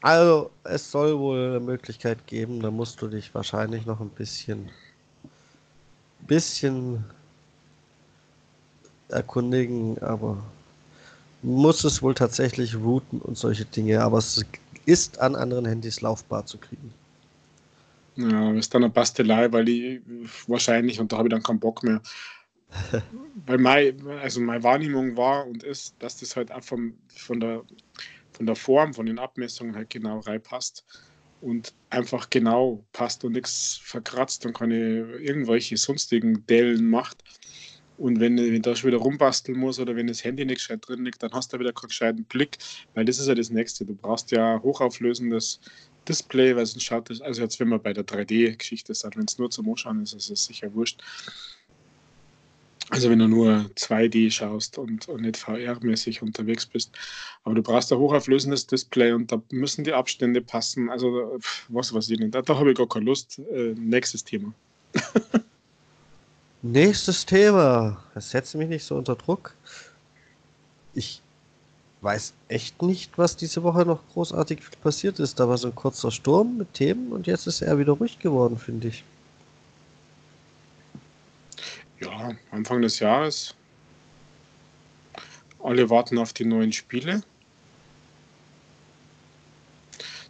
Also, 0.00 0.50
es 0.64 0.90
soll 0.90 1.18
wohl 1.18 1.48
eine 1.48 1.60
Möglichkeit 1.60 2.26
geben, 2.26 2.60
da 2.60 2.70
musst 2.70 3.02
du 3.02 3.08
dich 3.08 3.34
wahrscheinlich 3.34 3.84
noch 3.84 4.00
ein 4.00 4.10
bisschen, 4.10 4.70
bisschen 6.20 7.04
erkundigen, 9.08 10.00
aber 10.00 10.42
muss 11.42 11.84
es 11.84 12.02
wohl 12.02 12.14
tatsächlich 12.14 12.76
routen 12.76 13.20
und 13.20 13.36
solche 13.36 13.64
Dinge, 13.64 14.00
aber 14.02 14.18
es 14.18 14.44
ist 14.86 15.18
an 15.20 15.34
anderen 15.34 15.66
Handys 15.66 16.00
laufbar 16.00 16.46
zu 16.46 16.58
kriegen. 16.58 16.92
Ja, 18.16 18.52
ist 18.52 18.74
dann 18.74 18.84
eine 18.84 18.92
Bastelei, 18.92 19.50
weil 19.52 19.68
ich 19.68 20.00
wahrscheinlich, 20.46 20.98
und 20.98 21.12
da 21.12 21.18
habe 21.18 21.28
ich 21.28 21.32
dann 21.32 21.42
keinen 21.42 21.60
Bock 21.60 21.82
mehr. 21.82 22.00
weil 23.46 23.58
mein, 23.58 24.06
also 24.20 24.40
meine 24.40 24.62
Wahrnehmung 24.62 25.16
war 25.16 25.46
und 25.46 25.62
ist, 25.62 25.94
dass 26.00 26.18
das 26.18 26.36
halt 26.36 26.50
einfach 26.50 26.76
von 27.08 27.40
der 27.40 27.62
von 28.38 28.46
der 28.46 28.56
Form, 28.56 28.94
von 28.94 29.04
den 29.04 29.18
Abmessungen 29.18 29.74
halt 29.74 29.90
genau 29.90 30.20
reinpasst 30.20 30.84
und 31.40 31.74
einfach 31.90 32.30
genau 32.30 32.84
passt 32.92 33.24
und 33.24 33.32
nichts 33.32 33.80
verkratzt 33.82 34.46
und 34.46 34.56
keine 34.56 35.16
irgendwelche 35.18 35.76
sonstigen 35.76 36.46
Dellen 36.46 36.88
macht. 36.88 37.22
Und 37.96 38.20
wenn, 38.20 38.36
wenn 38.36 38.76
schon 38.76 38.88
wieder 38.88 38.98
rumbasteln 38.98 39.58
muss 39.58 39.80
oder 39.80 39.96
wenn 39.96 40.06
das 40.06 40.22
Handy 40.22 40.44
nicht 40.44 40.58
gescheit 40.58 40.86
drin 40.86 41.04
liegt, 41.04 41.20
dann 41.20 41.32
hast 41.32 41.52
du 41.52 41.58
wieder 41.58 41.72
keinen 41.72 41.88
gescheiten 41.88 42.24
Blick, 42.24 42.56
weil 42.94 43.04
das 43.04 43.18
ist 43.18 43.26
ja 43.26 43.34
das 43.34 43.50
Nächste. 43.50 43.84
Du 43.84 43.94
brauchst 43.96 44.30
ja 44.30 44.60
hochauflösendes 44.62 45.60
Display, 46.08 46.54
weil 46.54 46.64
sonst 46.64 46.84
schaut 46.84 47.10
das, 47.10 47.20
also 47.20 47.42
jetzt 47.42 47.58
wenn 47.58 47.68
wir 47.68 47.80
bei 47.80 47.92
der 47.92 48.06
3D-Geschichte 48.06 48.94
sind, 48.94 49.16
wenn 49.16 49.24
es 49.24 49.38
nur 49.38 49.50
zum 49.50 49.68
Anschauen 49.68 50.00
ist, 50.02 50.12
ist 50.12 50.30
es 50.30 50.44
sicher 50.44 50.72
wurscht. 50.74 51.02
Also 52.90 53.10
wenn 53.10 53.18
du 53.18 53.28
nur 53.28 53.70
2D 53.76 54.30
schaust 54.30 54.78
und, 54.78 55.08
und 55.08 55.20
nicht 55.20 55.36
VR-mäßig 55.36 56.22
unterwegs 56.22 56.64
bist. 56.64 56.90
Aber 57.44 57.54
du 57.54 57.62
brauchst 57.62 57.92
ein 57.92 57.98
hochauflösendes 57.98 58.66
Display 58.66 59.12
und 59.12 59.30
da 59.30 59.42
müssen 59.50 59.84
die 59.84 59.92
Abstände 59.92 60.40
passen. 60.40 60.88
Also 60.88 61.38
was 61.68 61.92
weiß 61.92 62.08
ich 62.08 62.18
nicht. 62.18 62.34
Da, 62.34 62.40
da 62.40 62.56
habe 62.58 62.70
ich 62.70 62.78
gar 62.78 62.88
keine 62.88 63.04
Lust. 63.04 63.40
Äh, 63.52 63.74
nächstes 63.76 64.24
Thema. 64.24 64.54
Nächstes 66.62 67.24
Thema. 67.24 68.02
Das 68.14 68.30
setzt 68.30 68.54
mich 68.54 68.68
nicht 68.68 68.84
so 68.84 68.96
unter 68.96 69.14
Druck. 69.14 69.54
Ich 70.94 71.22
weiß 72.00 72.32
echt 72.48 72.82
nicht, 72.82 73.16
was 73.16 73.36
diese 73.36 73.62
Woche 73.62 73.84
noch 73.84 74.00
großartig 74.12 74.60
passiert 74.82 75.20
ist. 75.20 75.38
Da 75.38 75.48
war 75.48 75.58
so 75.58 75.68
ein 75.68 75.74
kurzer 75.74 76.10
Sturm 76.10 76.56
mit 76.56 76.74
Themen 76.74 77.12
und 77.12 77.26
jetzt 77.26 77.46
ist 77.46 77.60
er 77.60 77.78
wieder 77.78 77.92
ruhig 77.92 78.18
geworden, 78.18 78.58
finde 78.58 78.88
ich. 78.88 79.04
Ja, 82.00 82.30
Anfang 82.50 82.82
des 82.82 82.98
Jahres. 83.00 83.54
Alle 85.62 85.90
warten 85.90 86.18
auf 86.18 86.32
die 86.32 86.44
neuen 86.44 86.72
Spiele. 86.72 87.22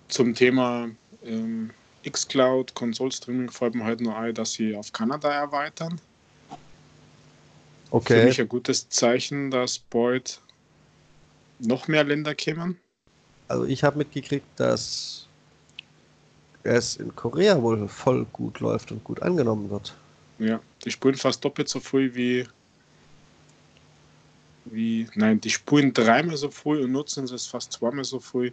Zum 0.08 0.34
Thema 0.34 0.88
ähm, 1.22 1.70
Xcloud, 2.08 2.74
Console-Streaming 2.74 3.50
fällt 3.50 3.74
mir 3.74 3.84
halt 3.84 4.00
nur 4.00 4.16
ein, 4.16 4.34
dass 4.34 4.52
sie 4.52 4.74
auf 4.74 4.92
Kanada 4.92 5.30
erweitern. 5.30 6.00
Okay. 7.90 8.20
Für 8.20 8.26
mich 8.26 8.40
ein 8.40 8.48
gutes 8.48 8.88
Zeichen, 8.88 9.50
dass 9.50 9.78
bald 9.78 10.40
noch 11.58 11.88
mehr 11.88 12.04
Länder 12.04 12.34
kämen. 12.34 12.78
Also 13.48 13.64
ich 13.64 13.84
habe 13.84 13.98
mitgekriegt, 13.98 14.46
dass 14.56 15.26
es 16.62 16.96
in 16.96 17.14
Korea 17.16 17.60
wohl 17.62 17.88
voll 17.88 18.26
gut 18.32 18.60
läuft 18.60 18.92
und 18.92 19.04
gut 19.04 19.22
angenommen 19.22 19.70
wird. 19.70 19.94
Ja, 20.38 20.60
die 20.84 20.90
spulen 20.90 21.16
fast 21.16 21.44
doppelt 21.44 21.68
so 21.68 21.80
früh 21.80 22.14
wie. 22.14 22.46
wie 24.66 25.08
nein, 25.14 25.40
die 25.40 25.50
spulen 25.50 25.92
dreimal 25.92 26.36
so 26.36 26.50
früh 26.50 26.84
und 26.84 26.92
nutzen 26.92 27.24
es 27.24 27.46
fast 27.46 27.72
zweimal 27.72 28.04
so 28.04 28.20
früh 28.20 28.50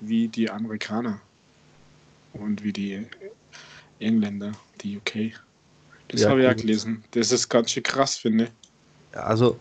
wie 0.00 0.28
die 0.28 0.50
Amerikaner. 0.50 1.20
Und 2.32 2.62
wie 2.62 2.72
die 2.72 3.06
Engländer, 3.98 4.52
die 4.82 4.98
UK. 4.98 5.32
Das 6.08 6.20
ja, 6.20 6.30
habe 6.30 6.42
ich 6.42 6.48
auch 6.48 6.56
gelesen. 6.56 7.02
Das 7.12 7.32
ist 7.32 7.48
ganz 7.48 7.70
schön 7.70 7.82
krass, 7.82 8.16
finde 8.16 8.44
ich. 8.44 9.18
Also, 9.18 9.58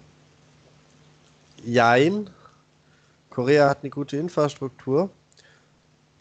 jein. 1.63 2.29
Korea 3.29 3.69
hat 3.69 3.79
eine 3.81 3.89
gute 3.89 4.17
Infrastruktur. 4.17 5.09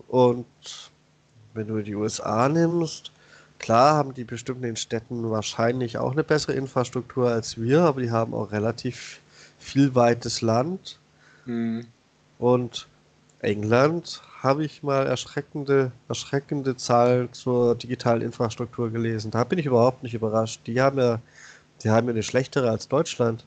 Und 0.09 0.47
wenn 1.55 1.67
du 1.67 1.83
die 1.83 1.95
USA 1.95 2.49
nimmst, 2.49 3.13
Klar 3.65 3.95
haben 3.95 4.13
die 4.13 4.25
bestimmt 4.25 4.63
in 4.63 4.77
Städten 4.77 5.31
wahrscheinlich 5.31 5.97
auch 5.97 6.13
eine 6.13 6.23
bessere 6.23 6.53
Infrastruktur 6.53 7.31
als 7.31 7.59
wir, 7.59 7.81
aber 7.81 8.03
die 8.03 8.11
haben 8.11 8.35
auch 8.35 8.53
relativ 8.53 9.23
viel 9.59 9.95
weites 9.95 10.43
Land. 10.43 10.99
Mhm. 11.47 11.87
Und 12.39 12.87
England 13.39 14.21
habe 14.43 14.67
ich 14.67 14.83
mal 14.83 15.07
erschreckende, 15.07 15.93
erschreckende 16.09 16.77
Zahlen 16.77 17.33
zur 17.33 17.75
digitalen 17.75 18.21
Infrastruktur 18.21 18.91
gelesen. 18.91 19.31
Da 19.31 19.45
bin 19.45 19.59
ich 19.59 19.65
überhaupt 19.65 20.03
nicht 20.03 20.13
überrascht. 20.13 20.61
Die 20.67 20.83
haben 20.83 20.99
ja, 20.99 21.23
die 21.83 21.89
haben 21.89 22.07
ja 22.07 22.13
eine 22.13 22.23
schlechtere 22.23 22.69
als 22.69 22.87
Deutschland. 22.87 23.47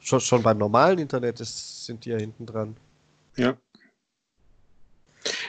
Schon, 0.00 0.20
schon 0.20 0.42
beim 0.42 0.56
normalen 0.56 0.98
Internet 0.98 1.40
ist, 1.40 1.84
sind 1.84 2.06
die 2.06 2.08
ja 2.08 2.16
hinten 2.16 2.46
dran. 2.46 2.74
Ja. 3.36 3.54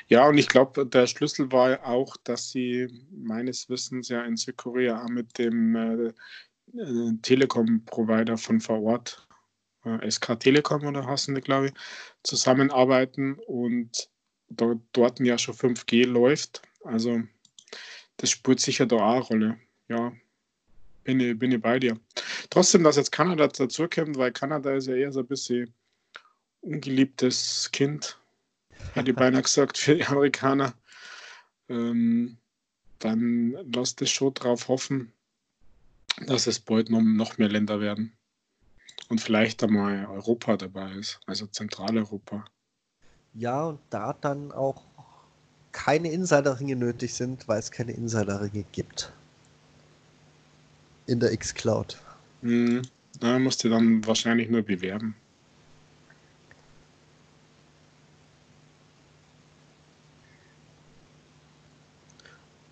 Ja, 0.09 0.27
und 0.27 0.39
ich 0.39 0.47
glaube, 0.47 0.87
der 0.87 1.05
Schlüssel 1.05 1.51
war 1.51 1.85
auch, 1.85 2.17
dass 2.23 2.49
sie 2.49 2.87
meines 3.11 3.69
Wissens 3.69 4.09
ja 4.09 4.23
in 4.23 4.37
Südkorea 4.37 5.07
mit 5.07 5.37
dem 5.37 5.75
äh, 5.75 6.13
äh, 6.77 7.13
Telekom-Provider 7.21 8.35
von 8.37 8.59
vor 8.59 8.81
Ort, 8.81 9.27
äh, 9.85 10.09
SK 10.09 10.39
Telekom 10.39 10.87
oder 10.87 11.05
heißen 11.05 11.35
die, 11.35 11.41
glaube 11.41 11.67
ich, 11.67 11.73
zusammenarbeiten 12.23 13.37
und 13.45 14.09
dort, 14.49 14.79
dort 14.93 15.19
ja 15.19 15.37
schon 15.37 15.53
5G 15.53 16.07
läuft. 16.07 16.63
Also 16.83 17.21
das 18.17 18.31
spielt 18.31 18.59
sicher 18.59 18.87
da 18.87 18.95
auch 18.95 19.29
eine 19.29 19.45
Rolle. 19.45 19.59
Ja, 19.89 20.11
bin 21.03 21.19
ich, 21.19 21.37
bin 21.37 21.51
ich 21.51 21.61
bei 21.61 21.77
dir. 21.77 21.99
Trotzdem, 22.49 22.83
dass 22.83 22.97
jetzt 22.97 23.11
Kanada 23.11 23.47
dazukommt, 23.47 24.17
weil 24.17 24.31
Kanada 24.31 24.73
ist 24.73 24.87
ja 24.87 24.95
eher 24.95 25.11
so 25.11 25.19
ein 25.19 25.27
bisschen 25.27 25.71
ungeliebtes 26.61 27.69
Kind, 27.71 28.19
hätte 28.93 29.11
ich 29.11 29.15
beinahe 29.15 29.41
gesagt, 29.41 29.77
für 29.77 29.95
die 29.95 30.05
Amerikaner. 30.05 30.73
Ähm, 31.69 32.37
dann 32.99 33.55
lasst 33.73 34.01
es 34.01 34.09
schon 34.09 34.33
darauf 34.33 34.67
hoffen, 34.67 35.13
dass 36.25 36.47
es 36.47 36.59
bald 36.59 36.89
noch, 36.89 37.01
noch 37.01 37.37
mehr 37.37 37.49
Länder 37.49 37.79
werden. 37.79 38.13
Und 39.07 39.21
vielleicht 39.21 39.63
einmal 39.63 40.05
Europa 40.05 40.57
dabei 40.57 40.91
ist, 40.93 41.19
also 41.25 41.47
Zentraleuropa. 41.47 42.45
Ja, 43.33 43.65
und 43.65 43.79
da 43.89 44.13
dann 44.13 44.51
auch 44.51 44.83
keine 45.71 46.11
Insiderringe 46.11 46.75
nötig 46.75 47.13
sind, 47.13 47.47
weil 47.47 47.59
es 47.59 47.71
keine 47.71 47.93
Insiderringe 47.93 48.65
gibt. 48.71 49.13
In 51.07 51.19
der 51.19 51.31
X-Cloud. 51.31 51.97
Hm, 52.41 52.81
da 53.19 53.39
musst 53.39 53.63
du 53.63 53.69
dann 53.69 54.05
wahrscheinlich 54.05 54.49
nur 54.49 54.61
bewerben. 54.61 55.15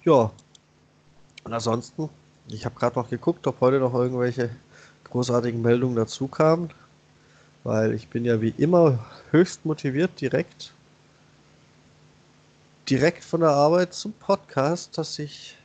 Ja. 0.08 0.32
Und 1.44 1.54
ansonsten, 1.54 2.10
ich 2.48 2.64
habe 2.64 2.80
gerade 2.80 2.98
noch 2.98 3.10
geguckt, 3.10 3.46
ob 3.46 3.60
heute 3.60 3.78
noch 3.80 3.94
irgendwelche 3.94 4.50
großartigen 5.04 5.62
Meldungen 5.62 5.98
dazu 5.98 6.30
kamen, 6.30 6.70
weil 7.66 7.94
ich 7.94 8.08
bin 8.08 8.24
ja 8.24 8.40
wie 8.40 8.54
immer 8.58 9.06
höchst 9.32 9.66
motiviert 9.66 10.22
direkt 10.22 10.72
direkt 12.90 13.22
von 13.22 13.42
der 13.42 13.50
Arbeit 13.50 13.94
zum 13.94 14.14
Podcast, 14.14 14.98
dass 14.98 15.20
ich 15.20 15.58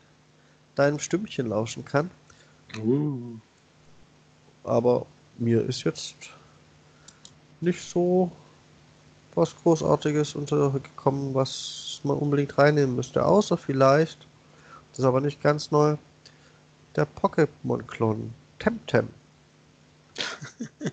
deinem 0.75 0.99
Stimmchen 0.99 1.47
lauschen 1.47 1.85
kann. 1.85 2.11
Uh. 2.85 3.37
Aber 4.65 5.07
mir 5.39 5.63
ist 5.65 5.85
jetzt 5.85 6.17
nicht 7.61 7.81
so 7.81 8.33
was 9.37 9.55
Großartiges 9.63 10.35
untergekommen, 10.35 11.33
was 11.33 12.01
man 12.03 12.19
unbedingt 12.19 12.59
reinnehmen 12.59 12.97
müsste, 12.97 13.25
außer 13.25 13.57
vielleicht, 13.57 14.27
das 14.93 15.01
ist 15.01 15.05
aber 15.05 15.21
nicht 15.21 15.43
ganz 15.43 15.71
neu, 15.71 15.97
der 16.95 17.07
Pokémon-Klon 17.07 18.33
Temtem. 18.59 19.09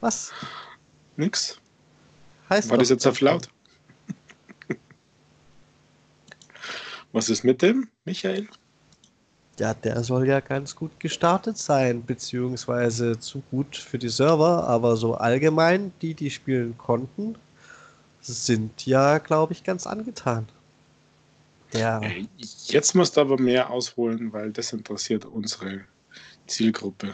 Was? 0.00 0.32
Nix. 1.16 1.58
Heißt 2.50 2.68
War 2.70 2.78
das 2.78 2.90
jetzt 2.90 3.06
auf 3.06 3.20
laut? 3.20 3.48
Was 7.12 7.28
ist 7.30 7.44
mit 7.44 7.62
dem, 7.62 7.88
Michael? 8.04 8.48
Ja, 9.58 9.72
der 9.72 10.02
soll 10.02 10.26
ja 10.26 10.40
ganz 10.40 10.74
gut 10.74 10.98
gestartet 10.98 11.56
sein, 11.56 12.04
beziehungsweise 12.04 13.20
zu 13.20 13.40
gut 13.52 13.76
für 13.76 13.98
die 13.98 14.08
Server, 14.08 14.66
aber 14.66 14.96
so 14.96 15.14
allgemein, 15.14 15.92
die, 16.02 16.14
die 16.14 16.30
spielen 16.30 16.76
konnten, 16.76 17.36
sind 18.20 18.84
ja, 18.84 19.18
glaube 19.18 19.52
ich, 19.52 19.62
ganz 19.62 19.86
angetan. 19.86 20.48
Ja. 21.72 22.00
Jetzt 22.66 22.94
musst 22.94 23.16
du 23.16 23.20
aber 23.20 23.40
mehr 23.40 23.70
ausholen, 23.70 24.32
weil 24.32 24.52
das 24.52 24.72
interessiert 24.72 25.24
unsere 25.24 25.80
Zielgruppe. 26.46 27.12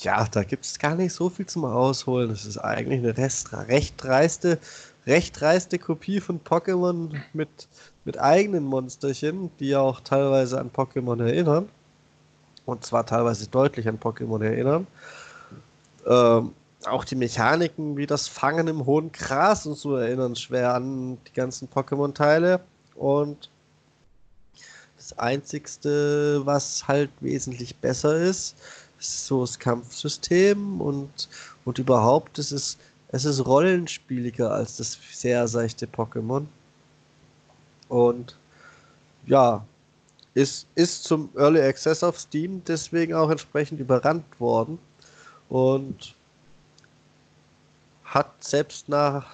Ja, 0.00 0.26
da 0.30 0.44
gibt 0.44 0.64
es 0.64 0.78
gar 0.78 0.94
nicht 0.94 1.12
so 1.12 1.28
viel 1.28 1.46
zum 1.46 1.64
Ausholen. 1.64 2.28
Das 2.28 2.44
ist 2.44 2.58
eigentlich 2.58 3.00
eine 3.00 3.16
Rest, 3.16 3.52
recht 3.52 3.94
dreiste, 3.96 4.58
recht 5.06 5.40
dreiste 5.40 5.78
Kopie 5.78 6.20
von 6.20 6.40
Pokémon 6.40 7.20
mit, 7.32 7.48
mit 8.04 8.18
eigenen 8.18 8.64
Monsterchen, 8.64 9.50
die 9.58 9.70
ja 9.70 9.80
auch 9.80 10.00
teilweise 10.00 10.60
an 10.60 10.70
Pokémon 10.70 11.20
erinnern. 11.20 11.68
Und 12.64 12.84
zwar 12.84 13.06
teilweise 13.06 13.48
deutlich 13.48 13.88
an 13.88 13.98
Pokémon 13.98 14.42
erinnern. 14.44 14.86
Ähm, 16.06 16.52
auch 16.84 17.04
die 17.04 17.16
Mechaniken 17.16 17.96
wie 17.96 18.06
das 18.06 18.28
Fangen 18.28 18.68
im 18.68 18.86
hohen 18.86 19.10
Gras 19.12 19.66
und 19.66 19.76
so 19.76 19.96
erinnern 19.96 20.36
schwer 20.36 20.74
an 20.74 21.18
die 21.26 21.32
ganzen 21.32 21.68
Pokémon-Teile. 21.68 22.60
Und 22.94 23.50
das 24.96 25.18
Einzigste, 25.18 26.44
was 26.44 26.86
halt 26.86 27.10
wesentlich 27.20 27.76
besser 27.76 28.16
ist, 28.16 28.56
ist 28.98 29.26
so 29.26 29.42
das 29.42 29.58
Kampfsystem 29.58 30.80
und, 30.80 31.28
und 31.64 31.78
überhaupt 31.78 32.38
ist 32.38 32.52
es, 32.52 32.78
es 33.08 33.24
ist 33.24 33.46
rollenspieliger 33.46 34.50
als 34.50 34.76
das 34.76 34.98
sehr 35.12 35.46
seichte 35.48 35.86
Pokémon. 35.86 36.46
Und 37.88 38.36
ja, 39.26 39.64
ist, 40.34 40.66
ist 40.74 41.04
zum 41.04 41.30
Early 41.36 41.60
Access 41.60 42.02
auf 42.02 42.18
Steam 42.18 42.62
deswegen 42.66 43.14
auch 43.14 43.30
entsprechend 43.30 43.80
überrannt 43.80 44.24
worden. 44.38 44.78
Und 45.48 46.14
hat 48.08 48.42
selbst 48.42 48.88
nach, 48.88 49.26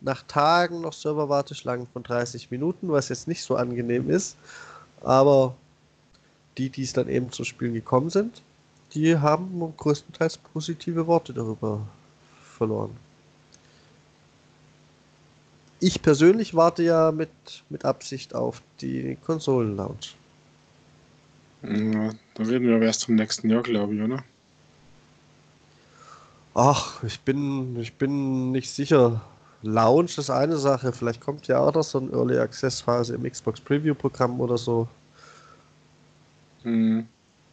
nach 0.00 0.22
Tagen 0.24 0.80
noch 0.80 0.92
Serverwarteschlangen 0.92 1.86
von 1.92 2.02
30 2.02 2.50
Minuten, 2.50 2.90
was 2.90 3.08
jetzt 3.08 3.28
nicht 3.28 3.42
so 3.42 3.56
angenehm 3.56 4.10
ist. 4.10 4.36
Aber 5.02 5.54
die, 6.56 6.68
die 6.70 6.82
es 6.82 6.92
dann 6.92 7.08
eben 7.08 7.30
zu 7.30 7.44
Spielen 7.44 7.74
gekommen 7.74 8.10
sind, 8.10 8.42
die 8.94 9.16
haben 9.16 9.72
größtenteils 9.76 10.38
positive 10.38 11.06
Worte 11.06 11.32
darüber 11.32 11.80
verloren. 12.56 12.96
Ich 15.80 16.02
persönlich 16.02 16.54
warte 16.54 16.82
ja 16.82 17.12
mit, 17.12 17.30
mit 17.68 17.84
Absicht 17.84 18.34
auf 18.34 18.62
die 18.80 19.16
Konsolen-Launch. 19.24 20.16
Ja, 21.62 22.10
da 22.34 22.42
reden 22.42 22.66
wir 22.66 22.76
aber 22.76 22.86
erst 22.86 23.00
zum 23.02 23.14
nächsten 23.14 23.48
Jahr, 23.50 23.62
glaube 23.62 23.94
ich, 23.94 24.02
oder? 24.02 24.24
Ach, 26.60 27.04
ich 27.04 27.20
bin, 27.20 27.76
ich 27.76 27.92
bin 27.94 28.50
nicht 28.50 28.68
sicher. 28.68 29.20
Launch 29.62 30.18
ist 30.18 30.28
eine 30.28 30.56
Sache. 30.56 30.92
Vielleicht 30.92 31.20
kommt 31.20 31.46
ja 31.46 31.60
auch 31.60 31.72
noch 31.72 31.84
so 31.84 31.98
eine 32.00 32.10
Early 32.10 32.36
Access 32.36 32.80
Phase 32.80 33.14
im 33.14 33.22
Xbox 33.22 33.60
Preview 33.60 33.94
Programm 33.94 34.40
oder 34.40 34.58
so. 34.58 34.88
Mhm. 36.64 37.06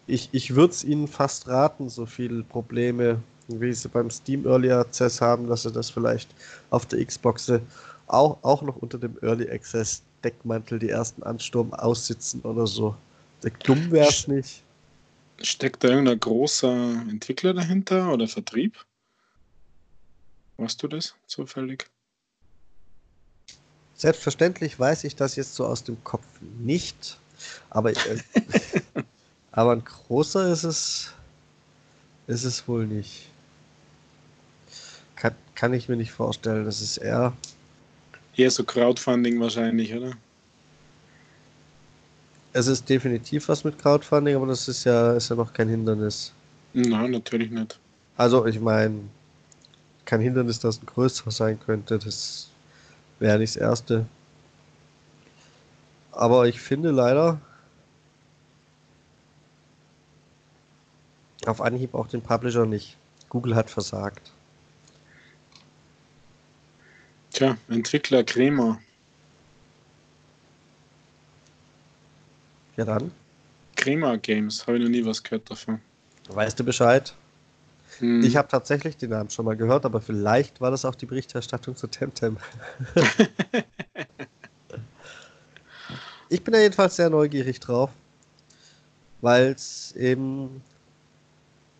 Ich, 0.07 0.29
ich 0.31 0.55
würde 0.55 0.73
es 0.73 0.83
Ihnen 0.83 1.07
fast 1.07 1.47
raten, 1.47 1.87
so 1.87 2.07
viele 2.07 2.41
Probleme, 2.41 3.21
wie 3.47 3.71
Sie 3.73 3.89
beim 3.89 4.09
Steam 4.09 4.43
Early 4.47 4.71
Access 4.71 5.21
haben, 5.21 5.45
dass 5.45 5.61
Sie 5.61 5.71
das 5.71 5.91
vielleicht 5.91 6.29
auf 6.71 6.87
der 6.87 7.05
Xbox 7.05 7.51
auch, 8.07 8.39
auch 8.41 8.63
noch 8.63 8.77
unter 8.77 8.97
dem 8.97 9.19
Early 9.21 9.47
Access 9.51 10.01
Deckmantel 10.23 10.79
die 10.79 10.89
ersten 10.89 11.21
Ansturm 11.21 11.71
aussitzen 11.75 12.41
oder 12.41 12.65
so. 12.65 12.95
Dumm 13.65 13.91
wäre 13.91 14.09
es 14.09 14.27
nicht. 14.27 14.63
Steckt 15.43 15.83
da 15.83 15.89
irgendein 15.89 16.19
großer 16.19 16.73
Entwickler 17.07 17.53
dahinter 17.53 18.11
oder 18.11 18.27
Vertrieb? 18.27 18.83
Weißt 20.57 20.81
du 20.81 20.87
das 20.87 21.15
zufällig? 21.27 21.85
Selbstverständlich 23.95 24.79
weiß 24.79 25.03
ich 25.05 25.15
das 25.15 25.35
jetzt 25.35 25.55
so 25.55 25.65
aus 25.65 25.83
dem 25.83 26.01
Kopf 26.03 26.25
nicht, 26.59 27.17
aber, 27.69 27.91
äh, 27.91 28.17
aber 29.51 29.71
ein 29.73 29.83
großer 29.83 30.51
ist 30.51 30.63
es, 30.63 31.13
ist 32.27 32.43
es 32.43 32.67
wohl 32.67 32.85
nicht. 32.85 33.29
Kann, 35.15 35.35
kann 35.55 35.73
ich 35.73 35.87
mir 35.87 35.95
nicht 35.95 36.11
vorstellen. 36.11 36.65
Das 36.65 36.81
ist 36.81 36.97
eher. 36.97 37.33
Eher 38.35 38.51
so 38.51 38.65
Crowdfunding 38.65 39.39
wahrscheinlich, 39.39 39.93
oder? 39.93 40.11
Es 42.51 42.67
ist 42.67 42.89
definitiv 42.89 43.47
was 43.47 43.63
mit 43.63 43.79
Crowdfunding, 43.79 44.35
aber 44.35 44.47
das 44.47 44.67
ist 44.67 44.83
ja, 44.83 45.13
ist 45.13 45.29
ja 45.29 45.35
noch 45.35 45.53
kein 45.53 45.69
Hindernis. 45.69 46.33
Nein, 46.73 47.11
natürlich 47.11 47.49
nicht. 47.51 47.79
Also, 48.17 48.45
ich 48.45 48.59
meine, 48.59 49.01
kein 50.05 50.21
Hindernis, 50.21 50.59
das 50.59 50.81
ein 50.81 50.85
größer 50.85 51.31
sein 51.31 51.59
könnte. 51.59 51.99
Das 51.99 52.49
wäre 53.19 53.39
nicht 53.39 53.55
das 53.55 53.61
erste. 53.61 54.05
Aber 56.11 56.47
ich 56.47 56.61
finde 56.61 56.91
leider 56.91 57.41
auf 61.45 61.61
Anhieb 61.61 61.93
auch 61.93 62.07
den 62.07 62.21
Publisher 62.21 62.65
nicht. 62.65 62.97
Google 63.29 63.55
hat 63.55 63.69
versagt. 63.69 64.31
Tja, 67.31 67.57
Entwickler 67.67 68.23
Kremer. 68.23 68.79
Ja 72.77 72.85
dann. 72.85 73.11
Kremer 73.75 74.17
Games, 74.17 74.65
habe 74.65 74.77
ich 74.77 74.83
noch 74.83 74.89
nie 74.89 75.05
was 75.05 75.21
gehört 75.21 75.49
davon. 75.49 75.81
Weißt 76.29 76.59
du 76.59 76.63
Bescheid? 76.63 77.13
Hm. 77.99 78.21
Ich 78.23 78.35
habe 78.35 78.47
tatsächlich 78.47 78.97
den 78.97 79.11
Namen 79.11 79.29
schon 79.29 79.45
mal 79.45 79.55
gehört, 79.55 79.85
aber 79.85 80.01
vielleicht 80.01 80.59
war 80.61 80.71
das 80.71 80.85
auch 80.85 80.95
die 80.95 81.05
Berichterstattung 81.05 81.75
zu 81.75 81.87
Temtem. 81.87 82.37
ich 86.29 86.43
bin 86.43 86.53
da 86.53 86.59
jedenfalls 86.59 86.95
sehr 86.95 87.09
neugierig 87.09 87.59
drauf, 87.59 87.91
weil 89.21 89.47
es 89.51 89.93
eben 89.95 90.61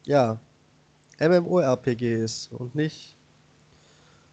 ja 0.05 0.39
MMORPG 1.19 2.23
ist 2.23 2.51
und 2.51 2.75
nicht 2.75 3.15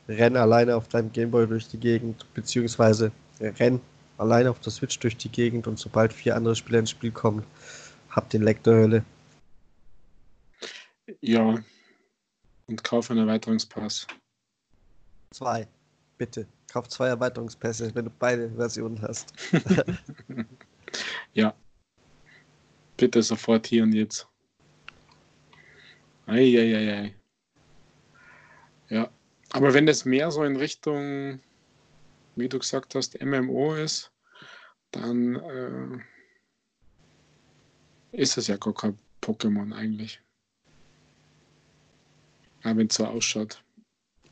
Renn 0.08 0.36
alleine 0.36 0.76
auf 0.76 0.88
deinem 0.88 1.12
Gameboy 1.12 1.46
durch 1.46 1.68
die 1.68 1.78
Gegend, 1.78 2.26
beziehungsweise 2.34 3.12
Renn 3.40 3.80
alleine 4.18 4.50
auf 4.50 4.60
der 4.60 4.72
Switch 4.72 4.98
durch 4.98 5.16
die 5.16 5.28
Gegend 5.28 5.66
und 5.66 5.78
sobald 5.78 6.12
vier 6.12 6.36
andere 6.36 6.54
Spieler 6.56 6.80
ins 6.80 6.90
Spiel 6.90 7.10
kommen, 7.10 7.44
hab 8.10 8.28
den 8.30 8.42
Leck 8.42 8.62
der 8.62 8.74
Hölle. 8.74 9.04
Ja. 11.20 11.58
Und 12.66 12.82
kauf 12.84 13.10
einen 13.10 13.20
Erweiterungspass. 13.20 14.06
Zwei. 15.32 15.68
Bitte. 16.18 16.46
Kauf 16.70 16.88
zwei 16.88 17.08
Erweiterungspässe, 17.08 17.94
wenn 17.94 18.04
du 18.06 18.10
beide 18.10 18.50
Versionen 18.50 19.00
hast. 19.02 19.32
ja. 21.32 21.54
Bitte 22.96 23.22
sofort 23.22 23.66
hier 23.66 23.82
und 23.82 23.92
jetzt. 23.92 24.28
Eieiei. 26.26 27.14
Ja. 28.88 29.10
Aber 29.50 29.74
wenn 29.74 29.86
das 29.86 30.04
mehr 30.04 30.30
so 30.30 30.44
in 30.44 30.56
Richtung, 30.56 31.40
wie 32.36 32.48
du 32.48 32.58
gesagt 32.58 32.94
hast, 32.94 33.20
MMO 33.22 33.74
ist, 33.74 34.12
dann 34.92 35.36
äh, 35.36 35.98
ist 38.12 38.36
es 38.36 38.46
ja 38.46 38.56
gar 38.56 38.74
kein 38.74 38.98
Pokémon 39.20 39.74
eigentlich. 39.74 40.22
Aber 42.62 42.76
wenn 42.76 42.86
es 42.86 42.94
so 42.94 43.06
ausschaut. 43.06 43.62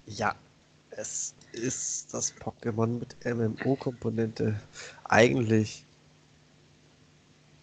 Ja, 0.06 0.34
es 0.90 1.34
ist 1.52 2.12
das 2.12 2.32
Pokémon 2.36 2.98
mit 2.98 3.16
MMO-Komponente. 3.24 4.60
Eigentlich. 5.04 5.84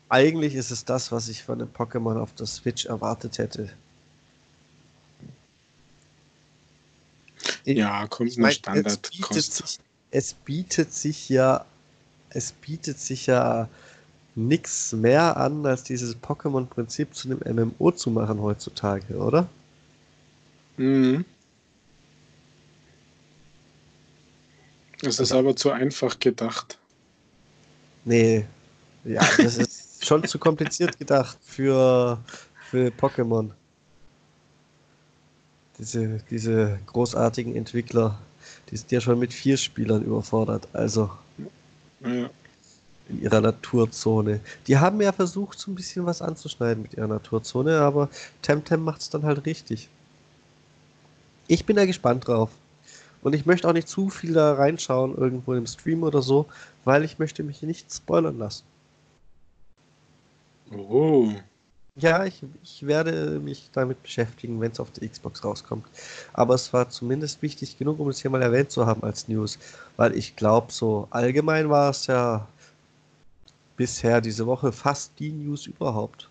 Eigentlich 0.10 0.56
ist 0.56 0.72
es 0.72 0.86
das, 0.86 1.12
was 1.12 1.28
ich 1.28 1.44
von 1.44 1.62
einem 1.62 1.72
Pokémon 1.72 2.18
auf 2.18 2.34
der 2.36 2.46
Switch 2.46 2.86
erwartet 2.86 3.38
hätte. 3.38 3.70
Ja, 7.66 8.08
kommt 8.08 8.32
Ich 8.32 8.40
ein 8.40 8.52
Standard. 8.52 8.88
es, 8.88 8.98
bietet 9.10 9.44
sich, 9.44 9.80
es 10.12 10.34
bietet 10.34 10.94
sich 10.94 11.30
ja, 11.30 11.66
es 12.30 12.54
bietet 12.54 12.98
sich 13.00 13.26
ja 13.28 13.68
nichts 14.36 14.94
mehr 14.94 15.36
an, 15.36 15.66
als 15.66 15.84
dieses 15.84 16.16
Pokémon-Prinzip 16.16 17.14
zu 17.14 17.30
einem 17.30 17.74
MMO 17.78 17.92
zu 17.92 18.10
machen 18.12 18.42
heutzutage, 18.42 19.18
oder? 19.18 19.50
Mhm. 20.78 21.26
Es 25.02 25.20
ist 25.20 25.32
aber 25.32 25.56
zu 25.56 25.72
einfach 25.72 26.18
gedacht. 26.20 26.78
Nee, 28.06 28.46
ja, 29.04 29.22
das 29.38 29.58
ist 29.58 30.06
schon 30.06 30.24
zu 30.28 30.40
kompliziert 30.40 30.98
gedacht 30.98 31.38
für, 31.42 32.20
für 32.70 32.88
Pokémon. 32.90 33.52
Diese, 35.78 36.24
diese 36.32 36.80
großartigen 36.88 37.56
Entwickler, 37.56 38.18
die 38.72 38.78
sind 38.78 38.92
ja 38.92 39.02
schon 39.02 39.20
mit 39.20 39.34
vier 39.34 39.58
Spielern 39.58 40.04
überfordert, 40.04 40.68
also 40.74 41.12
Ja. 42.00 42.30
in 43.10 43.22
ihrer 43.22 43.42
Naturzone. 43.42 44.40
Die 44.66 44.78
haben 44.78 45.00
ja 45.02 45.12
versucht, 45.12 45.60
so 45.60 45.70
ein 45.72 45.76
bisschen 45.76 46.06
was 46.06 46.22
anzuschneiden 46.22 46.82
mit 46.82 46.96
ihrer 46.96 47.08
Naturzone, 47.08 47.80
aber 47.80 48.10
Temtem 48.42 48.84
macht 48.84 49.02
es 49.02 49.10
dann 49.12 49.24
halt 49.24 49.46
richtig. 49.46 49.90
Ich 51.48 51.66
bin 51.66 51.76
da 51.76 51.86
gespannt 51.86 52.28
drauf. 52.28 52.52
Und 53.22 53.34
ich 53.34 53.46
möchte 53.46 53.68
auch 53.68 53.74
nicht 53.74 53.88
zu 53.88 54.10
viel 54.10 54.34
da 54.34 54.54
reinschauen, 54.54 55.16
irgendwo 55.16 55.54
im 55.54 55.66
Stream 55.66 56.04
oder 56.04 56.22
so, 56.22 56.46
weil 56.86 57.04
ich 57.04 57.20
möchte 57.20 57.44
mich 57.44 57.62
nicht 57.62 57.92
spoilern 57.92 58.38
lassen. 58.38 58.64
Oh. 60.72 61.32
Ja, 61.96 62.26
ich, 62.26 62.44
ich 62.64 62.86
werde 62.86 63.40
mich 63.40 63.70
damit 63.74 64.04
beschäftigen, 64.04 64.62
wenn 64.62 64.72
es 64.72 64.80
auf 64.80 64.92
der 64.92 65.10
Xbox 65.10 65.44
rauskommt. 65.44 65.86
Aber 66.34 66.54
es 66.54 66.72
war 66.72 66.90
zumindest 66.90 67.42
wichtig 67.42 67.78
genug, 67.78 68.00
um 68.00 68.10
es 68.10 68.22
hier 68.22 68.30
mal 68.30 68.42
erwähnt 68.44 68.70
zu 68.70 68.86
haben 68.86 69.02
als 69.02 69.28
News. 69.28 69.58
Weil 69.96 70.16
ich 70.16 70.36
glaube, 70.36 70.72
so 70.72 71.08
allgemein 71.10 71.70
war 71.70 71.90
es 71.90 72.06
ja 72.06 72.48
bisher 73.78 74.22
diese 74.22 74.46
Woche 74.46 74.72
fast 74.72 75.12
die 75.18 75.32
News 75.32 75.66
überhaupt. 75.66 76.30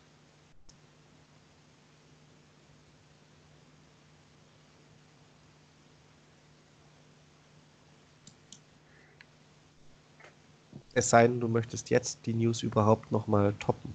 Es 10.96 11.10
sei 11.10 11.28
denn, 11.28 11.40
du 11.40 11.46
möchtest 11.46 11.90
jetzt 11.90 12.20
die 12.24 12.32
News 12.32 12.62
überhaupt 12.62 13.12
nochmal 13.12 13.52
toppen. 13.58 13.92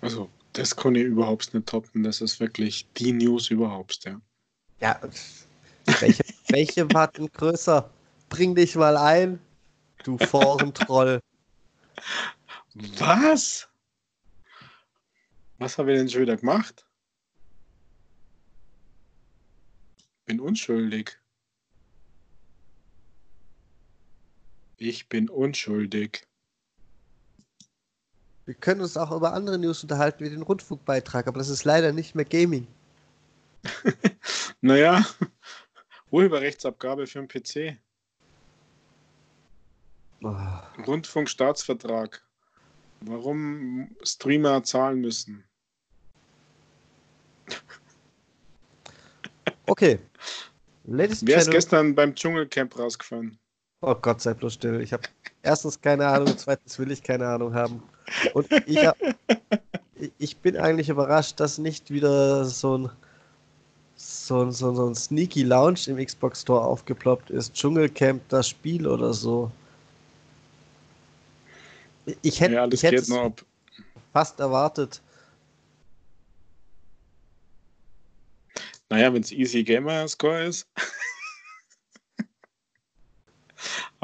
Also, 0.00 0.28
das 0.54 0.74
kann 0.74 0.96
ich 0.96 1.04
überhaupt 1.04 1.54
nicht 1.54 1.68
toppen. 1.68 2.02
Das 2.02 2.20
ist 2.20 2.40
wirklich 2.40 2.88
die 2.96 3.12
News 3.12 3.48
überhaupt, 3.48 4.04
ja. 4.04 4.20
Ja, 4.80 5.00
welche, 6.00 6.24
welche 6.48 6.92
war 6.92 7.06
denn 7.06 7.30
größer? 7.30 7.88
Bring 8.28 8.56
dich 8.56 8.74
mal 8.74 8.96
ein, 8.96 9.38
du 10.02 10.18
Forentroll. 10.18 11.20
Was? 12.98 13.68
Was 15.58 15.78
habe 15.78 15.92
ich 15.92 15.98
denn 15.98 16.08
schon 16.08 16.22
wieder 16.22 16.36
gemacht? 16.36 16.84
Bin 20.26 20.40
unschuldig. 20.40 21.16
Ich 24.84 25.08
bin 25.08 25.30
unschuldig. 25.30 26.26
Wir 28.44 28.52
können 28.52 28.82
uns 28.82 28.98
auch 28.98 29.12
über 29.12 29.32
andere 29.32 29.56
News 29.56 29.82
unterhalten, 29.82 30.22
wie 30.22 30.28
den 30.28 30.42
Rundfunkbeitrag, 30.42 31.26
aber 31.26 31.38
das 31.38 31.48
ist 31.48 31.64
leider 31.64 31.92
nicht 31.92 32.14
mehr 32.14 32.26
Gaming. 32.26 32.66
Naja, 34.60 35.04
Urheberrechtsabgabe 36.10 37.06
für 37.06 37.26
den 37.26 37.28
PC. 37.28 37.78
Oh, 40.22 40.34
Rundfunkstaatsvertrag. 40.86 42.22
Warum 43.00 43.94
Streamer 44.02 44.64
zahlen 44.64 45.02
müssen. 45.02 45.44
Okay. 49.66 49.98
Ladies 50.84 51.26
Wer 51.26 51.38
ist 51.38 51.50
gestern 51.50 51.94
beim 51.94 52.14
Dschungelcamp 52.14 52.78
rausgefahren? 52.78 53.38
Oh 53.86 53.94
Gott, 53.94 54.22
sei 54.22 54.32
bloß 54.32 54.54
still. 54.54 54.80
Ich 54.80 54.94
habe 54.94 55.02
erstens 55.42 55.78
keine 55.78 56.06
Ahnung, 56.06 56.34
zweitens 56.38 56.78
will 56.78 56.90
ich 56.90 57.02
keine 57.02 57.26
Ahnung 57.28 57.52
haben. 57.52 57.82
Und 58.32 58.50
ich, 58.66 58.86
hab, 58.86 58.96
ich 60.16 60.38
bin 60.38 60.56
eigentlich 60.56 60.88
überrascht, 60.88 61.38
dass 61.38 61.58
nicht 61.58 61.90
wieder 61.90 62.46
so 62.46 62.78
ein, 62.78 62.90
so 63.96 64.42
ein, 64.42 64.52
so 64.52 64.70
ein, 64.70 64.76
so 64.76 64.86
ein 64.88 64.94
Sneaky 64.94 65.42
Lounge 65.42 65.80
im 65.88 66.02
Xbox 66.02 66.40
Store 66.40 66.62
aufgeploppt 66.62 67.28
ist. 67.28 67.52
Dschungelcamp, 67.52 68.26
das 68.30 68.48
Spiel 68.48 68.86
oder 68.86 69.12
so. 69.12 69.50
Ich 72.22 72.40
hätte, 72.40 72.54
Ja, 72.54 72.66
ich 72.66 72.82
es 72.84 73.10
ab. 73.12 73.44
fast 74.14 74.40
erwartet. 74.40 75.02
Naja, 78.88 79.12
wenn 79.12 79.22
es 79.22 79.30
Easy 79.32 79.62
Gamer 79.62 80.08
Score 80.08 80.44
ist. 80.44 80.66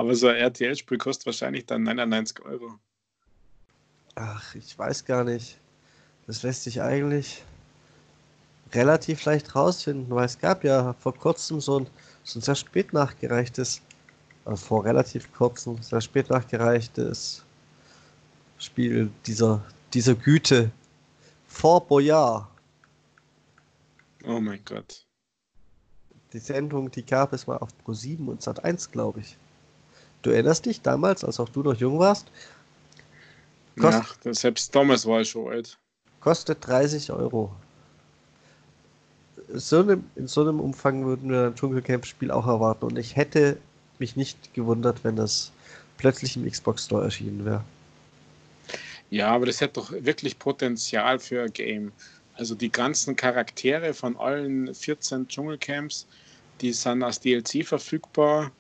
Aber 0.01 0.15
so 0.15 0.29
ein 0.29 0.37
RTL-Spiel 0.37 0.97
kostet 0.97 1.27
wahrscheinlich 1.27 1.67
dann 1.67 1.83
99 1.83 2.41
Euro. 2.47 2.79
Ach, 4.15 4.55
ich 4.55 4.79
weiß 4.79 5.05
gar 5.05 5.25
nicht. 5.25 5.59
Das 6.27 6.43
lässt 6.43 6.65
sich 6.65 6.81
eigentlich 6.81 7.43
relativ 8.73 9.23
leicht 9.27 9.55
rausfinden, 9.55 10.09
weil 10.09 10.25
es 10.25 10.39
gab 10.39 10.65
ja 10.65 10.95
vor 10.95 11.15
kurzem 11.15 11.61
so 11.61 11.81
ein, 11.81 11.87
so 12.25 12.39
ein 12.39 12.43
sehr 12.43 12.55
spät 12.55 12.95
nachgereichtes, 12.95 13.83
äh, 14.47 14.57
vor 14.57 14.87
relativ 14.87 15.31
kurzem, 15.35 15.83
sehr 15.83 16.01
spät 16.01 16.31
nachgereichtes 16.31 17.45
Spiel 18.59 19.11
dieser, 19.27 19.63
dieser 19.93 20.15
Güte. 20.15 20.71
Fort 21.47 21.89
Boyard. 21.89 22.49
Oh 24.25 24.41
mein 24.41 24.65
Gott. 24.65 25.05
Die 26.33 26.39
Sendung, 26.39 26.91
die 26.91 27.05
gab 27.05 27.35
es 27.35 27.47
mal 27.47 27.59
auf 27.59 27.69
Pro7 27.85 28.27
und 28.29 28.41
Sat1, 28.41 28.91
glaube 28.91 29.21
ich. 29.21 29.37
Du 30.23 30.31
erinnerst 30.31 30.67
dich 30.67 30.83
damals, 30.83 31.25
als 31.25 31.41
auch 31.41 31.49
du 31.49 31.63
noch 31.63 31.75
jung 31.75 31.99
warst? 31.99 32.27
Kost- 33.79 34.05
Ja, 34.25 34.33
selbst 34.35 34.73
Thomas 34.73 35.07
war 35.07 35.25
schon 35.25 35.51
alt. 35.51 35.79
Kostet 36.21 36.67
30 36.67 37.11
Euro. 37.13 37.53
so 39.53 39.81
einem, 39.81 40.05
in 40.17 40.29
so 40.29 40.43
einem 40.43 40.61
Umfang 40.61 41.05
würden 41.05 41.31
wir 41.31 41.47
ein 41.49 41.55
Dschungelcamp-Spiel 41.55 42.31
auch 42.31 42.47
erwarten. 42.47 42.85
Und 42.87 42.99
ich 42.99 43.17
hätte 43.17 43.59
mich 43.99 44.17
nicht 44.17 44.55
gewundert, 44.55 45.03
wenn 45.05 45.17
das 45.17 45.53
plötzlich 45.99 46.37
im 46.37 46.49
Xbox 46.51 46.85
Store 46.87 47.05
erschienen 47.05 47.45
wäre. 47.45 47.65
Ja, 49.11 49.29
aber 49.29 49.47
das 49.47 49.61
hätte 49.61 49.75
doch 49.75 49.93
wirklich 49.93 50.39
Potenzial 50.39 51.19
für 51.19 51.43
ein 51.43 51.53
Game. 51.53 51.93
Also 52.35 52.55
die 52.55 52.71
ganzen 52.71 53.17
Charaktere 53.17 53.93
von 53.93 54.17
allen 54.17 54.75
14 54.75 55.29
Dschungelcamps, 55.29 56.07
die 56.61 56.73
sind 56.73 57.03
als 57.03 57.21
DLC 57.21 57.65
verfügbar. 57.65 58.53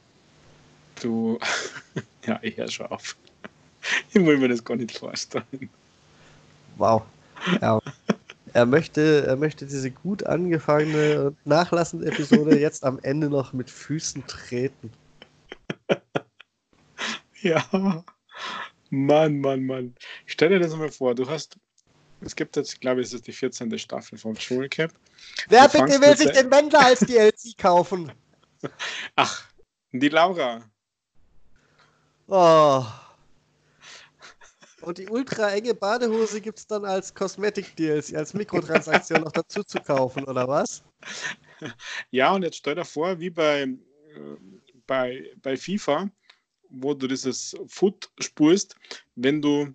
Du, 1.00 1.38
ja, 2.26 2.38
ich 2.42 2.72
schon 2.72 2.86
auf. 2.86 3.16
Ich 4.12 4.14
will 4.14 4.36
mir 4.36 4.48
das 4.48 4.62
gar 4.62 4.76
nicht 4.76 4.98
vorstellen. 4.98 5.70
Wow. 6.76 7.02
Ja. 7.62 7.80
Er 8.52 8.66
möchte, 8.66 9.24
er 9.26 9.36
möchte 9.36 9.64
diese 9.64 9.90
gut 9.90 10.24
angefangene 10.24 11.28
und 11.28 11.46
nachlassende 11.46 12.06
Episode 12.06 12.58
jetzt 12.60 12.84
am 12.84 12.98
Ende 13.02 13.30
noch 13.30 13.54
mit 13.54 13.70
Füßen 13.70 14.26
treten. 14.26 14.92
Ja. 17.40 17.64
Mann, 18.90 19.40
Mann, 19.40 19.64
Mann. 19.64 19.94
Stell 20.26 20.50
dir 20.50 20.58
das 20.58 20.74
mal 20.76 20.90
vor, 20.90 21.14
du 21.14 21.28
hast, 21.28 21.56
es 22.20 22.36
gibt 22.36 22.56
jetzt, 22.56 22.80
glaube 22.80 23.00
ich, 23.00 23.06
es 23.08 23.14
ist 23.14 23.26
die 23.26 23.32
14. 23.32 23.78
Staffel 23.78 24.18
vom 24.18 24.34
Dschungelcamp. 24.34 24.92
Wer 25.48 25.68
du 25.68 25.84
bitte 25.84 26.00
will 26.00 26.16
sich 26.16 26.30
den 26.32 26.50
Wendler 26.50 26.84
als 26.86 27.00
DLC 27.00 27.56
kaufen? 27.56 28.12
Ach, 29.16 29.44
die 29.92 30.08
Laura. 30.08 30.62
Oh. 32.30 32.86
Und 34.82 34.98
die 34.98 35.08
ultra 35.08 35.50
enge 35.50 35.74
Badehose 35.74 36.40
gibt 36.40 36.58
es 36.60 36.66
dann 36.66 36.84
als 36.84 37.12
Kosmetik-DLC, 37.12 38.14
als 38.14 38.32
Mikrotransaktion 38.34 39.22
noch 39.22 39.32
dazu 39.32 39.64
zu 39.64 39.80
kaufen, 39.80 40.24
oder 40.24 40.46
was? 40.48 40.82
Ja, 42.10 42.32
und 42.32 42.42
jetzt 42.42 42.56
stell 42.56 42.76
dir 42.76 42.86
vor, 42.86 43.20
wie 43.20 43.28
bei, 43.28 43.62
äh, 43.62 43.76
bei, 44.86 45.30
bei 45.42 45.56
FIFA, 45.56 46.08
wo 46.70 46.94
du 46.94 47.06
dieses 47.06 47.54
Foot 47.66 48.10
spurst, 48.18 48.76
wenn 49.16 49.42
du 49.42 49.74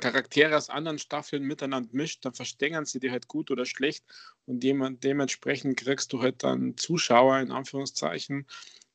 Charaktere 0.00 0.56
aus 0.56 0.70
anderen 0.70 0.98
Staffeln 0.98 1.44
miteinander 1.44 1.88
mischt, 1.92 2.24
dann 2.24 2.34
verstängern 2.34 2.84
sie 2.84 2.98
dir 2.98 3.12
halt 3.12 3.28
gut 3.28 3.50
oder 3.50 3.64
schlecht 3.64 4.04
und 4.46 4.60
dementsprechend 4.60 5.76
kriegst 5.76 6.12
du 6.12 6.22
halt 6.22 6.42
dann 6.42 6.76
Zuschauer 6.76 7.38
in 7.38 7.52
Anführungszeichen 7.52 8.46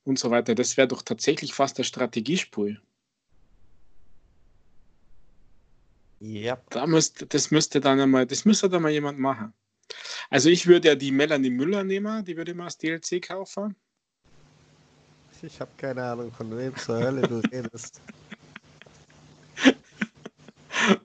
und 0.04 0.20
so 0.20 0.32
weiter. 0.32 0.56
Das 0.56 0.78
wäre 0.78 0.88
doch 0.88 1.02
tatsächlich 1.02 1.54
fast 1.54 1.78
der 1.78 1.84
Strategiespiel. 1.84 2.82
Ja. 6.20 6.58
Da 6.70 6.88
müsst, 6.88 7.26
das 7.34 7.52
müsste 7.52 7.82
dann 7.82 8.00
einmal, 8.00 8.26
das 8.26 8.46
müsste 8.46 8.70
dann 8.70 8.82
mal 8.82 8.92
jemand 8.92 9.20
machen. 9.20 9.54
Also 10.30 10.50
ich 10.50 10.68
würde 10.68 10.88
ja 10.90 10.96
die 10.96 11.12
Melanie 11.12 11.50
Müller 11.50 11.84
nehmen, 11.84 12.24
die 12.24 12.38
würde 12.38 12.52
ich 12.52 12.58
mal 12.58 12.66
als 12.66 12.78
DLC 12.78 13.22
kaufen. 13.22 13.76
Ich 15.42 15.60
habe 15.60 15.72
keine 15.76 16.02
Ahnung, 16.02 16.32
von 16.32 16.58
wem 16.58 16.74
zur 16.78 17.00
Hölle 17.00 17.28
du 17.28 17.40
redest. 17.52 18.02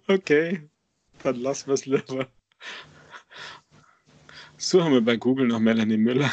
Okay, 0.06 0.68
dann 1.24 1.36
lassen 1.36 1.66
wir 1.66 1.74
es 1.74 1.86
lieber. 1.86 2.28
So 4.56 4.82
haben 4.82 4.92
wir 4.92 5.00
bei 5.00 5.16
Google 5.16 5.48
noch 5.48 5.58
Melanie 5.58 5.96
Müller. 5.96 6.30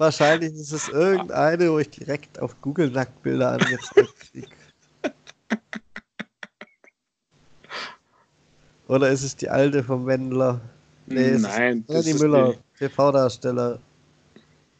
Wahrscheinlich 0.00 0.54
ist 0.54 0.72
es 0.72 0.88
irgendeine, 0.88 1.70
wo 1.70 1.78
ich 1.78 1.90
direkt 1.90 2.40
auf 2.40 2.58
Google 2.62 2.90
Nacktbilder 2.90 3.52
angezeigt 3.52 4.14
kriege. 4.32 4.48
Oder 8.88 9.10
ist 9.10 9.22
es 9.22 9.36
die 9.36 9.50
alte 9.50 9.84
vom 9.84 10.06
Wendler? 10.06 10.62
Nee, 11.04 11.36
Nein, 11.36 11.84
das 11.86 12.06
ist 12.06 12.18
Müller, 12.18 12.54
TV-Darsteller. 12.78 13.78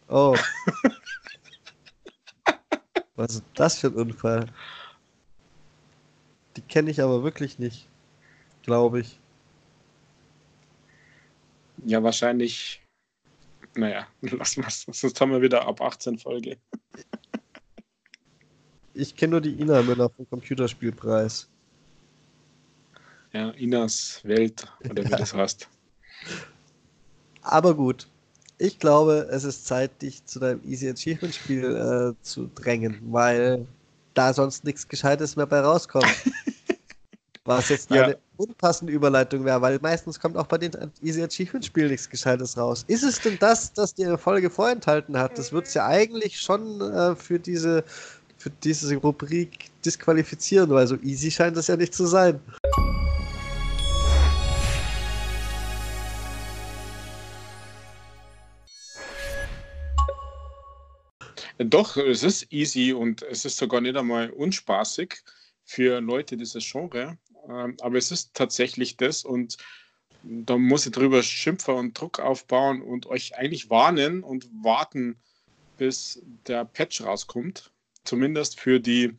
Oh. 0.08 0.34
Was 3.14 3.34
ist 3.34 3.44
das 3.56 3.78
für 3.78 3.88
ein 3.88 3.94
Unfall? 3.96 4.46
Die 6.56 6.62
kenne 6.62 6.90
ich 6.90 7.02
aber 7.02 7.22
wirklich 7.22 7.58
nicht, 7.58 7.86
glaube 8.62 9.00
ich. 9.00 9.20
Ja, 11.84 12.02
wahrscheinlich. 12.02 12.79
Naja, 13.74 14.06
lassen 14.20 14.62
wir 14.62 14.68
es. 14.68 14.86
Sonst 14.90 15.20
haben 15.20 15.32
wir 15.32 15.42
wieder 15.42 15.66
ab 15.66 15.80
18 15.80 16.18
Folge. 16.18 16.56
Ich 18.94 19.14
kenne 19.14 19.32
nur 19.32 19.40
die 19.40 19.60
Ina 19.60 19.82
Müller 19.82 20.10
vom 20.10 20.28
Computerspielpreis. 20.28 21.48
Ja, 23.32 23.50
Inas 23.50 24.20
Welt, 24.24 24.66
oder 24.88 25.04
wie 25.04 25.10
ja. 25.10 25.16
das 25.16 25.32
heißt. 25.32 25.68
Aber 27.42 27.74
gut. 27.74 28.08
Ich 28.58 28.78
glaube, 28.78 29.26
es 29.30 29.44
ist 29.44 29.66
Zeit, 29.66 30.02
dich 30.02 30.24
zu 30.26 30.38
deinem 30.38 30.60
Easy 30.64 30.90
Achievement 30.90 31.34
Spiel 31.34 31.64
äh, 31.64 32.22
zu 32.22 32.50
drängen, 32.54 32.98
weil 33.10 33.66
da 34.12 34.34
sonst 34.34 34.64
nichts 34.64 34.86
Gescheites 34.86 35.36
mehr 35.36 35.46
bei 35.46 35.60
rauskommt. 35.60 36.04
Was 37.44 37.70
jetzt 37.70 37.90
ja. 37.90 38.04
eine 38.04 38.18
unpassende 38.41 38.93
Überleitung 38.93 39.45
wäre, 39.45 39.61
weil 39.61 39.78
meistens 39.82 40.18
kommt 40.18 40.36
auch 40.36 40.47
bei 40.47 40.59
den 40.59 40.72
Easy 41.03 41.22
Achievement 41.22 41.64
Spielen 41.64 41.91
nichts 41.91 42.09
Gescheites 42.09 42.57
raus. 42.57 42.84
Ist 42.88 43.03
es 43.03 43.20
denn 43.20 43.36
das, 43.38 43.72
das 43.72 43.95
die 43.95 44.07
Folge 44.16 44.51
vorenthalten 44.51 45.16
hat? 45.16 45.38
Das 45.38 45.53
wird 45.53 45.66
es 45.66 45.74
ja 45.74 45.86
eigentlich 45.86 46.41
schon 46.41 46.80
äh, 46.80 47.14
für 47.14 47.38
diese 47.38 47.84
für 48.38 48.51
diese 48.64 48.97
Rubrik 48.97 49.68
disqualifizieren, 49.84 50.70
weil 50.70 50.86
so 50.86 50.97
easy 51.03 51.30
scheint 51.30 51.59
es 51.59 51.66
ja 51.66 51.76
nicht 51.76 51.95
zu 51.95 52.07
sein. 52.07 52.41
Doch, 61.59 61.99
es 61.99 62.22
ist 62.22 62.51
easy 62.51 62.95
und 62.95 63.20
es 63.20 63.45
ist 63.45 63.59
sogar 63.59 63.82
nicht 63.82 63.95
einmal 63.95 64.30
unspaßig 64.30 65.16
für 65.66 66.01
Leute 66.01 66.38
dieses 66.38 66.64
Genre. 66.64 67.18
Ähm, 67.49 67.76
aber 67.80 67.99
es 67.99 68.11
ist 68.11 68.34
tatsächlich 68.34 68.97
das 68.97 69.24
und 69.24 69.57
da 70.22 70.59
muss 70.59 70.86
ich 70.86 70.93
drüber 70.93 71.22
schimpfen 71.22 71.74
und 71.74 71.99
Druck 71.99 72.20
aufbauen 72.20 72.82
und 72.82 73.07
euch 73.07 73.36
eigentlich 73.36 73.70
warnen 73.70 74.22
und 74.22 74.49
warten, 74.62 75.16
bis 75.78 76.22
der 76.47 76.64
Patch 76.64 77.03
rauskommt. 77.03 77.72
Zumindest 78.05 78.61
für 78.61 78.80
die, 78.80 79.16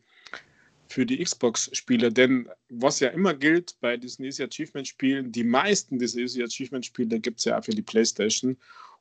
für 0.89 1.05
die 1.05 1.23
Xbox-Spieler. 1.23 2.11
Denn 2.11 2.49
was 2.69 2.99
ja 2.99 3.09
immer 3.09 3.33
gilt 3.33 3.75
bei 3.79 3.97
diesen 3.97 4.25
Easy 4.25 4.43
Achievement-Spielen, 4.43 5.31
die 5.31 5.43
meisten 5.43 5.97
dieser 5.97 6.19
Easy 6.19 6.43
Achievement-Spiele 6.43 7.19
gibt 7.19 7.39
es 7.39 7.45
ja 7.45 7.57
auch 7.57 7.65
für 7.65 7.71
die 7.71 7.81
PlayStation. 7.81 8.57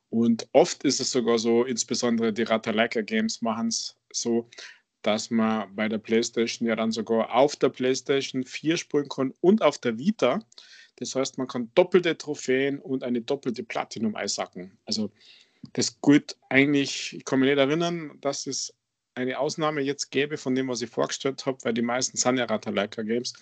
Und 0.09 0.47
oft 0.51 0.83
ist 0.83 0.99
es 0.99 1.11
sogar 1.11 1.39
so, 1.39 1.63
insbesondere 1.63 2.33
die 2.33 2.43
Ratalaika 2.43 3.01
Games 3.01 3.41
machen 3.41 3.67
es 3.67 3.95
so, 4.11 4.49
dass 5.01 5.29
man 5.29 5.75
bei 5.75 5.89
der 5.89 5.97
PlayStation 5.97 6.67
ja 6.67 6.75
dann 6.75 6.91
sogar 6.91 7.33
auf 7.33 7.55
der 7.55 7.69
PlayStation 7.69 8.43
4 8.43 8.77
spulen 8.77 9.09
kann 9.09 9.33
und 9.41 9.61
auf 9.61 9.77
der 9.77 9.97
Vita. 9.97 10.39
Das 10.97 11.15
heißt, 11.15 11.37
man 11.37 11.47
kann 11.47 11.71
doppelte 11.75 12.17
Trophäen 12.17 12.79
und 12.79 13.03
eine 13.03 13.21
doppelte 13.21 13.63
Platinum 13.63 14.15
einsacken. 14.15 14.77
Also 14.85 15.11
das 15.73 15.99
gilt 16.01 16.37
eigentlich, 16.49 17.15
ich 17.15 17.25
kann 17.25 17.39
mich 17.39 17.49
nicht 17.49 17.57
erinnern, 17.57 18.17
dass 18.21 18.47
es 18.47 18.73
eine 19.15 19.39
Ausnahme 19.39 19.81
jetzt 19.81 20.11
gäbe 20.11 20.37
von 20.37 20.55
dem, 20.55 20.67
was 20.67 20.81
ich 20.81 20.89
vorgestellt 20.89 21.45
habe, 21.45 21.57
weil 21.63 21.73
die 21.73 21.81
meisten 21.81 22.17
sind 22.17 22.37
ja 22.37 22.45
Ratalaika 22.45 23.01
Games. 23.01 23.33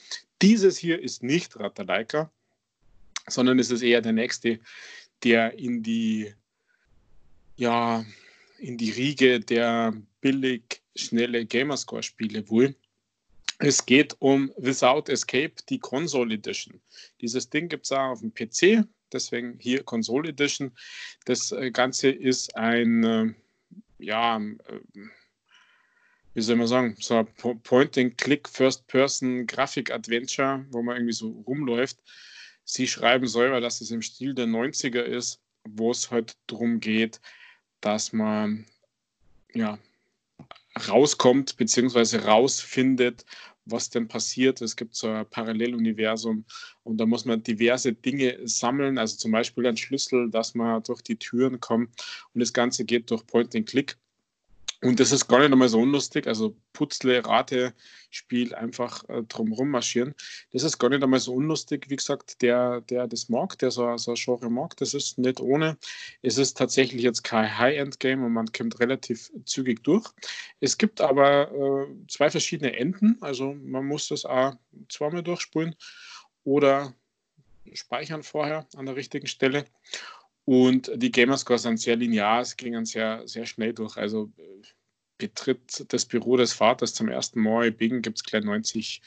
Dieses 0.41 0.77
hier 0.77 1.01
ist 1.01 1.21
nicht 1.21 1.59
Ratalaika, 1.59 2.31
sondern 3.27 3.59
es 3.59 3.69
ist 3.69 3.81
eher 3.81 4.01
der 4.01 4.13
nächste, 4.13 4.59
der 5.23 5.57
in 5.59 5.83
die 5.83 6.33
ja, 7.59 8.05
in 8.57 8.77
die 8.77 8.91
Riege 8.91 9.41
der 9.41 9.93
billig 10.21 10.81
schnelle 10.95 11.45
Gamerscore-Spiele 11.45 12.49
wohl. 12.49 12.73
Es 13.59 13.85
geht 13.85 14.15
um 14.19 14.51
Without 14.57 15.11
Escape, 15.11 15.53
die 15.67 15.79
Console 15.79 16.35
Edition. 16.35 16.79
Dieses 17.19 17.49
Ding 17.49 17.67
gibt 17.67 17.83
es 17.85 17.91
auch 17.91 18.11
auf 18.11 18.21
dem 18.21 18.33
PC, 18.33 18.85
deswegen 19.11 19.57
hier 19.59 19.83
Console 19.83 20.29
Edition. 20.29 20.71
Das 21.25 21.51
äh, 21.51 21.69
Ganze 21.71 22.09
ist 22.09 22.55
ein, 22.55 23.03
äh, 23.03 23.33
ja, 23.97 24.37
äh, 24.37 24.79
wie 26.33 26.41
soll 26.41 26.55
man 26.55 26.67
sagen, 26.67 26.95
so 26.99 27.17
ein 27.17 27.27
Point-and-Click 27.63 28.47
First-Person-Grafik-Adventure, 28.47 30.65
wo 30.71 30.81
man 30.81 30.95
irgendwie 30.95 31.13
so 31.13 31.43
rumläuft. 31.45 31.97
Sie 32.63 32.87
schreiben 32.87 33.27
selber, 33.27 33.59
dass 33.59 33.81
es 33.81 33.91
im 33.91 34.01
Stil 34.01 34.33
der 34.33 34.45
90er 34.45 35.01
ist, 35.01 35.41
wo 35.67 35.91
es 35.91 36.09
halt 36.11 36.37
darum 36.47 36.79
geht, 36.79 37.19
dass 37.81 38.13
man 38.13 38.65
ja, 39.53 39.79
rauskommt 40.87 41.57
bzw. 41.57 42.17
rausfindet, 42.17 43.25
was 43.65 43.89
denn 43.89 44.07
passiert. 44.07 44.61
Es 44.61 44.75
gibt 44.75 44.95
so 44.95 45.09
ein 45.09 45.29
Paralleluniversum 45.29 46.45
und 46.83 46.97
da 46.97 47.05
muss 47.05 47.25
man 47.25 47.43
diverse 47.43 47.93
Dinge 47.93 48.39
sammeln, 48.45 48.97
also 48.97 49.17
zum 49.17 49.31
Beispiel 49.31 49.65
ein 49.67 49.77
Schlüssel, 49.77 50.29
dass 50.29 50.55
man 50.55 50.83
durch 50.83 51.01
die 51.01 51.17
Türen 51.17 51.59
kommt 51.59 51.89
und 52.33 52.39
das 52.39 52.53
Ganze 52.53 52.85
geht 52.85 53.11
durch 53.11 53.25
Point 53.27 53.55
and 53.55 53.67
Click. 53.67 53.97
Und 54.81 54.99
das 55.01 55.11
ist 55.11 55.27
gar 55.27 55.39
nicht 55.39 55.51
einmal 55.51 55.67
so 55.67 55.79
unlustig. 55.81 56.25
Also 56.25 56.55
Putzle, 56.71 57.25
Rate, 57.25 57.73
Spiel 58.11 58.55
einfach 58.55 59.07
äh, 59.09 59.23
drumherum 59.23 59.69
marschieren. 59.69 60.15
Das 60.53 60.63
ist 60.63 60.79
gar 60.79 60.89
nicht 60.89 61.03
einmal 61.03 61.19
so 61.19 61.33
unlustig. 61.33 61.89
Wie 61.89 61.97
gesagt, 61.97 62.41
der, 62.41 62.79
der 62.81 63.07
das 63.07 63.27
mag, 63.27 63.57
der 63.59 63.71
so, 63.71 63.97
so 63.97 64.11
ein 64.11 64.17
Genre 64.17 64.49
mag, 64.49 64.77
das 64.77 64.93
ist 64.93 65.17
nicht 65.17 65.41
ohne. 65.41 65.77
Es 66.21 66.37
ist 66.37 66.57
tatsächlich 66.57 67.01
jetzt 67.01 67.23
kein 67.23 67.57
High-End-Game 67.57 68.23
und 68.23 68.31
man 68.31 68.51
kommt 68.53 68.79
relativ 68.79 69.31
zügig 69.43 69.83
durch. 69.83 70.07
Es 70.61 70.77
gibt 70.77 71.01
aber 71.01 71.51
äh, 71.51 71.87
zwei 72.07 72.29
verschiedene 72.29 72.75
Enden. 72.77 73.17
Also 73.19 73.53
man 73.53 73.85
muss 73.85 74.07
das 74.07 74.23
auch 74.23 74.55
zweimal 74.87 75.23
durchspulen 75.23 75.75
oder 76.45 76.93
speichern 77.73 78.23
vorher 78.23 78.65
an 78.77 78.85
der 78.85 78.95
richtigen 78.95 79.27
Stelle. 79.27 79.65
Und 80.49 80.89
die 80.95 81.11
Gamerscore 81.11 81.59
sind 81.59 81.79
sehr 81.79 81.95
linear, 81.95 82.41
es 82.41 82.57
gingen 82.57 82.83
sehr, 82.83 83.21
sehr 83.27 83.45
schnell 83.45 83.71
durch. 83.71 83.97
Also 83.97 84.31
äh, 84.37 84.65
betritt 85.19 85.85
das 85.89 86.05
Büro 86.05 86.37
des 86.37 86.53
Vaters 86.53 86.95
zum 86.95 87.07
ersten 87.07 87.39
Mal, 87.39 87.71
biegen 87.71 88.01
gibt 88.01 88.17
es 88.17 88.23
gleich 88.23 88.43
90 88.43 89.03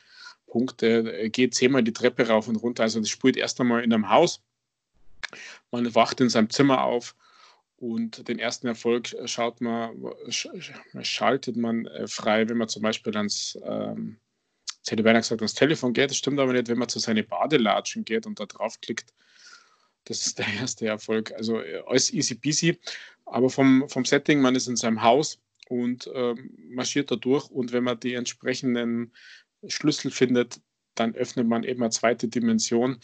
Punkte, 0.47 1.13
äh, 1.13 1.31
geht 1.31 1.57
zehnmal 1.57 1.83
die 1.83 1.93
Treppe 1.93 2.29
rauf 2.29 2.47
und 2.47 2.55
runter. 2.55 2.85
Also 2.85 3.01
das 3.01 3.09
spielt 3.09 3.37
erst 3.37 3.61
einmal 3.61 3.83
in 3.83 3.93
einem 3.93 4.09
Haus. 4.09 4.41
Man 5.73 5.93
wacht 5.97 6.21
in 6.21 6.29
seinem 6.29 6.49
Zimmer 6.49 6.85
auf 6.85 7.17
und 7.77 8.29
den 8.29 8.39
ersten 8.39 8.69
Erfolg 8.69 9.13
schaut 9.25 9.61
man, 9.61 10.01
schaltet 10.29 11.57
man 11.57 11.87
äh, 11.87 12.07
frei, 12.07 12.49
wenn 12.49 12.59
man 12.59 12.69
zum 12.69 12.83
Beispiel 12.83 13.17
ans, 13.17 13.59
ähm, 13.65 14.17
jetzt 14.77 14.93
hätte 14.93 15.03
ich 15.03 15.17
gesagt, 15.17 15.43
ans 15.43 15.55
Telefon 15.55 15.93
geht. 15.93 16.11
Das 16.11 16.19
stimmt 16.19 16.39
aber 16.39 16.53
nicht, 16.53 16.69
wenn 16.69 16.79
man 16.79 16.89
zu 16.89 17.01
seinen 17.01 17.27
Badelatschen 17.27 18.05
geht 18.05 18.29
und 18.29 18.39
da 18.39 18.47
draufklickt 18.47 19.13
das 20.05 20.27
ist 20.27 20.39
der 20.39 20.49
erste 20.49 20.87
Erfolg. 20.87 21.33
Also 21.33 21.61
äh, 21.61 21.83
alles 21.87 22.13
easy 22.13 22.35
peasy. 22.35 22.79
Aber 23.25 23.51
vom, 23.51 23.89
vom 23.89 24.05
Setting, 24.05 24.41
man 24.41 24.55
ist 24.55 24.69
in 24.69 24.77
seinem 24.77 25.03
Haus 25.03 25.41
und 25.69 26.11
ähm, 26.15 26.51
marschiert 26.69 27.11
da 27.11 27.17
durch. 27.17 27.51
Und 27.51 27.73
wenn 27.73 27.85
man 27.85 27.99
die 28.01 28.15
entsprechenden 28.15 29.13
Schlüssel 29.69 30.11
findet, 30.11 30.61
dann 30.95 31.15
öffnet 31.15 31.47
man 31.47 31.65
eben 31.65 31.83
eine 31.83 31.91
zweite 31.91 32.29
Dimension. 32.29 32.99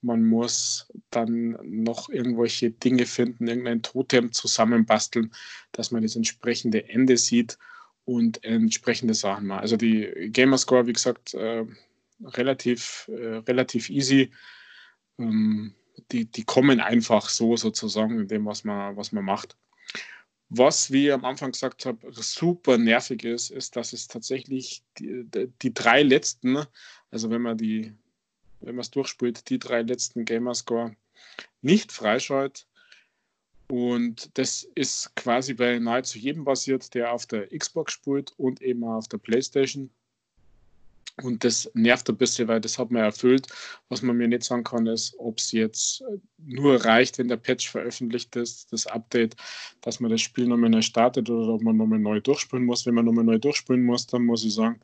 Man 0.00 0.24
muss 0.24 0.92
dann 1.10 1.58
noch 1.62 2.08
irgendwelche 2.08 2.70
Dinge 2.70 3.06
finden, 3.06 3.48
irgendein 3.48 3.82
Totem 3.82 4.32
zusammenbasteln, 4.32 5.32
dass 5.72 5.90
man 5.90 6.02
das 6.02 6.16
entsprechende 6.16 6.88
Ende 6.88 7.16
sieht 7.16 7.58
und 8.04 8.42
entsprechende 8.44 9.14
Sachen 9.14 9.46
macht. 9.46 9.62
Also 9.62 9.76
die 9.76 10.30
Gamerscore, 10.32 10.86
wie 10.86 10.92
gesagt, 10.92 11.34
äh, 11.34 11.64
relativ, 12.24 13.08
äh, 13.08 13.36
relativ 13.38 13.90
easy. 13.90 14.30
Ähm, 15.18 15.74
die, 16.12 16.26
die 16.26 16.44
kommen 16.44 16.80
einfach 16.80 17.28
so 17.28 17.56
sozusagen 17.56 18.20
in 18.20 18.28
dem, 18.28 18.44
was 18.46 18.64
man, 18.64 18.96
was 18.96 19.12
man 19.12 19.24
macht. 19.24 19.56
Was, 20.48 20.90
wie 20.90 21.06
ich 21.06 21.12
am 21.12 21.24
Anfang 21.24 21.52
gesagt 21.52 21.86
habe, 21.86 22.12
super 22.12 22.76
nervig 22.76 23.24
ist, 23.24 23.50
ist, 23.50 23.74
dass 23.74 23.94
es 23.94 24.06
tatsächlich 24.06 24.82
die, 24.98 25.24
die 25.62 25.72
drei 25.72 26.02
letzten, 26.02 26.66
also 27.10 27.30
wenn 27.30 27.40
man 27.40 27.56
die, 27.56 27.94
wenn 28.60 28.74
man 28.74 28.82
es 28.82 28.90
durchspielt, 28.90 29.48
die 29.48 29.58
drei 29.58 29.80
letzten 29.82 30.24
Gamerscore 30.26 30.94
nicht 31.62 31.90
freischaltet. 31.90 32.66
Und 33.68 34.36
das 34.36 34.68
ist 34.74 35.16
quasi 35.16 35.54
bei 35.54 35.78
nahezu 35.78 36.18
jedem 36.18 36.44
basiert, 36.44 36.92
der 36.92 37.12
auf 37.12 37.24
der 37.24 37.48
Xbox 37.48 37.94
spielt 37.94 38.32
und 38.36 38.60
eben 38.60 38.84
auf 38.84 39.08
der 39.08 39.18
PlayStation. 39.18 39.90
Und 41.20 41.44
das 41.44 41.70
nervt 41.74 42.08
ein 42.08 42.16
bisschen, 42.16 42.48
weil 42.48 42.60
das 42.60 42.78
hat 42.78 42.90
man 42.90 43.02
erfüllt. 43.02 43.46
Was 43.88 44.02
man 44.02 44.16
mir 44.16 44.28
nicht 44.28 44.44
sagen 44.44 44.64
kann, 44.64 44.86
ist, 44.86 45.14
ob 45.18 45.38
es 45.38 45.52
jetzt 45.52 46.02
nur 46.38 46.82
reicht, 46.84 47.18
wenn 47.18 47.28
der 47.28 47.36
Patch 47.36 47.70
veröffentlicht 47.70 48.34
ist, 48.36 48.72
das 48.72 48.86
Update, 48.86 49.36
dass 49.82 50.00
man 50.00 50.10
das 50.10 50.22
Spiel 50.22 50.46
nochmal 50.46 50.70
neu 50.70 50.82
startet 50.82 51.28
oder 51.28 51.52
ob 51.52 51.62
man 51.62 51.76
nochmal 51.76 51.98
neu 51.98 52.20
durchspielen 52.20 52.64
muss. 52.64 52.86
Wenn 52.86 52.94
man 52.94 53.04
nochmal 53.04 53.24
neu 53.24 53.38
durchspielen 53.38 53.84
muss, 53.84 54.06
dann 54.06 54.24
muss 54.24 54.44
ich 54.44 54.54
sagen, 54.54 54.80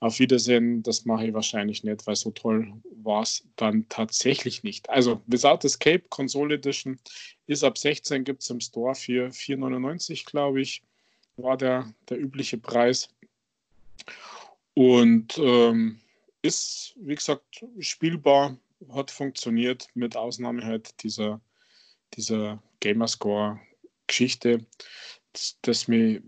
auf 0.00 0.18
Wiedersehen, 0.18 0.82
das 0.82 1.04
mache 1.04 1.26
ich 1.26 1.34
wahrscheinlich 1.34 1.82
nicht, 1.82 2.06
weil 2.06 2.16
so 2.16 2.30
toll 2.30 2.72
war 3.02 3.22
es 3.22 3.44
dann 3.56 3.88
tatsächlich 3.88 4.62
nicht. 4.62 4.90
Also 4.90 5.22
Without 5.26 5.66
Escape 5.66 6.04
Console 6.10 6.54
Edition 6.54 6.98
ist 7.46 7.64
ab 7.64 7.78
16, 7.78 8.24
gibt 8.24 8.42
es 8.42 8.50
im 8.50 8.60
Store 8.60 8.94
für 8.94 9.30
4,99, 9.30 10.26
glaube 10.26 10.60
ich, 10.60 10.82
war 11.36 11.56
der, 11.56 11.92
der 12.08 12.20
übliche 12.20 12.58
Preis. 12.58 13.08
Und 14.76 15.38
ähm, 15.38 16.00
ist, 16.42 16.94
wie 16.96 17.14
gesagt, 17.14 17.64
spielbar, 17.80 18.58
hat 18.90 19.10
funktioniert, 19.10 19.88
mit 19.94 20.16
Ausnahme 20.16 20.64
halt 20.64 21.02
dieser, 21.02 21.40
dieser 22.12 22.62
Gamerscore-Geschichte, 22.80 24.66
das, 25.32 25.56
das 25.62 25.88
mich 25.88 26.20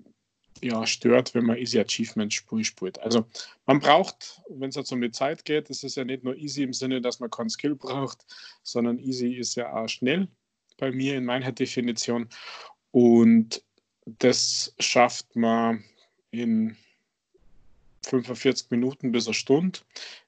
ja, 0.63 0.87
stört, 0.87 1.35
wenn 1.35 1.45
man 1.45 1.59
Easy 1.59 1.79
Achievement 1.79 2.33
Spiel 2.33 2.65
spielt. 2.65 2.99
Also 3.01 3.27
man 3.67 3.81
braucht, 3.81 4.41
wenn 4.49 4.71
es 4.71 4.77
jetzt 4.77 4.93
um 4.93 5.03
die 5.03 5.11
Zeit 5.11 5.45
geht, 5.45 5.69
ist 5.69 5.85
es 5.85 5.97
ja 5.97 6.05
nicht 6.05 6.25
nur 6.25 6.35
easy 6.35 6.63
im 6.63 6.73
Sinne, 6.73 7.03
dass 7.03 7.21
man 7.21 7.31
keinen 7.31 7.51
Skill 7.51 7.75
braucht, 7.75 8.25
sondern 8.63 8.99
easy 8.99 9.35
ist 9.35 9.57
ja 9.57 9.75
auch 9.75 9.89
schnell 9.89 10.27
bei 10.79 10.91
mir 10.91 11.17
in 11.17 11.27
meiner 11.27 11.53
Definition. 11.53 12.31
Und 12.93 13.63
das 14.07 14.75
schafft 14.79 15.37
man 15.37 15.85
in 16.31 16.77
45 18.09 18.71
Minuten 18.71 19.13
bis 19.13 19.27
eine 19.27 19.35
Stunde. 19.35 19.81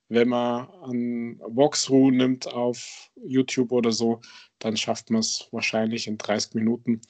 Wenn 0.09 0.29
man 0.29 0.69
ein 0.85 1.41
Walkthrough 1.41 2.11
nimmt 2.11 2.47
auf 2.47 3.11
YouTube 3.25 3.73
oder 3.73 3.93
so, 3.93 4.21
dann 4.59 4.77
schafft 4.77 5.11
man 5.11 5.21
es 5.21 5.49
wahrscheinlich 5.53 6.07
in 6.07 6.19
30 6.19 6.55
Minuten, 6.55 7.01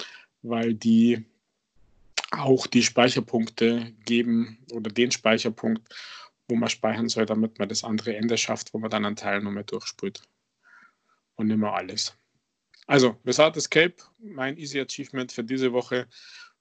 weil 0.42 0.74
die 0.74 1.24
auch 2.32 2.66
die 2.66 2.82
Speicherpunkte 2.82 3.92
geben 4.04 4.58
oder 4.72 4.90
den 4.90 5.10
Speicherpunkt, 5.10 5.82
wo 6.48 6.56
man 6.56 6.68
speichern 6.68 7.08
soll, 7.08 7.26
damit 7.26 7.58
man 7.58 7.68
das 7.68 7.84
andere 7.84 8.14
Ende 8.14 8.36
schafft, 8.36 8.72
wo 8.72 8.78
man 8.78 8.90
dann 8.90 9.04
einen 9.04 9.16
Teil 9.16 9.40
nochmal 9.40 9.64
durchspült. 9.64 10.22
Und 11.36 11.46
nicht 11.46 11.56
mehr 11.56 11.72
alles. 11.72 12.14
Also, 12.86 13.16
Without 13.24 13.56
Escape, 13.56 13.94
mein 14.18 14.58
Easy 14.58 14.80
Achievement 14.80 15.32
für 15.32 15.44
diese 15.44 15.72
Woche 15.72 16.06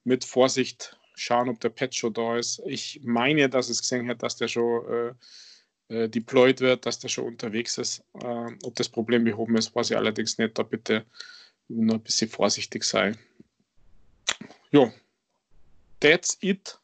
mit 0.04 0.24
Vorsicht 0.24 0.98
schauen, 1.20 1.50
ob 1.50 1.60
der 1.60 1.70
Patch 1.70 2.00
schon 2.00 2.14
da 2.14 2.38
ist. 2.38 2.62
Ich 2.66 3.02
meine, 3.04 3.50
dass 3.50 3.70
es 3.70 3.82
gesehen 3.82 4.08
hat, 4.10 4.24
dass 4.24 4.38
der 4.38 4.48
schon 4.48 4.86
äh, 4.88 5.14
äh, 5.90 6.10
deployed 6.10 6.62
wird, 6.62 6.86
dass 6.86 7.00
der 7.00 7.10
schon 7.10 7.26
unterwegs 7.26 7.78
ist. 7.78 8.04
Äh, 8.22 8.52
ob 8.64 8.76
das 8.76 8.90
Problem 8.90 9.24
behoben 9.24 9.58
ist, 9.58 9.76
weiß 9.76 9.92
ich 9.92 9.98
allerdings 9.98 10.38
nicht. 10.38 10.58
Da 10.58 10.64
bitte 10.64 11.06
nur 11.68 11.96
ein 11.96 12.02
bisschen 12.02 12.30
vorsichtig 12.30 12.84
sein. 12.84 13.18
Jo, 14.72 14.92
that's 16.00 16.38
it 16.42 16.80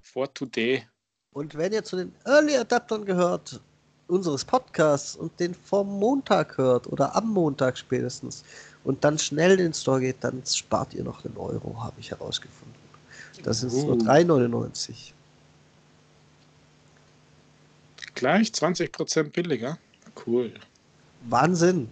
for 0.00 0.32
today. 0.34 0.86
Und 1.32 1.54
wenn 1.54 1.72
ihr 1.72 1.84
zu 1.84 1.96
den 1.96 2.12
Early 2.24 2.56
Adaptern 2.56 3.04
gehört, 3.04 3.60
unseres 4.08 4.44
Podcasts 4.44 5.16
und 5.16 5.38
den 5.40 5.54
vom 5.54 5.88
Montag 5.98 6.58
hört 6.58 6.86
oder 6.86 7.14
am 7.16 7.30
Montag 7.30 7.78
spätestens 7.78 8.44
und 8.84 9.02
dann 9.04 9.18
schnell 9.18 9.52
in 9.52 9.58
den 9.58 9.74
Store 9.74 10.00
geht, 10.00 10.16
dann 10.20 10.42
spart 10.44 10.92
ihr 10.94 11.04
noch 11.04 11.24
einen 11.24 11.36
Euro, 11.36 11.82
habe 11.82 11.98
ich 11.98 12.10
herausgefunden. 12.10 12.81
Das 13.42 13.62
ist 13.62 13.74
nur 13.74 13.96
3,99. 13.96 15.12
Gleich 18.14 18.48
20% 18.48 19.30
billiger. 19.30 19.78
Cool. 20.26 20.54
Wahnsinn. 21.28 21.88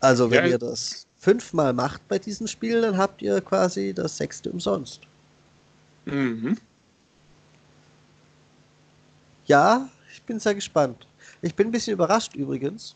Also 0.00 0.30
wenn 0.30 0.44
ja, 0.44 0.50
ihr 0.50 0.58
das 0.58 1.06
fünfmal 1.18 1.72
macht 1.72 2.06
bei 2.06 2.18
diesem 2.18 2.46
Spiel, 2.46 2.80
dann 2.82 2.96
habt 2.96 3.20
ihr 3.20 3.40
quasi 3.40 3.92
das 3.92 4.16
sechste 4.16 4.50
umsonst. 4.50 5.00
Mhm. 6.04 6.56
Ja, 9.46 9.88
ich 10.12 10.22
bin 10.22 10.38
sehr 10.38 10.54
gespannt. 10.54 11.06
Ich 11.42 11.54
bin 11.54 11.68
ein 11.68 11.72
bisschen 11.72 11.94
überrascht 11.94 12.36
übrigens, 12.36 12.94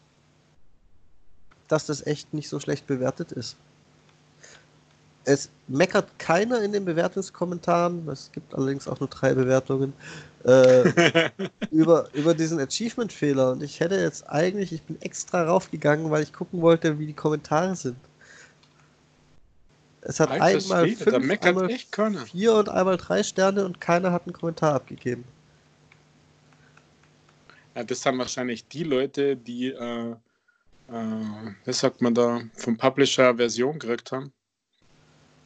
dass 1.66 1.86
das 1.86 2.06
echt 2.06 2.32
nicht 2.34 2.48
so 2.48 2.60
schlecht 2.60 2.86
bewertet 2.86 3.32
ist 3.32 3.56
es 5.24 5.50
meckert 5.68 6.18
keiner 6.18 6.62
in 6.62 6.72
den 6.72 6.84
Bewertungskommentaren, 6.84 8.08
es 8.08 8.30
gibt 8.32 8.54
allerdings 8.54 8.88
auch 8.88 8.98
nur 9.00 9.08
drei 9.08 9.34
Bewertungen, 9.34 9.92
äh, 10.44 11.30
über, 11.70 12.08
über 12.12 12.34
diesen 12.34 12.58
Achievement-Fehler. 12.58 13.52
Und 13.52 13.62
ich 13.62 13.80
hätte 13.80 13.96
jetzt 13.96 14.28
eigentlich, 14.28 14.72
ich 14.72 14.82
bin 14.82 15.00
extra 15.00 15.44
raufgegangen, 15.44 16.10
weil 16.10 16.22
ich 16.22 16.32
gucken 16.32 16.60
wollte, 16.60 16.98
wie 16.98 17.06
die 17.06 17.12
Kommentare 17.12 17.76
sind. 17.76 17.96
Es 20.00 20.18
hat 20.18 20.30
Alter, 20.30 20.44
einmal 20.44 20.88
fünf, 20.88 21.42
einmal 21.42 21.70
vier 22.26 22.54
und 22.54 22.68
einmal 22.68 22.96
drei 22.96 23.22
Sterne 23.22 23.64
und 23.64 23.80
keiner 23.80 24.10
hat 24.10 24.26
einen 24.26 24.32
Kommentar 24.32 24.74
abgegeben. 24.74 25.24
Ja, 27.76 27.84
das 27.84 28.04
haben 28.04 28.18
wahrscheinlich 28.18 28.66
die 28.66 28.82
Leute, 28.82 29.36
die, 29.36 29.68
äh, 29.68 30.10
äh, 30.10 30.14
was 31.64 31.78
sagt 31.78 32.02
man 32.02 32.14
da, 32.14 32.40
vom 32.54 32.76
Publisher 32.76 33.36
Version 33.36 33.78
gekriegt 33.78 34.10
haben. 34.10 34.32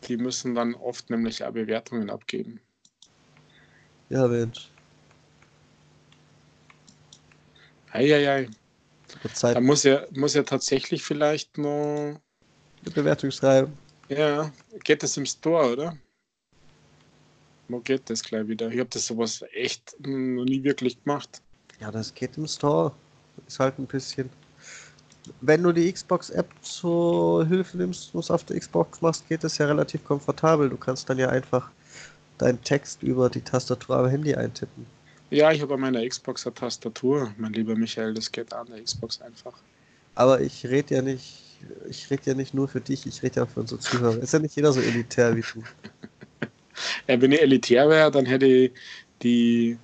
Die 0.04 0.16
müssen 0.16 0.54
dann 0.54 0.74
oft 0.74 1.10
nämlich 1.10 1.42
auch 1.44 1.52
Bewertungen 1.52 2.10
abgeben. 2.10 2.60
Ja, 4.08 4.28
Mensch. 4.28 4.70
Eieiei. 7.90 8.48
Da 9.42 9.60
muss 9.60 9.82
ja, 9.82 10.06
muss 10.12 10.34
ja 10.34 10.42
tatsächlich 10.42 11.02
vielleicht 11.02 11.58
noch. 11.58 12.20
Eine 12.84 12.94
Bewertung 12.94 13.30
schreiben. 13.30 13.72
Ja, 14.08 14.52
geht 14.84 15.02
das 15.02 15.16
im 15.16 15.26
Store, 15.26 15.72
oder? 15.72 15.96
wo 17.68 17.80
geht 17.80 18.08
das 18.10 18.22
gleich 18.22 18.46
wieder? 18.48 18.70
Ich 18.70 18.78
habe 18.78 18.90
das 18.90 19.06
sowas 19.06 19.44
echt 19.52 19.96
noch 20.00 20.44
nie 20.44 20.62
wirklich 20.62 21.02
gemacht. 21.02 21.42
Ja, 21.80 21.90
das 21.90 22.14
geht 22.14 22.36
im 22.36 22.46
Store. 22.46 22.92
Ist 23.46 23.60
halt 23.60 23.78
ein 23.78 23.86
bisschen. 23.86 24.30
Wenn 25.40 25.62
du 25.62 25.72
die 25.72 25.92
Xbox-App 25.92 26.48
zur 26.62 27.46
Hilfe 27.46 27.76
nimmst 27.76 28.14
und 28.14 28.20
es 28.20 28.30
auf 28.30 28.44
der 28.44 28.58
Xbox 28.58 29.00
machst, 29.00 29.28
geht 29.28 29.44
es 29.44 29.58
ja 29.58 29.66
relativ 29.66 30.04
komfortabel. 30.04 30.68
Du 30.68 30.76
kannst 30.76 31.08
dann 31.08 31.18
ja 31.18 31.28
einfach 31.28 31.70
deinen 32.38 32.62
Text 32.62 33.02
über 33.02 33.30
die 33.30 33.40
Tastatur 33.40 33.96
am 33.96 34.08
Handy 34.08 34.34
eintippen. 34.34 34.86
Ja, 35.30 35.50
ich 35.50 35.60
habe 35.60 35.74
an 35.74 35.80
meiner 35.80 36.06
Xbox 36.06 36.46
eine 36.46 36.54
Tastatur, 36.54 37.32
mein 37.36 37.52
lieber 37.52 37.74
Michael, 37.74 38.14
das 38.14 38.30
geht 38.30 38.52
an 38.52 38.66
der 38.68 38.82
Xbox 38.82 39.20
einfach. 39.20 39.54
Aber 40.14 40.40
ich 40.40 40.64
rede 40.66 40.94
ja 40.94 41.02
nicht, 41.02 41.42
ich 41.88 42.10
rede 42.10 42.22
ja 42.26 42.34
nicht 42.34 42.54
nur 42.54 42.68
für 42.68 42.80
dich, 42.80 43.06
ich 43.06 43.22
rede 43.22 43.40
ja 43.40 43.46
für 43.46 43.60
unsere 43.60 43.80
Zuhörer. 43.80 44.18
Ist 44.18 44.32
ja 44.32 44.38
nicht 44.38 44.54
jeder 44.54 44.72
so 44.72 44.80
elitär 44.80 45.36
wie 45.36 45.42
du. 45.42 45.62
ja, 47.08 47.20
wenn 47.20 47.32
ich 47.32 47.42
elitär 47.42 47.88
wäre, 47.88 48.10
dann 48.10 48.24
hätte 48.24 48.46
ich 48.46 48.72
die, 49.22 49.78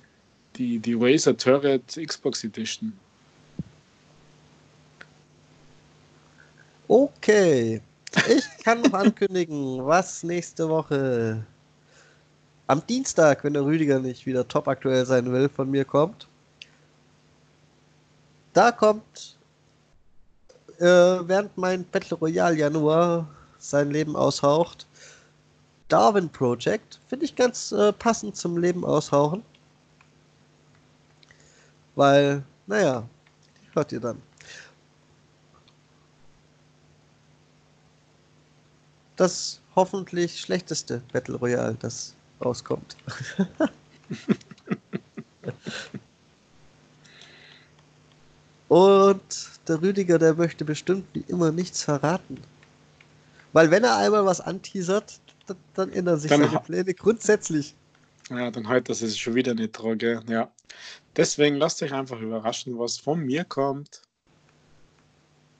die, 0.55 0.79
die 0.79 0.93
Razer 0.93 1.35
Turret 1.35 1.99
Xbox 2.03 2.43
Edition. 2.43 2.93
Okay. 6.87 7.81
Ich 8.27 8.63
kann 8.63 8.81
noch 8.81 8.93
ankündigen, 8.93 9.85
was 9.85 10.23
nächste 10.23 10.69
Woche 10.69 11.45
am 12.67 12.85
Dienstag, 12.87 13.43
wenn 13.43 13.53
der 13.53 13.65
Rüdiger 13.65 13.99
nicht 13.99 14.25
wieder 14.25 14.47
top 14.47 14.67
aktuell 14.67 15.05
sein 15.05 15.31
will, 15.31 15.49
von 15.49 15.69
mir 15.71 15.85
kommt. 15.85 16.27
Da 18.53 18.71
kommt, 18.71 19.37
äh, 20.77 20.85
während 20.85 21.57
mein 21.57 21.85
Battle 21.85 22.17
Royale 22.17 22.55
Januar 22.55 23.27
sein 23.57 23.89
Leben 23.89 24.15
aushaucht, 24.15 24.85
Darwin 25.87 26.29
Project. 26.29 26.99
Finde 27.07 27.25
ich 27.25 27.35
ganz 27.35 27.71
äh, 27.71 27.91
passend 27.93 28.35
zum 28.35 28.57
Leben 28.57 28.85
aushauchen. 28.85 29.43
Weil, 31.95 32.43
naja, 32.67 33.03
hört 33.73 33.91
ihr 33.91 33.99
dann. 33.99 34.21
Das 39.15 39.61
hoffentlich 39.75 40.39
schlechteste 40.39 41.01
Battle 41.11 41.35
Royale, 41.35 41.75
das 41.79 42.15
rauskommt. 42.43 42.95
Und 48.69 49.21
der 49.67 49.81
Rüdiger, 49.81 50.17
der 50.17 50.33
möchte 50.33 50.65
bestimmt 50.65 51.05
wie 51.13 51.23
immer 51.27 51.51
nichts 51.51 51.83
verraten. 51.83 52.41
Weil 53.51 53.69
wenn 53.69 53.83
er 53.83 53.97
einmal 53.97 54.25
was 54.25 54.41
anteasert, 54.41 55.19
dann, 55.75 55.91
ändern 55.91 56.17
sich 56.17 56.29
dann 56.29 56.43
seine 56.43 56.59
Pläne 56.59 56.93
grundsätzlich. 56.93 57.75
Ja, 58.29 58.49
dann 58.49 58.67
heute 58.67 58.85
das 58.85 59.01
ist 59.01 59.19
schon 59.19 59.35
wieder 59.35 59.53
nicht 59.53 59.73
trage. 59.73 60.21
Ja. 60.27 60.51
Deswegen 61.15 61.57
lasst 61.57 61.83
euch 61.83 61.93
einfach 61.93 62.19
überraschen, 62.19 62.79
was 62.79 62.97
von 62.97 63.19
mir 63.19 63.43
kommt. 63.43 64.01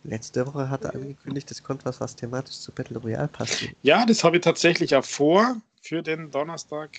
Letzte 0.04 0.45
Woche 0.45 0.70
hat 0.70 0.84
er 0.84 0.95
angekündigt, 0.95 1.49
es 1.51 1.64
kommt 1.64 1.86
was, 1.86 2.01
was 2.01 2.16
thematisch 2.16 2.60
zu 2.60 2.72
Battle 2.74 2.97
Royale 2.97 3.30
passt. 3.30 3.70
Ja, 3.84 4.06
das 4.06 4.24
habe 4.24 4.38
ich 4.38 4.43
tatsächlich 4.43 4.95
auch 4.95 5.06
vor 5.06 5.62
für 5.82 6.01
den 6.01 6.30
Donnerstag. 6.30 6.89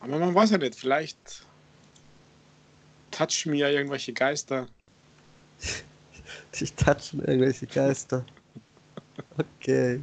Aber 0.00 0.18
man 0.18 0.34
weiß 0.34 0.50
ja 0.50 0.58
nicht, 0.58 0.74
vielleicht 0.74 1.46
touchen 3.10 3.52
mir 3.52 3.70
irgendwelche 3.70 4.12
Geister. 4.12 4.66
Dich 6.60 6.74
touchen 6.74 7.20
irgendwelche 7.20 7.66
Geister. 7.66 8.24
Okay. 9.38 10.02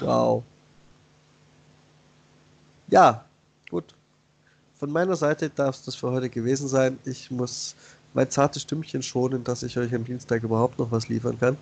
Wow. 0.00 0.42
Ja, 2.88 3.24
gut. 3.70 3.94
Von 4.78 4.90
meiner 4.90 5.14
Seite 5.14 5.48
darf 5.48 5.76
es 5.76 5.84
das 5.84 5.94
für 5.94 6.10
heute 6.10 6.28
gewesen 6.28 6.66
sein. 6.66 6.98
Ich 7.04 7.30
muss 7.30 7.76
mein 8.14 8.30
zartes 8.30 8.62
Stimmchen 8.62 9.02
schonen, 9.02 9.44
dass 9.44 9.62
ich 9.62 9.78
euch 9.78 9.94
am 9.94 10.04
Dienstag 10.04 10.42
überhaupt 10.42 10.78
noch 10.78 10.90
was 10.90 11.08
liefern 11.08 11.38
kann. 11.38 11.56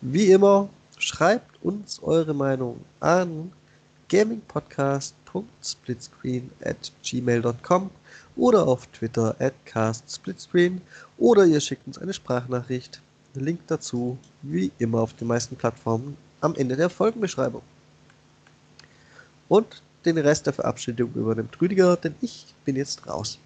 Wie 0.00 0.30
immer 0.30 0.68
Schreibt 1.00 1.62
uns 1.62 2.02
eure 2.02 2.34
Meinung 2.34 2.84
an 2.98 3.52
gamingpodcast.splitscreen 4.08 6.50
at 6.64 6.90
gmail.com 7.04 7.90
oder 8.34 8.66
auf 8.66 8.88
Twitter 8.88 9.36
at 9.38 9.54
castsplitscreen 9.64 10.80
oder 11.16 11.46
ihr 11.46 11.60
schickt 11.60 11.86
uns 11.86 11.98
eine 11.98 12.12
Sprachnachricht. 12.12 13.00
Link 13.34 13.60
dazu, 13.68 14.18
wie 14.42 14.72
immer 14.78 15.00
auf 15.00 15.14
den 15.14 15.28
meisten 15.28 15.54
Plattformen, 15.54 16.16
am 16.40 16.56
Ende 16.56 16.74
der 16.74 16.90
Folgenbeschreibung. 16.90 17.62
Und 19.48 19.80
den 20.04 20.18
Rest 20.18 20.46
der 20.46 20.52
Verabschiedung 20.52 21.14
übernimmt 21.14 21.60
Rüdiger, 21.60 21.96
denn 21.96 22.16
ich 22.20 22.52
bin 22.64 22.74
jetzt 22.74 23.06
raus. 23.06 23.38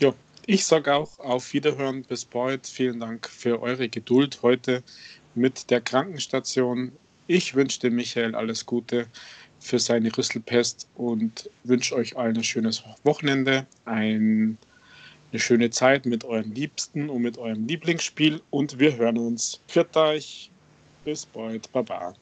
Ja, 0.00 0.14
ich 0.46 0.64
sage 0.64 0.94
auch 0.94 1.18
auf 1.18 1.52
Wiederhören, 1.52 2.04
bis 2.04 2.24
bald. 2.24 2.68
Vielen 2.68 3.00
Dank 3.00 3.28
für 3.28 3.60
eure 3.60 3.88
Geduld 3.88 4.38
heute 4.42 4.84
mit 5.34 5.70
der 5.70 5.80
Krankenstation. 5.80 6.92
Ich 7.26 7.56
wünsche 7.56 7.80
dem 7.80 7.96
Michael 7.96 8.36
alles 8.36 8.64
Gute 8.64 9.08
für 9.58 9.80
seine 9.80 10.16
Rüsselpest 10.16 10.88
und 10.94 11.50
wünsche 11.64 11.96
euch 11.96 12.16
allen 12.16 12.36
ein 12.36 12.44
schönes 12.44 12.84
Wochenende, 13.02 13.66
ein, 13.86 14.56
eine 15.32 15.40
schöne 15.40 15.70
Zeit 15.70 16.06
mit 16.06 16.24
euren 16.24 16.54
Liebsten 16.54 17.10
und 17.10 17.22
mit 17.22 17.36
eurem 17.36 17.66
Lieblingsspiel 17.66 18.40
und 18.50 18.78
wir 18.78 18.96
hören 18.96 19.18
uns. 19.18 19.60
Pfiat 19.66 19.96
euch. 19.96 20.50
Bis 21.04 21.26
bald. 21.26 21.72
Baba. 21.72 22.14